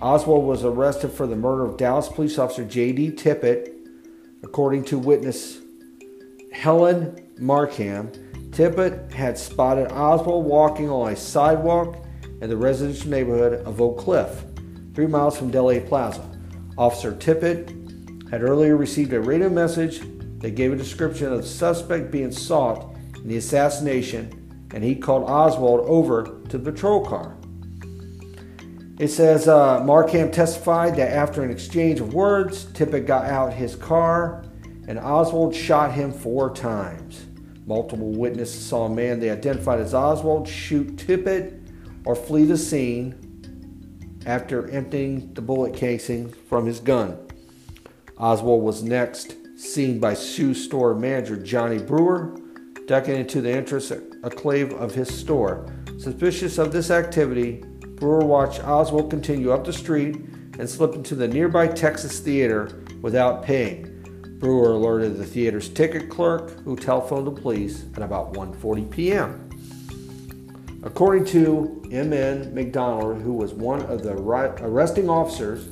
Oswald 0.00 0.44
was 0.44 0.64
arrested 0.64 1.10
for 1.10 1.26
the 1.26 1.36
murder 1.36 1.64
of 1.64 1.76
Dallas 1.76 2.08
police 2.08 2.38
officer 2.38 2.64
J.D. 2.64 3.12
Tippit, 3.12 3.72
according 4.42 4.84
to 4.84 4.98
witness 4.98 5.58
Helen 6.52 7.28
Markham. 7.38 8.12
Tippit 8.50 9.12
had 9.12 9.38
spotted 9.38 9.90
Oswald 9.90 10.44
walking 10.44 10.88
on 10.88 11.12
a 11.12 11.16
sidewalk 11.16 12.04
in 12.40 12.48
the 12.48 12.56
residential 12.56 13.10
neighborhood 13.10 13.64
of 13.66 13.80
Oak 13.80 13.98
Cliff, 13.98 14.44
three 14.94 15.06
miles 15.06 15.36
from 15.36 15.50
Dealey 15.50 15.86
Plaza. 15.86 16.28
Officer 16.76 17.12
Tippit 17.12 17.81
had 18.32 18.42
earlier 18.42 18.78
received 18.78 19.12
a 19.12 19.20
radio 19.20 19.50
message 19.50 20.00
that 20.38 20.54
gave 20.54 20.72
a 20.72 20.76
description 20.76 21.30
of 21.30 21.42
the 21.42 21.46
suspect 21.46 22.10
being 22.10 22.32
sought 22.32 22.96
in 23.16 23.28
the 23.28 23.36
assassination, 23.36 24.66
and 24.72 24.82
he 24.82 24.96
called 24.96 25.28
Oswald 25.28 25.86
over 25.86 26.40
to 26.48 26.56
the 26.56 26.72
patrol 26.72 27.04
car. 27.04 27.36
It 28.98 29.08
says 29.08 29.48
uh, 29.48 29.84
Markham 29.84 30.30
testified 30.30 30.96
that 30.96 31.12
after 31.12 31.42
an 31.42 31.50
exchange 31.50 32.00
of 32.00 32.14
words, 32.14 32.64
Tippit 32.72 33.06
got 33.06 33.26
out 33.26 33.52
his 33.52 33.76
car 33.76 34.44
and 34.88 34.98
Oswald 34.98 35.54
shot 35.54 35.92
him 35.92 36.10
four 36.10 36.54
times. 36.54 37.26
Multiple 37.66 38.12
witnesses 38.12 38.64
saw 38.64 38.86
a 38.86 38.88
man 38.88 39.20
they 39.20 39.30
identified 39.30 39.78
as 39.80 39.92
Oswald 39.92 40.48
shoot 40.48 40.96
Tippit 40.96 41.60
or 42.06 42.16
flee 42.16 42.46
the 42.46 42.56
scene 42.56 43.14
after 44.24 44.70
emptying 44.70 45.34
the 45.34 45.42
bullet 45.42 45.74
casing 45.74 46.32
from 46.48 46.64
his 46.64 46.80
gun. 46.80 47.18
Oswald 48.22 48.62
was 48.62 48.84
next 48.84 49.34
seen 49.58 49.98
by 49.98 50.14
shoe 50.14 50.54
store 50.54 50.94
manager 50.94 51.36
Johnny 51.36 51.78
Brewer, 51.78 52.38
ducking 52.86 53.16
into 53.16 53.40
the 53.40 53.50
entrance 53.50 53.90
enclave 53.90 54.72
of 54.74 54.94
his 54.94 55.12
store. 55.12 55.66
Suspicious 55.98 56.56
of 56.56 56.72
this 56.72 56.92
activity, 56.92 57.64
Brewer 57.96 58.24
watched 58.24 58.62
Oswald 58.62 59.10
continue 59.10 59.50
up 59.50 59.64
the 59.64 59.72
street 59.72 60.24
and 60.60 60.70
slip 60.70 60.94
into 60.94 61.16
the 61.16 61.26
nearby 61.26 61.66
Texas 61.66 62.20
Theater 62.20 62.84
without 63.00 63.42
paying. 63.42 63.88
Brewer 64.38 64.70
alerted 64.70 65.16
the 65.16 65.26
theater's 65.26 65.68
ticket 65.68 66.08
clerk, 66.08 66.50
who 66.60 66.76
telephoned 66.76 67.26
the 67.26 67.32
police 67.32 67.86
at 67.96 68.04
about 68.04 68.34
1:40 68.34 68.88
p.m. 68.88 69.48
According 70.84 71.24
to 71.26 71.82
M.N. 71.90 72.54
McDonald, 72.54 73.20
who 73.20 73.32
was 73.32 73.52
one 73.52 73.82
of 73.82 74.04
the 74.04 74.12
arresting 74.12 75.10
officers, 75.10 75.68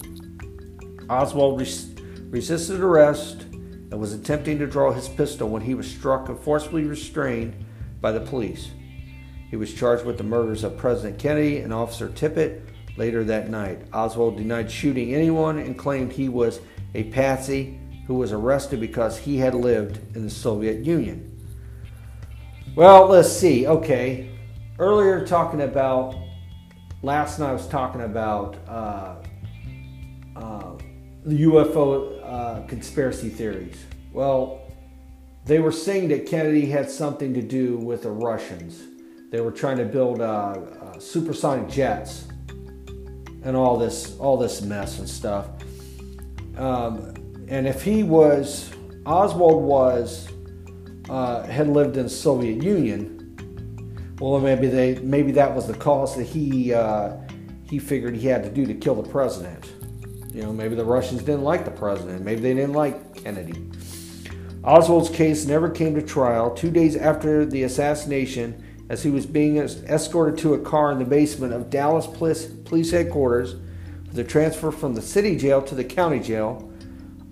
Oswald 1.09 1.61
res- 1.61 1.90
resisted 2.31 2.81
arrest 2.81 3.43
and 3.43 3.99
was 3.99 4.13
attempting 4.13 4.59
to 4.59 4.67
draw 4.67 4.93
his 4.93 5.09
pistol 5.09 5.49
when 5.49 5.63
he 5.63 5.75
was 5.75 5.91
struck 5.91 6.29
and 6.29 6.39
forcibly 6.39 6.85
restrained 6.85 7.55
by 8.01 8.13
the 8.13 8.21
police. 8.21 8.71
He 9.51 9.57
was 9.57 9.75
charged 9.75 10.05
with 10.05 10.17
the 10.17 10.25
murders 10.25 10.63
of 10.63 10.79
President 10.79 11.19
Kennedy 11.19 11.59
and 11.59 11.75
Officer 11.75 12.09
Tippit 12.09 12.63
later 12.97 13.25
that 13.25 13.51
night. 13.51 13.83
Oswald 13.93 14.37
denied 14.37 14.71
shooting 14.71 15.13
anyone 15.13 15.59
and 15.59 15.77
claimed 15.77 16.13
he 16.13 16.29
was 16.29 16.61
a 16.95 17.05
patsy 17.05 17.79
who 18.07 18.15
was 18.15 18.33
arrested 18.33 18.81
because 18.81 19.19
he 19.19 19.39
had 19.39 19.55
lived 19.55 20.17
in 20.17 20.23
the 20.23 20.31
Soviet 20.31 20.85
Union. 20.85 21.27
Well, 22.77 23.09
let's 23.09 23.33
see. 23.33 23.67
Okay, 23.67 24.31
earlier 24.79 25.27
talking 25.27 25.63
about 25.63 26.15
last 27.03 27.41
night 27.41 27.51
I 27.51 27.53
was 27.53 27.67
talking 27.67 28.03
about 28.03 28.57
uh, 28.69 29.17
uh, 30.37 30.73
the 31.25 31.43
UFO 31.43 32.20
uh, 32.31 32.63
conspiracy 32.69 33.29
theories. 33.29 33.77
Well, 34.13 34.61
they 35.47 35.59
were 35.59 35.73
saying 35.73 36.09
that 36.11 36.27
Kennedy 36.27 36.67
had 36.67 36.89
something 36.89 37.35
to 37.35 37.43
do 37.43 37.77
with 37.77 38.05
the 38.05 38.11
Russians. 38.11 38.81
They 39.31 39.41
were 39.41 39.51
trying 39.51 39.79
to 39.79 39.85
build 39.85 40.21
uh, 40.21 40.25
uh, 40.25 40.99
supersonic 41.01 41.69
jets 41.69 42.29
and 43.43 43.57
all 43.57 43.77
this 43.77 44.17
all 44.19 44.37
this 44.37 44.63
mess 44.63 45.01
and 45.01 45.09
stuff. 45.09 45.49
Um, 46.57 47.15
and 47.49 47.67
if 47.67 47.83
he 47.83 48.05
was 48.05 48.71
Oswald 49.07 49.65
was 49.65 50.29
uh, 51.09 51.43
had 51.43 51.67
lived 51.69 51.97
in 51.97 52.05
the 52.05 52.11
Soviet 52.11 52.63
Union, 52.63 54.17
well, 54.21 54.39
maybe 54.39 54.69
they 54.69 55.01
maybe 55.01 55.33
that 55.33 55.53
was 55.53 55.67
the 55.67 55.75
cause 55.75 56.17
that 56.17 56.25
he 56.25 56.73
uh, 56.73 57.17
he 57.65 57.81
figured 57.81 58.15
he 58.15 58.29
had 58.29 58.45
to 58.45 58.51
do 58.51 58.67
to 58.67 58.75
kill 58.75 59.03
the 59.03 59.09
president. 59.09 59.73
You 60.33 60.43
know, 60.43 60.53
maybe 60.53 60.77
the 60.77 60.85
Russians 60.85 61.23
didn't 61.23 61.43
like 61.43 61.65
the 61.65 61.71
president. 61.71 62.25
Maybe 62.25 62.41
they 62.41 62.55
didn't 62.55 62.75
like 62.75 63.15
Kennedy. 63.17 63.69
Oswald's 64.63 65.11
case 65.11 65.47
never 65.47 65.69
came 65.69 65.95
to 65.95 66.03
trial. 66.03 66.55
Two 66.55 66.71
days 66.71 66.95
after 66.95 67.45
the 67.45 67.65
assassination, 67.65 68.63
as 68.89 69.03
he 69.03 69.11
was 69.11 69.27
being 69.27 69.57
escorted 69.57 70.39
to 70.39 70.55
a 70.55 70.59
car 70.59 70.93
in 70.93 70.99
the 70.99 71.05
basement 71.05 71.53
of 71.53 71.71
Dallas 71.71 72.07
Police 72.07 72.91
Headquarters 72.91 73.57
for 74.09 74.15
the 74.15 74.25
transfer 74.25 74.71
from 74.71 74.95
the 74.95 75.03
city 75.03 75.37
jail 75.37 75.63
to 75.63 75.75
the 75.75 75.85
county 75.85 76.21
jail, 76.21 76.71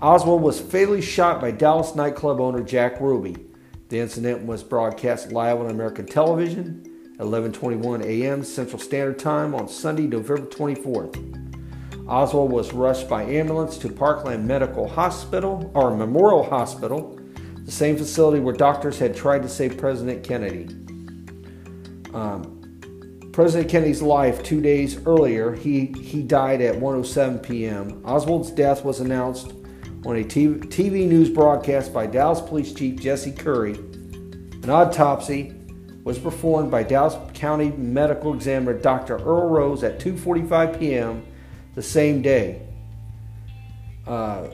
Oswald 0.00 0.42
was 0.42 0.60
fatally 0.60 1.02
shot 1.02 1.40
by 1.40 1.50
Dallas 1.50 1.94
nightclub 1.94 2.40
owner 2.40 2.62
Jack 2.62 3.00
Ruby. 3.00 3.36
The 3.88 3.98
incident 3.98 4.44
was 4.44 4.62
broadcast 4.62 5.32
live 5.32 5.60
on 5.60 5.70
American 5.70 6.06
television 6.06 6.84
at 7.18 7.26
11:21 7.26 8.04
a.m. 8.04 8.44
Central 8.44 8.78
Standard 8.78 9.18
Time 9.18 9.54
on 9.54 9.68
Sunday, 9.68 10.06
November 10.06 10.46
24th. 10.46 11.47
Oswald 12.08 12.50
was 12.50 12.72
rushed 12.72 13.08
by 13.08 13.22
ambulance 13.22 13.76
to 13.78 13.90
Parkland 13.90 14.46
Medical 14.46 14.88
Hospital 14.88 15.70
or 15.74 15.94
Memorial 15.94 16.42
Hospital, 16.42 17.18
the 17.64 17.70
same 17.70 17.96
facility 17.96 18.40
where 18.40 18.54
doctors 18.54 18.98
had 18.98 19.14
tried 19.14 19.42
to 19.42 19.48
save 19.48 19.76
President 19.76 20.24
Kennedy. 20.24 20.74
Um, 22.14 23.30
President 23.32 23.70
Kennedy's 23.70 24.00
life 24.00 24.42
two 24.42 24.60
days 24.62 25.04
earlier, 25.06 25.54
he, 25.54 25.92
he 26.00 26.22
died 26.22 26.62
at 26.62 26.74
1:07 26.76 27.42
p.m. 27.42 28.02
Oswald's 28.04 28.50
death 28.50 28.84
was 28.84 29.00
announced 29.00 29.52
on 30.06 30.16
a 30.16 30.24
TV, 30.24 30.58
TV 30.60 31.06
news 31.06 31.28
broadcast 31.28 31.92
by 31.92 32.06
Dallas 32.06 32.40
Police 32.40 32.72
Chief 32.72 32.98
Jesse 32.98 33.32
Curry. 33.32 33.74
An 33.74 34.70
autopsy 34.70 35.54
was 36.04 36.18
performed 36.18 36.70
by 36.70 36.82
Dallas 36.82 37.16
County 37.34 37.70
Medical 37.72 38.32
Examiner 38.32 38.72
Dr. 38.72 39.18
Earl 39.18 39.50
Rose 39.50 39.84
at 39.84 40.00
2:45 40.00 40.78
p.m. 40.78 41.22
the 41.78 41.82
same 41.84 42.20
day. 42.22 42.60
Uh, 44.04 44.48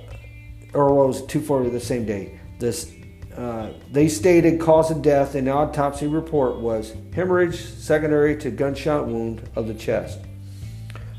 Earl 0.75 0.95
Rose 0.95 1.23
at 1.23 1.29
2:40 1.29 1.73
the 1.73 1.81
same 1.81 2.05
day. 2.05 2.39
This 2.59 2.93
uh, 3.35 3.71
they 3.91 4.09
stated 4.09 4.61
cause 4.61 4.91
of 4.91 5.01
death 5.01 5.35
in 5.35 5.49
autopsy 5.49 6.07
report 6.07 6.61
was 6.61 6.93
hemorrhage 7.15 7.59
secondary 7.59 8.37
to 8.37 8.51
gunshot 8.51 9.07
wound 9.07 9.41
of 9.57 9.67
the 9.67 9.73
chest. 9.73 10.19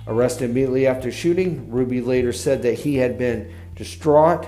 Arrested 0.05 0.51
immediately 0.51 0.85
after 0.85 1.11
shooting, 1.11 1.71
Ruby 1.71 2.01
later 2.01 2.31
said 2.31 2.61
that 2.61 2.75
he 2.75 2.97
had 2.97 3.17
been 3.17 3.51
distraught 3.73 4.45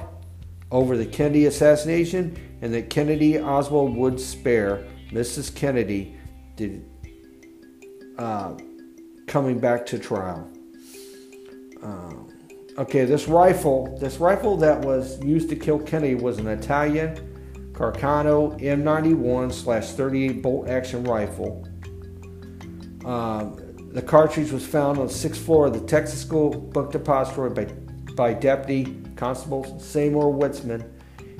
over 0.71 0.95
the 0.95 1.07
Kennedy 1.07 1.47
assassination 1.47 2.37
and 2.61 2.71
that 2.71 2.91
Kennedy 2.91 3.39
Oswald 3.39 3.95
would 3.95 4.19
spare 4.19 4.85
Mrs. 5.09 5.55
Kennedy 5.55 6.15
did, 6.55 6.85
uh, 8.19 8.53
coming 9.25 9.57
back 9.57 9.87
to 9.87 9.97
trial. 9.97 10.47
Okay, 12.77 13.05
this 13.05 13.27
rifle, 13.27 13.97
this 13.99 14.17
rifle 14.17 14.55
that 14.57 14.81
was 14.81 15.19
used 15.23 15.49
to 15.49 15.55
kill 15.55 15.79
Kennedy 15.79 16.13
was 16.13 16.37
an 16.37 16.47
Italian 16.47 17.15
Carcano 17.71 18.59
M91 18.61 19.51
slash 19.51 19.93
38 19.93 20.43
bolt 20.43 20.69
action 20.69 21.03
rifle. 21.03 21.67
Um, 23.03 23.89
the 23.91 24.01
cartridge 24.03 24.51
was 24.51 24.63
found 24.63 24.99
on 24.99 25.07
the 25.07 25.13
sixth 25.13 25.43
floor 25.43 25.65
of 25.65 25.73
the 25.73 25.87
Texas 25.87 26.21
School 26.21 26.51
Book 26.51 26.91
Depository 26.91 27.49
by, 27.49 27.65
by 28.13 28.33
Deputy 28.33 28.95
Constable 29.15 29.79
Seymour 29.79 30.31
Weitzman, 30.31 30.87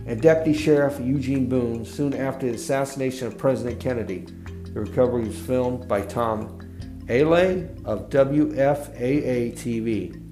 and 0.08 0.20
Deputy 0.20 0.58
Sheriff 0.58 1.00
Eugene 1.00 1.48
Boone 1.48 1.86
soon 1.86 2.16
after 2.16 2.48
the 2.48 2.56
assassination 2.56 3.28
of 3.28 3.38
President 3.38 3.80
Kennedy. 3.80 4.26
The 4.74 4.80
recovery 4.80 5.28
was 5.28 5.40
filmed 5.40 5.88
by 5.88 6.02
Tom 6.02 6.60
Alyea 7.08 7.86
of 7.86 8.10
WFAA 8.10 9.54
TV. 9.54 10.27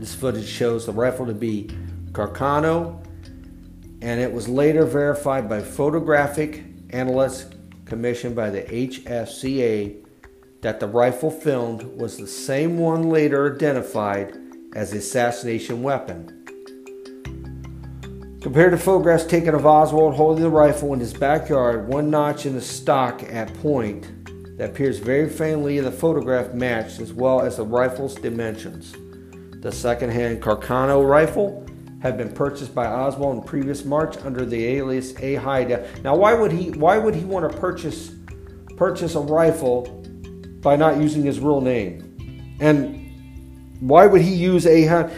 This 0.00 0.14
footage 0.14 0.48
shows 0.48 0.86
the 0.86 0.92
rifle 0.92 1.26
to 1.26 1.34
be 1.34 1.68
Carcano, 2.12 3.04
and 4.00 4.18
it 4.18 4.32
was 4.32 4.48
later 4.48 4.86
verified 4.86 5.46
by 5.46 5.60
photographic 5.60 6.64
analysts 6.88 7.54
commissioned 7.84 8.34
by 8.34 8.48
the 8.48 8.62
HSCA 8.62 10.02
that 10.62 10.80
the 10.80 10.86
rifle 10.86 11.30
filmed 11.30 11.82
was 11.82 12.16
the 12.16 12.26
same 12.26 12.78
one 12.78 13.10
later 13.10 13.54
identified 13.54 14.34
as 14.74 14.92
the 14.92 14.98
assassination 14.98 15.82
weapon. 15.82 16.46
Compared 18.40 18.70
to 18.72 18.78
photographs 18.78 19.26
taken 19.26 19.54
of 19.54 19.66
Oswald 19.66 20.14
holding 20.14 20.42
the 20.42 20.48
rifle 20.48 20.94
in 20.94 21.00
his 21.00 21.12
backyard, 21.12 21.86
one 21.88 22.08
notch 22.08 22.46
in 22.46 22.54
the 22.54 22.62
stock 22.62 23.22
at 23.24 23.52
point 23.60 24.08
that 24.56 24.70
appears 24.70 24.98
very 24.98 25.28
faintly 25.28 25.76
in 25.76 25.84
the 25.84 25.92
photograph 25.92 26.54
matched 26.54 27.00
as 27.00 27.12
well 27.12 27.42
as 27.42 27.58
the 27.58 27.66
rifle's 27.66 28.14
dimensions. 28.14 28.94
The 29.60 29.70
second-hand 29.70 30.42
Carcano 30.42 31.06
rifle 31.06 31.66
had 32.00 32.16
been 32.16 32.32
purchased 32.32 32.74
by 32.74 32.86
Oswald 32.86 33.36
in 33.36 33.42
previous 33.42 33.84
March 33.84 34.16
under 34.24 34.46
the 34.46 34.64
alias 34.64 35.12
A 35.20 35.34
Hidell. 35.34 36.02
Now, 36.02 36.16
why 36.16 36.32
would 36.32 36.50
he? 36.50 36.70
Why 36.70 36.96
would 36.96 37.14
he 37.14 37.24
want 37.24 37.50
to 37.50 37.58
purchase 37.58 38.10
purchase 38.76 39.14
a 39.14 39.20
rifle 39.20 39.82
by 40.62 40.76
not 40.76 40.96
using 40.96 41.22
his 41.22 41.40
real 41.40 41.60
name? 41.60 42.56
And 42.58 43.76
why 43.80 44.06
would 44.06 44.22
he 44.22 44.34
use 44.34 44.66
a 44.66 45.10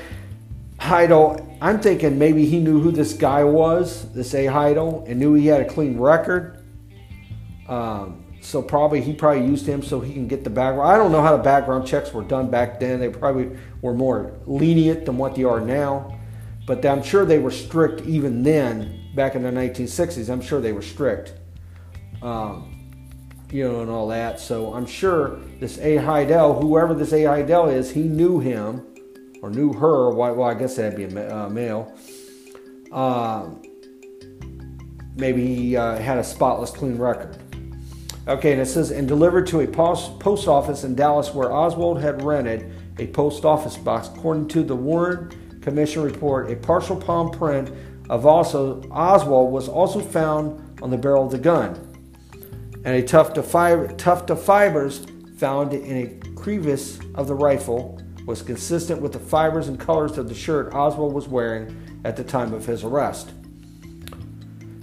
Hidell? 0.80 1.57
I'm 1.61 1.80
thinking 1.80 2.18
maybe 2.18 2.45
he 2.45 2.59
knew 2.59 2.80
who 2.80 2.90
this 2.90 3.12
guy 3.12 3.45
was, 3.45 4.12
this 4.12 4.34
A 4.34 4.47
Hidell, 4.47 5.09
and 5.09 5.20
knew 5.20 5.34
he 5.34 5.47
had 5.47 5.61
a 5.61 5.68
clean 5.68 6.01
record. 6.01 6.64
Um, 7.68 8.21
so 8.43 8.61
probably 8.61 9.01
he 9.01 9.12
probably 9.12 9.47
used 9.47 9.66
him 9.66 9.82
so 9.82 10.01
he 10.01 10.12
can 10.12 10.26
get 10.26 10.43
the 10.43 10.51
background. 10.51 10.90
I 10.90 10.97
don't 10.97 11.12
know 11.12 11.22
how 11.22 11.36
the 11.36 11.43
background 11.43 11.86
checks 11.86 12.12
were 12.12 12.24
done 12.24 12.51
back 12.51 12.80
then. 12.80 12.99
They 12.99 13.09
probably 13.09 13.57
were 13.80 13.95
more 13.95 14.34
lenient 14.47 15.07
than 15.07 15.16
what 15.16 15.36
they 15.36 15.45
are 15.45 15.61
now, 15.61 16.18
but 16.66 16.84
I'm 16.84 17.03
sure 17.03 17.24
they 17.24 17.38
were 17.38 17.53
strict 17.53 18.03
even 18.03 18.43
then. 18.43 18.99
Back 19.14 19.34
in 19.34 19.43
the 19.43 19.51
1960s, 19.51 20.30
I'm 20.30 20.40
sure 20.40 20.61
they 20.61 20.72
were 20.72 20.82
strict. 20.82 21.34
Um, 22.22 22.72
you 23.51 23.70
know, 23.70 23.82
and 23.82 23.90
all 23.90 24.09
that. 24.09 24.40
So 24.40 24.72
I'm 24.72 24.86
sure 24.86 25.38
this 25.61 25.78
A. 25.78 25.97
Hidell, 25.99 26.61
whoever 26.61 26.95
this 26.95 27.12
A. 27.12 27.24
Hidell 27.24 27.72
is, 27.72 27.90
he 27.90 28.03
knew 28.03 28.40
him 28.40 28.86
or 29.43 29.51
knew 29.51 29.72
her. 29.74 30.11
Well, 30.11 30.43
I 30.43 30.55
guess 30.55 30.76
that'd 30.76 30.97
be 30.97 31.05
a 31.05 31.45
uh, 31.45 31.49
male. 31.49 31.95
Uh, 32.90 33.51
maybe 35.14 35.55
he 35.55 35.76
uh, 35.76 35.99
had 35.99 36.18
a 36.18 36.24
spotless, 36.24 36.70
clean 36.70 36.97
record. 36.97 37.36
Okay, 38.28 38.52
and 38.52 38.60
it 38.60 38.66
says, 38.66 38.92
and 38.92 39.08
delivered 39.08 39.48
to 39.48 39.60
a 39.60 39.66
post 39.66 40.46
office 40.46 40.84
in 40.84 40.94
Dallas 40.94 41.34
where 41.34 41.52
Oswald 41.52 42.00
had 42.00 42.22
rented 42.22 42.72
a 42.98 43.08
post 43.08 43.44
office 43.44 43.76
box. 43.76 44.08
According 44.08 44.46
to 44.48 44.62
the 44.62 44.76
Warren 44.76 45.60
Commission 45.60 46.02
report, 46.02 46.50
a 46.50 46.54
partial 46.54 46.94
palm 46.94 47.32
print 47.32 47.72
of 48.08 48.24
also 48.24 48.80
Oswald 48.90 49.52
was 49.52 49.68
also 49.68 49.98
found 49.98 50.80
on 50.82 50.90
the 50.90 50.96
barrel 50.96 51.26
of 51.26 51.32
the 51.32 51.38
gun, 51.38 51.74
and 52.84 52.94
a 52.94 53.02
tuft 53.02 53.38
of, 53.38 53.46
fiber, 53.46 53.88
tuft 53.94 54.30
of 54.30 54.40
fibers 54.40 55.04
found 55.36 55.72
in 55.72 55.96
a 55.96 56.34
crevice 56.36 57.00
of 57.16 57.26
the 57.26 57.34
rifle 57.34 58.00
was 58.24 58.40
consistent 58.40 59.02
with 59.02 59.12
the 59.12 59.18
fibers 59.18 59.66
and 59.66 59.80
colors 59.80 60.16
of 60.16 60.28
the 60.28 60.34
shirt 60.34 60.72
Oswald 60.72 61.12
was 61.12 61.26
wearing 61.26 62.00
at 62.04 62.16
the 62.16 62.22
time 62.22 62.52
of 62.54 62.66
his 62.66 62.84
arrest. 62.84 63.32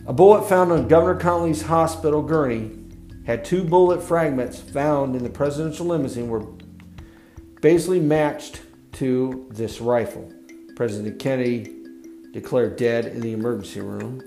A 0.08 0.14
bullet 0.14 0.50
found 0.50 0.74
on 0.74 0.90
Governor 0.90 1.18
Connally's 1.18 1.62
hospital 1.62 2.22
gurney 2.22 2.79
had 3.26 3.46
two 3.46 3.64
bullet 3.64 4.02
fragments 4.02 4.60
found 4.60 5.16
in 5.16 5.24
the 5.24 5.30
presidential 5.30 5.86
limousine 5.86 6.30
were 6.30 6.46
basically 7.62 8.00
matched 8.00 8.62
to 8.94 9.48
this 9.52 9.82
rifle. 9.82 10.32
President 10.76 11.20
Kennedy 11.20 11.76
declared 12.32 12.76
dead 12.76 13.06
in 13.06 13.22
the 13.22 13.34
emergency 13.34 13.82
room. 13.82 14.22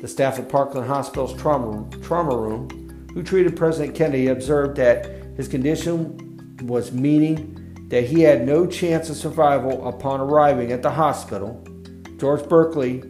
The 0.00 0.08
staff 0.08 0.38
at 0.38 0.48
Parkland 0.48 0.86
Hospital's 0.86 1.34
trauma, 1.40 1.88
trauma 2.02 2.36
room, 2.36 3.08
who 3.12 3.22
treated 3.22 3.56
President 3.56 3.94
Kennedy, 3.94 4.28
observed 4.28 4.76
that 4.76 5.06
his 5.36 5.48
condition 5.48 6.56
was 6.62 6.92
meaning 6.92 7.56
that 7.88 8.04
he 8.04 8.22
had 8.22 8.46
no 8.46 8.66
chance 8.66 9.10
of 9.10 9.16
survival 9.16 9.86
upon 9.88 10.20
arriving 10.20 10.72
at 10.72 10.82
the 10.82 10.90
hospital. 10.90 11.62
George 12.16 12.48
Burkley, 12.48 13.02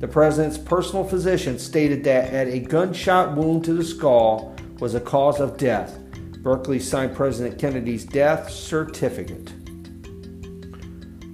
the 0.00 0.08
president's 0.08 0.58
personal 0.58 1.04
physician, 1.04 1.58
stated 1.58 2.02
that 2.04 2.32
at 2.32 2.48
a 2.48 2.58
gunshot 2.58 3.36
wound 3.36 3.64
to 3.66 3.74
the 3.74 3.84
skull 3.84 4.56
was 4.78 4.94
a 4.94 5.00
cause 5.00 5.40
of 5.40 5.58
death. 5.58 5.98
Burkley 6.38 6.80
signed 6.80 7.14
President 7.14 7.58
Kennedy's 7.58 8.04
death 8.04 8.50
certificate. 8.50 9.52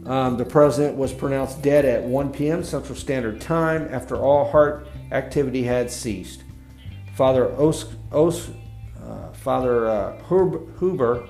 Um, 0.05 0.37
the 0.37 0.45
president 0.45 0.97
was 0.97 1.13
pronounced 1.13 1.63
dead 1.63 1.85
at 1.85 2.03
1 2.03 2.33
p.m. 2.33 2.63
Central 2.63 2.97
Standard 2.97 3.41
Time 3.41 3.89
after 3.91 4.17
all 4.17 4.51
heart 4.51 4.89
activity 5.13 5.63
had 5.63 5.91
ceased. 5.91 6.43
Father 7.15 7.51
Os, 7.61 7.87
Os 8.13 8.51
uh, 9.03 9.33
Father 9.33 9.89
uh, 9.89 10.23
Huber 10.29 11.29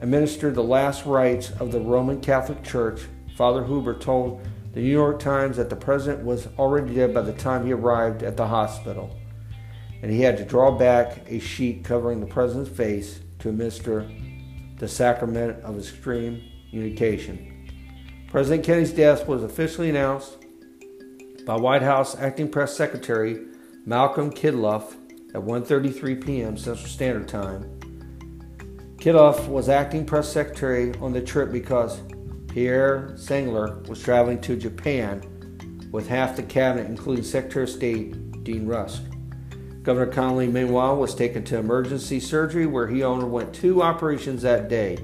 administered 0.00 0.54
the 0.54 0.62
last 0.62 1.04
rites 1.04 1.50
of 1.60 1.72
the 1.72 1.80
Roman 1.80 2.20
Catholic 2.20 2.62
Church. 2.62 3.02
Father 3.36 3.64
Huber 3.64 3.98
told 3.98 4.40
the 4.72 4.80
New 4.80 4.90
York 4.90 5.18
Times 5.18 5.56
that 5.56 5.70
the 5.70 5.76
president 5.76 6.24
was 6.24 6.48
already 6.58 6.94
dead 6.94 7.14
by 7.14 7.22
the 7.22 7.32
time 7.32 7.66
he 7.66 7.72
arrived 7.72 8.22
at 8.22 8.36
the 8.36 8.46
hospital, 8.46 9.16
and 10.02 10.10
he 10.10 10.20
had 10.20 10.36
to 10.36 10.44
draw 10.44 10.70
back 10.70 11.22
a 11.26 11.38
sheet 11.38 11.84
covering 11.84 12.20
the 12.20 12.26
president's 12.26 12.70
face 12.70 13.20
to 13.40 13.48
administer 13.48 14.08
the 14.78 14.88
sacrament 14.88 15.62
of 15.64 15.78
extreme 15.78 16.42
communication. 16.70 18.26
President 18.28 18.64
Kennedy's 18.64 18.92
death 18.92 19.26
was 19.26 19.42
officially 19.42 19.90
announced 19.90 20.36
by 21.46 21.56
White 21.56 21.82
House 21.82 22.16
Acting 22.16 22.50
Press 22.50 22.76
Secretary 22.76 23.46
Malcolm 23.86 24.30
Kilduff 24.30 24.94
at 25.34 25.40
1:33 25.40 26.24
p.m. 26.24 26.56
Central 26.56 26.88
Standard 26.88 27.26
Time. 27.26 27.78
Kidloff 28.98 29.46
was 29.46 29.68
acting 29.68 30.04
press 30.04 30.28
secretary 30.28 30.92
on 31.00 31.12
the 31.12 31.20
trip 31.20 31.52
because 31.52 32.00
Pierre 32.48 33.12
Salinger 33.16 33.82
was 33.88 34.02
traveling 34.02 34.40
to 34.40 34.56
Japan 34.56 35.22
with 35.92 36.08
half 36.08 36.36
the 36.36 36.42
cabinet, 36.42 36.86
including 36.86 37.24
Secretary 37.24 37.64
of 37.64 37.70
State 37.70 38.44
Dean 38.44 38.66
Rusk. 38.66 39.02
Governor 39.82 40.12
Connally, 40.12 40.50
meanwhile, 40.50 40.96
was 40.96 41.14
taken 41.14 41.44
to 41.44 41.58
emergency 41.58 42.20
surgery 42.20 42.66
where 42.66 42.88
he 42.88 43.02
underwent 43.02 43.54
two 43.54 43.82
operations 43.82 44.42
that 44.42 44.68
day. 44.68 44.98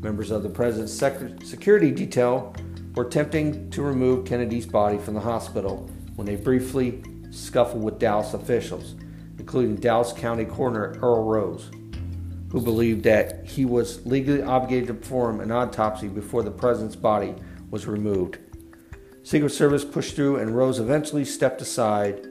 Members 0.00 0.30
of 0.30 0.42
the 0.42 0.48
president's 0.48 1.48
security 1.48 1.90
detail 1.90 2.54
were 2.94 3.06
attempting 3.06 3.70
to 3.70 3.82
remove 3.82 4.26
Kennedy's 4.26 4.66
body 4.66 4.98
from 4.98 5.14
the 5.14 5.20
hospital 5.20 5.88
when 6.16 6.26
they 6.26 6.36
briefly 6.36 7.02
scuffled 7.30 7.82
with 7.82 7.98
Dallas 7.98 8.34
officials, 8.34 8.94
including 9.38 9.76
Dallas 9.76 10.12
County 10.12 10.44
Coroner 10.44 10.98
Earl 11.02 11.24
Rose, 11.24 11.70
who 12.56 12.62
believed 12.62 13.02
that 13.02 13.44
he 13.44 13.66
was 13.66 14.06
legally 14.06 14.40
obligated 14.40 14.86
to 14.86 14.94
perform 14.94 15.40
an 15.40 15.52
autopsy 15.52 16.08
before 16.08 16.42
the 16.42 16.50
president's 16.50 16.96
body 16.96 17.34
was 17.70 17.86
removed. 17.86 18.38
Secret 19.22 19.50
Service 19.50 19.84
pushed 19.84 20.16
through, 20.16 20.36
and 20.36 20.56
Rose 20.56 20.78
eventually 20.78 21.22
stepped 21.22 21.60
aside. 21.60 22.26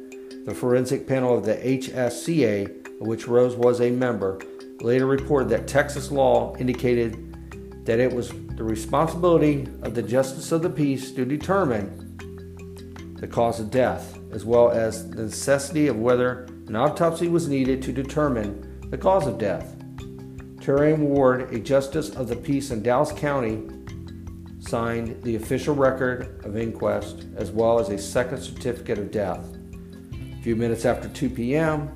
The 0.47 0.55
forensic 0.55 1.07
panel 1.07 1.37
of 1.37 1.45
the 1.45 1.57
HSCA, 1.57 3.01
of 3.01 3.05
which 3.05 3.27
Rose 3.27 3.55
was 3.55 3.79
a 3.79 3.91
member, 3.91 4.41
later 4.81 5.05
reported 5.05 5.49
that 5.49 5.67
Texas 5.67 6.09
law 6.09 6.55
indicated 6.57 7.85
that 7.85 7.99
it 7.99 8.11
was 8.11 8.29
the 8.55 8.63
responsibility 8.63 9.67
of 9.83 9.93
the 9.93 10.01
justice 10.01 10.51
of 10.51 10.63
the 10.63 10.71
peace 10.71 11.11
to 11.11 11.23
determine 11.23 12.01
the 13.19 13.27
cause 13.27 13.59
of 13.59 13.69
death, 13.69 14.17
as 14.31 14.43
well 14.43 14.71
as 14.71 15.07
the 15.11 15.21
necessity 15.21 15.85
of 15.85 15.99
whether 15.99 16.45
an 16.65 16.75
autopsy 16.75 17.27
was 17.27 17.47
needed 17.47 17.83
to 17.83 17.93
determine 17.93 18.81
the 18.89 18.97
cause 18.97 19.27
of 19.27 19.37
death. 19.37 19.74
Terry 20.65 20.93
Ward, 20.93 21.53
a 21.53 21.59
justice 21.59 22.09
of 22.09 22.27
the 22.27 22.35
peace 22.35 22.71
in 22.71 22.81
Dallas 22.81 23.11
County, 23.11 23.61
signed 24.57 25.21
the 25.21 25.35
official 25.35 25.75
record 25.75 26.43
of 26.43 26.57
inquest 26.57 27.23
as 27.35 27.51
well 27.51 27.77
as 27.77 27.89
a 27.89 27.99
second 27.99 28.41
certificate 28.41 28.97
of 28.97 29.11
death. 29.11 29.45
A 30.11 30.41
few 30.41 30.55
minutes 30.55 30.83
after 30.83 31.07
2 31.07 31.29
p.m., 31.29 31.91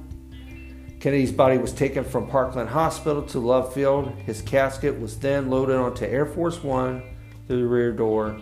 Kennedy's 0.99 1.31
body 1.31 1.57
was 1.57 1.73
taken 1.73 2.03
from 2.03 2.27
Parkland 2.27 2.69
Hospital 2.69 3.23
to 3.23 3.39
Love 3.39 3.73
Field. 3.73 4.13
His 4.27 4.43
casket 4.43 4.99
was 4.99 5.17
then 5.17 5.49
loaded 5.49 5.75
onto 5.75 6.05
Air 6.05 6.27
Force 6.27 6.63
One 6.63 7.01
through 7.47 7.61
the 7.61 7.67
rear 7.67 7.91
door, 7.91 8.39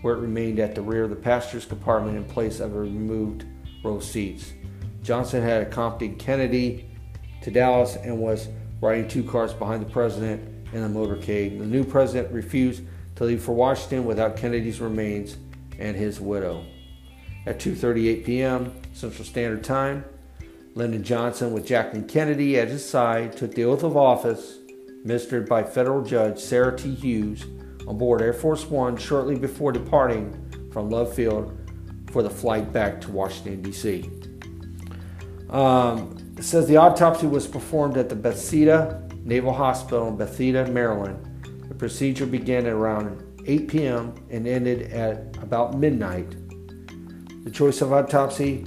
where 0.00 0.14
it 0.14 0.20
remained 0.20 0.58
at 0.58 0.74
the 0.74 0.80
rear 0.80 1.04
of 1.04 1.10
the 1.10 1.16
passenger's 1.16 1.66
compartment 1.66 2.16
in 2.16 2.24
place 2.24 2.60
of 2.60 2.74
a 2.74 2.80
removed 2.80 3.44
row 3.84 3.96
of 3.96 4.04
seats. 4.04 4.54
Johnson 5.02 5.42
had 5.42 5.60
accompanied 5.60 6.18
Kennedy 6.18 6.88
to 7.42 7.50
Dallas 7.50 7.96
and 7.96 8.18
was 8.18 8.48
riding 8.80 9.08
two 9.08 9.22
cars 9.22 9.52
behind 9.52 9.82
the 9.82 9.90
president 9.90 10.68
in 10.72 10.82
a 10.82 10.88
motorcade. 10.88 11.58
The 11.58 11.66
new 11.66 11.84
president 11.84 12.32
refused 12.32 12.82
to 13.16 13.24
leave 13.24 13.42
for 13.42 13.52
Washington 13.52 14.04
without 14.04 14.36
Kennedy's 14.36 14.80
remains 14.80 15.36
and 15.78 15.96
his 15.96 16.20
widow. 16.20 16.64
At 17.46 17.58
2:38 17.58 18.24
p.m. 18.24 18.72
Central 18.92 19.24
Standard 19.24 19.62
Time, 19.62 20.04
Lyndon 20.74 21.02
Johnson, 21.02 21.52
with 21.52 21.66
Jacqueline 21.66 22.06
Kennedy 22.06 22.58
at 22.58 22.68
his 22.68 22.86
side, 22.86 23.36
took 23.36 23.54
the 23.54 23.64
oath 23.64 23.82
of 23.82 23.96
office 23.96 24.58
administered 25.06 25.48
by 25.48 25.62
federal 25.62 26.02
judge 26.02 26.38
Sarah 26.38 26.76
T. 26.76 26.92
Hughes 26.92 27.44
on 27.86 27.96
board 27.96 28.20
Air 28.20 28.32
Force 28.32 28.66
One 28.66 28.96
shortly 28.96 29.36
before 29.36 29.70
departing 29.70 30.68
from 30.72 30.90
Love 30.90 31.14
Field 31.14 31.56
for 32.10 32.22
the 32.22 32.30
flight 32.30 32.72
back 32.72 33.00
to 33.02 33.10
Washington, 33.10 33.62
D.C. 33.62 34.10
Um, 35.50 36.25
it 36.36 36.44
says 36.44 36.66
the 36.66 36.76
autopsy 36.76 37.26
was 37.26 37.46
performed 37.46 37.96
at 37.96 38.08
the 38.08 38.16
Bethesda 38.16 39.02
Naval 39.24 39.52
Hospital 39.52 40.08
in 40.08 40.16
Bethesda, 40.16 40.66
Maryland. 40.70 41.64
The 41.68 41.74
procedure 41.74 42.26
began 42.26 42.66
at 42.66 42.72
around 42.72 43.22
8 43.46 43.68
p.m. 43.68 44.14
and 44.30 44.46
ended 44.46 44.92
at 44.92 45.36
about 45.42 45.76
midnight. 45.78 46.30
The 47.44 47.50
choice 47.50 47.80
of 47.80 47.92
autopsy 47.92 48.64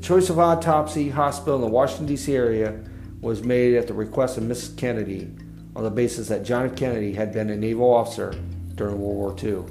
choice 0.00 0.30
of 0.30 0.38
autopsy 0.38 1.10
hospital 1.10 1.56
in 1.56 1.62
the 1.62 1.66
Washington, 1.66 2.06
D.C. 2.06 2.34
area 2.34 2.80
was 3.20 3.42
made 3.42 3.74
at 3.74 3.88
the 3.88 3.94
request 3.94 4.38
of 4.38 4.44
Mrs. 4.44 4.76
Kennedy 4.76 5.28
on 5.74 5.82
the 5.82 5.90
basis 5.90 6.28
that 6.28 6.44
John. 6.44 6.74
Kennedy 6.76 7.12
had 7.12 7.32
been 7.32 7.50
a 7.50 7.56
naval 7.56 7.92
officer 7.92 8.32
during 8.76 9.00
World 9.00 9.16
War 9.16 9.36
II. 9.42 9.64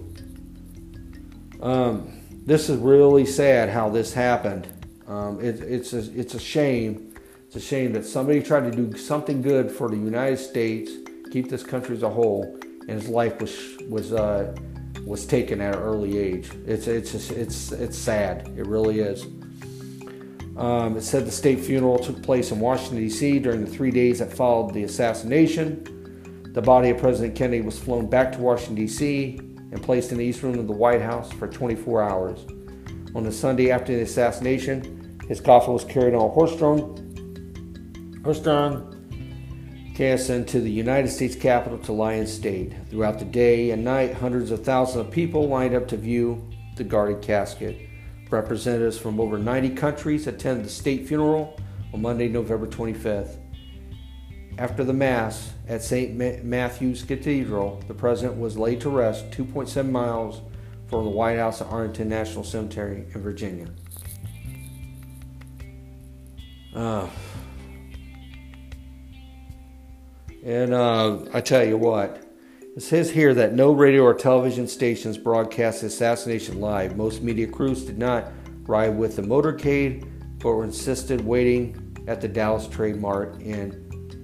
Um, 1.61 2.21
this 2.45 2.69
is 2.69 2.77
really 2.77 3.25
sad 3.25 3.69
how 3.69 3.89
this 3.89 4.13
happened. 4.13 4.67
Um, 5.07 5.39
it, 5.39 5.61
it's, 5.61 5.93
a, 5.93 5.99
it's 6.19 6.33
a 6.33 6.39
shame. 6.39 7.04
It's 7.55 7.63
a 7.63 7.67
shame 7.69 7.93
that 7.93 8.03
somebody 8.03 8.43
tried 8.43 8.69
to 8.69 8.71
do 8.71 8.97
something 8.97 9.41
good 9.41 9.71
for 9.71 9.87
the 9.87 9.95
United 9.95 10.39
States, 10.39 10.91
keep 11.31 11.49
this 11.49 11.63
country 11.63 11.95
as 11.95 12.03
a 12.03 12.09
whole, 12.09 12.59
and 12.61 12.89
his 12.89 13.07
life 13.07 13.39
was 13.39 13.77
was 13.89 14.11
uh, 14.11 14.53
was 15.05 15.25
taken 15.25 15.61
at 15.61 15.73
an 15.73 15.81
early 15.81 16.17
age. 16.17 16.51
It's 16.65 16.87
it's 16.87 17.13
it's 17.31 17.71
it's 17.71 17.97
sad. 17.97 18.53
It 18.57 18.67
really 18.67 18.99
is. 18.99 19.23
Um, 20.57 20.97
it 20.97 21.03
said 21.03 21.25
the 21.25 21.31
state 21.31 21.61
funeral 21.61 21.97
took 21.97 22.21
place 22.21 22.51
in 22.51 22.59
Washington, 22.59 22.97
D.C. 22.97 23.39
during 23.39 23.63
the 23.63 23.71
three 23.71 23.91
days 23.91 24.19
that 24.19 24.33
followed 24.33 24.73
the 24.73 24.83
assassination. 24.83 26.51
The 26.51 26.61
body 26.61 26.89
of 26.89 26.97
President 26.97 27.37
Kennedy 27.37 27.61
was 27.61 27.79
flown 27.79 28.09
back 28.09 28.33
to 28.33 28.39
Washington, 28.39 28.75
D.C. 28.75 29.37
and 29.39 29.81
placed 29.81 30.11
in 30.11 30.17
the 30.17 30.25
East 30.25 30.43
Room 30.43 30.59
of 30.59 30.67
the 30.67 30.73
White 30.73 31.01
House 31.01 31.31
for 31.31 31.47
24 31.47 32.03
hours. 32.03 32.45
On 33.15 33.23
the 33.23 33.31
Sunday 33.31 33.71
after 33.71 33.95
the 33.95 34.01
assassination, 34.01 35.17
his 35.29 35.39
coffin 35.39 35.71
was 35.71 35.85
carried 35.85 36.13
on 36.15 36.21
a 36.21 36.27
horse-drawn 36.27 37.04
pushed 38.25 38.47
on 38.47 38.91
KSN 39.95 40.47
to 40.47 40.59
the 40.59 40.71
United 40.71 41.09
States 41.09 41.35
Capitol 41.35 41.77
to 41.77 41.91
Lyon 41.91 42.25
State. 42.25 42.73
Throughout 42.89 43.19
the 43.19 43.25
day 43.25 43.69
and 43.69 43.83
night, 43.83 44.15
hundreds 44.15 44.49
of 44.49 44.65
thousands 44.65 45.05
of 45.05 45.11
people 45.11 45.47
lined 45.47 45.75
up 45.75 45.87
to 45.89 45.95
view 45.95 46.43
the 46.75 46.83
guarded 46.83 47.21
casket. 47.21 47.87
Representatives 48.31 48.97
from 48.97 49.19
over 49.19 49.37
90 49.37 49.75
countries 49.75 50.25
attended 50.25 50.65
the 50.65 50.71
state 50.71 51.07
funeral 51.07 51.55
on 51.93 52.01
Monday, 52.01 52.27
November 52.27 52.65
25th. 52.65 53.37
After 54.57 54.83
the 54.83 54.93
Mass 54.93 55.53
at 55.67 55.83
St. 55.83 56.43
Matthew's 56.43 57.03
Cathedral, 57.03 57.83
the 57.87 57.93
president 57.93 58.39
was 58.39 58.57
laid 58.57 58.81
to 58.81 58.89
rest 58.89 59.29
2.7 59.29 59.91
miles 59.91 60.41
from 60.87 61.03
the 61.03 61.11
White 61.11 61.37
House 61.37 61.61
at 61.61 61.67
Arlington 61.67 62.09
National 62.09 62.43
Cemetery 62.43 63.05
in 63.13 63.21
Virginia. 63.21 63.67
Uh, 66.73 67.07
and 70.45 70.73
uh, 70.73 71.17
I 71.33 71.41
tell 71.41 71.65
you 71.65 71.75
what, 71.75 72.21
it 72.75 72.81
says 72.81 73.09
here 73.09 73.33
that 73.33 73.53
no 73.53 73.71
radio 73.71 74.03
or 74.03 74.13
television 74.13 74.67
stations 74.67 75.17
broadcast 75.17 75.81
the 75.81 75.87
assassination 75.87 76.61
live. 76.61 76.95
Most 76.95 77.23
media 77.23 77.47
crews 77.47 77.83
did 77.83 77.97
not 77.97 78.31
ride 78.67 78.95
with 78.95 79.15
the 79.15 79.23
motorcade, 79.23 80.07
but 80.39 80.49
were 80.49 80.63
insisted 80.63 81.25
waiting 81.25 82.05
at 82.07 82.21
the 82.21 82.27
Dallas 82.27 82.67
Trade 82.67 82.97
Mart 82.97 83.41
in 83.41 83.81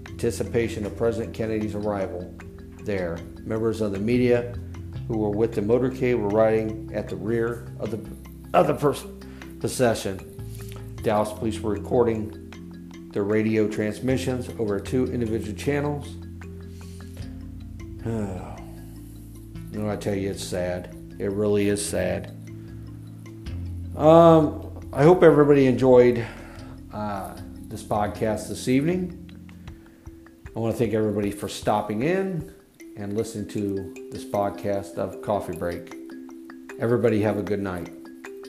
anticipation 0.09 0.85
of 0.85 0.95
President 0.95 1.33
Kennedy's 1.33 1.73
arrival 1.73 2.31
there. 2.83 3.17
Members 3.43 3.81
of 3.81 3.91
the 3.91 3.99
media 3.99 4.53
who 5.07 5.17
were 5.17 5.31
with 5.31 5.55
the 5.55 5.61
motorcade 5.61 6.19
were 6.19 6.29
riding 6.29 6.91
at 6.93 7.09
the 7.09 7.15
rear 7.15 7.67
of 7.79 7.89
the 7.89 7.97
of 8.53 8.67
the 8.67 8.75
procession. 9.59 10.19
Dallas 11.01 11.31
police 11.31 11.59
were 11.59 11.71
recording 11.71 12.40
the 13.11 13.21
radio 13.21 13.67
transmissions 13.67 14.49
over 14.59 14.79
two 14.79 15.05
individual 15.07 15.57
channels. 15.57 16.07
you 18.05 19.79
know, 19.79 19.89
I 19.89 19.95
tell 19.95 20.15
you, 20.15 20.31
it's 20.31 20.43
sad. 20.43 20.95
It 21.19 21.31
really 21.31 21.67
is 21.69 21.85
sad. 21.85 22.35
Um, 23.95 24.89
I 24.93 25.03
hope 25.03 25.23
everybody 25.23 25.67
enjoyed 25.67 26.25
uh, 26.93 27.35
this 27.67 27.83
podcast 27.83 28.47
this 28.47 28.67
evening. 28.67 29.17
I 30.55 30.59
want 30.59 30.73
to 30.73 30.79
thank 30.79 30.93
everybody 30.93 31.31
for 31.31 31.47
stopping 31.47 32.03
in 32.03 32.53
and 32.97 33.15
listening 33.15 33.47
to 33.49 34.09
this 34.11 34.25
podcast 34.25 34.95
of 34.95 35.21
Coffee 35.21 35.55
Break. 35.55 35.95
Everybody 36.79 37.21
have 37.21 37.37
a 37.37 37.43
good 37.43 37.61
night. 37.61 37.89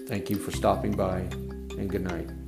Thank 0.09 0.31
you 0.31 0.37
for 0.37 0.51
stopping 0.51 0.93
by 0.93 1.19
and 1.79 1.89
good 1.89 2.03
night. 2.03 2.41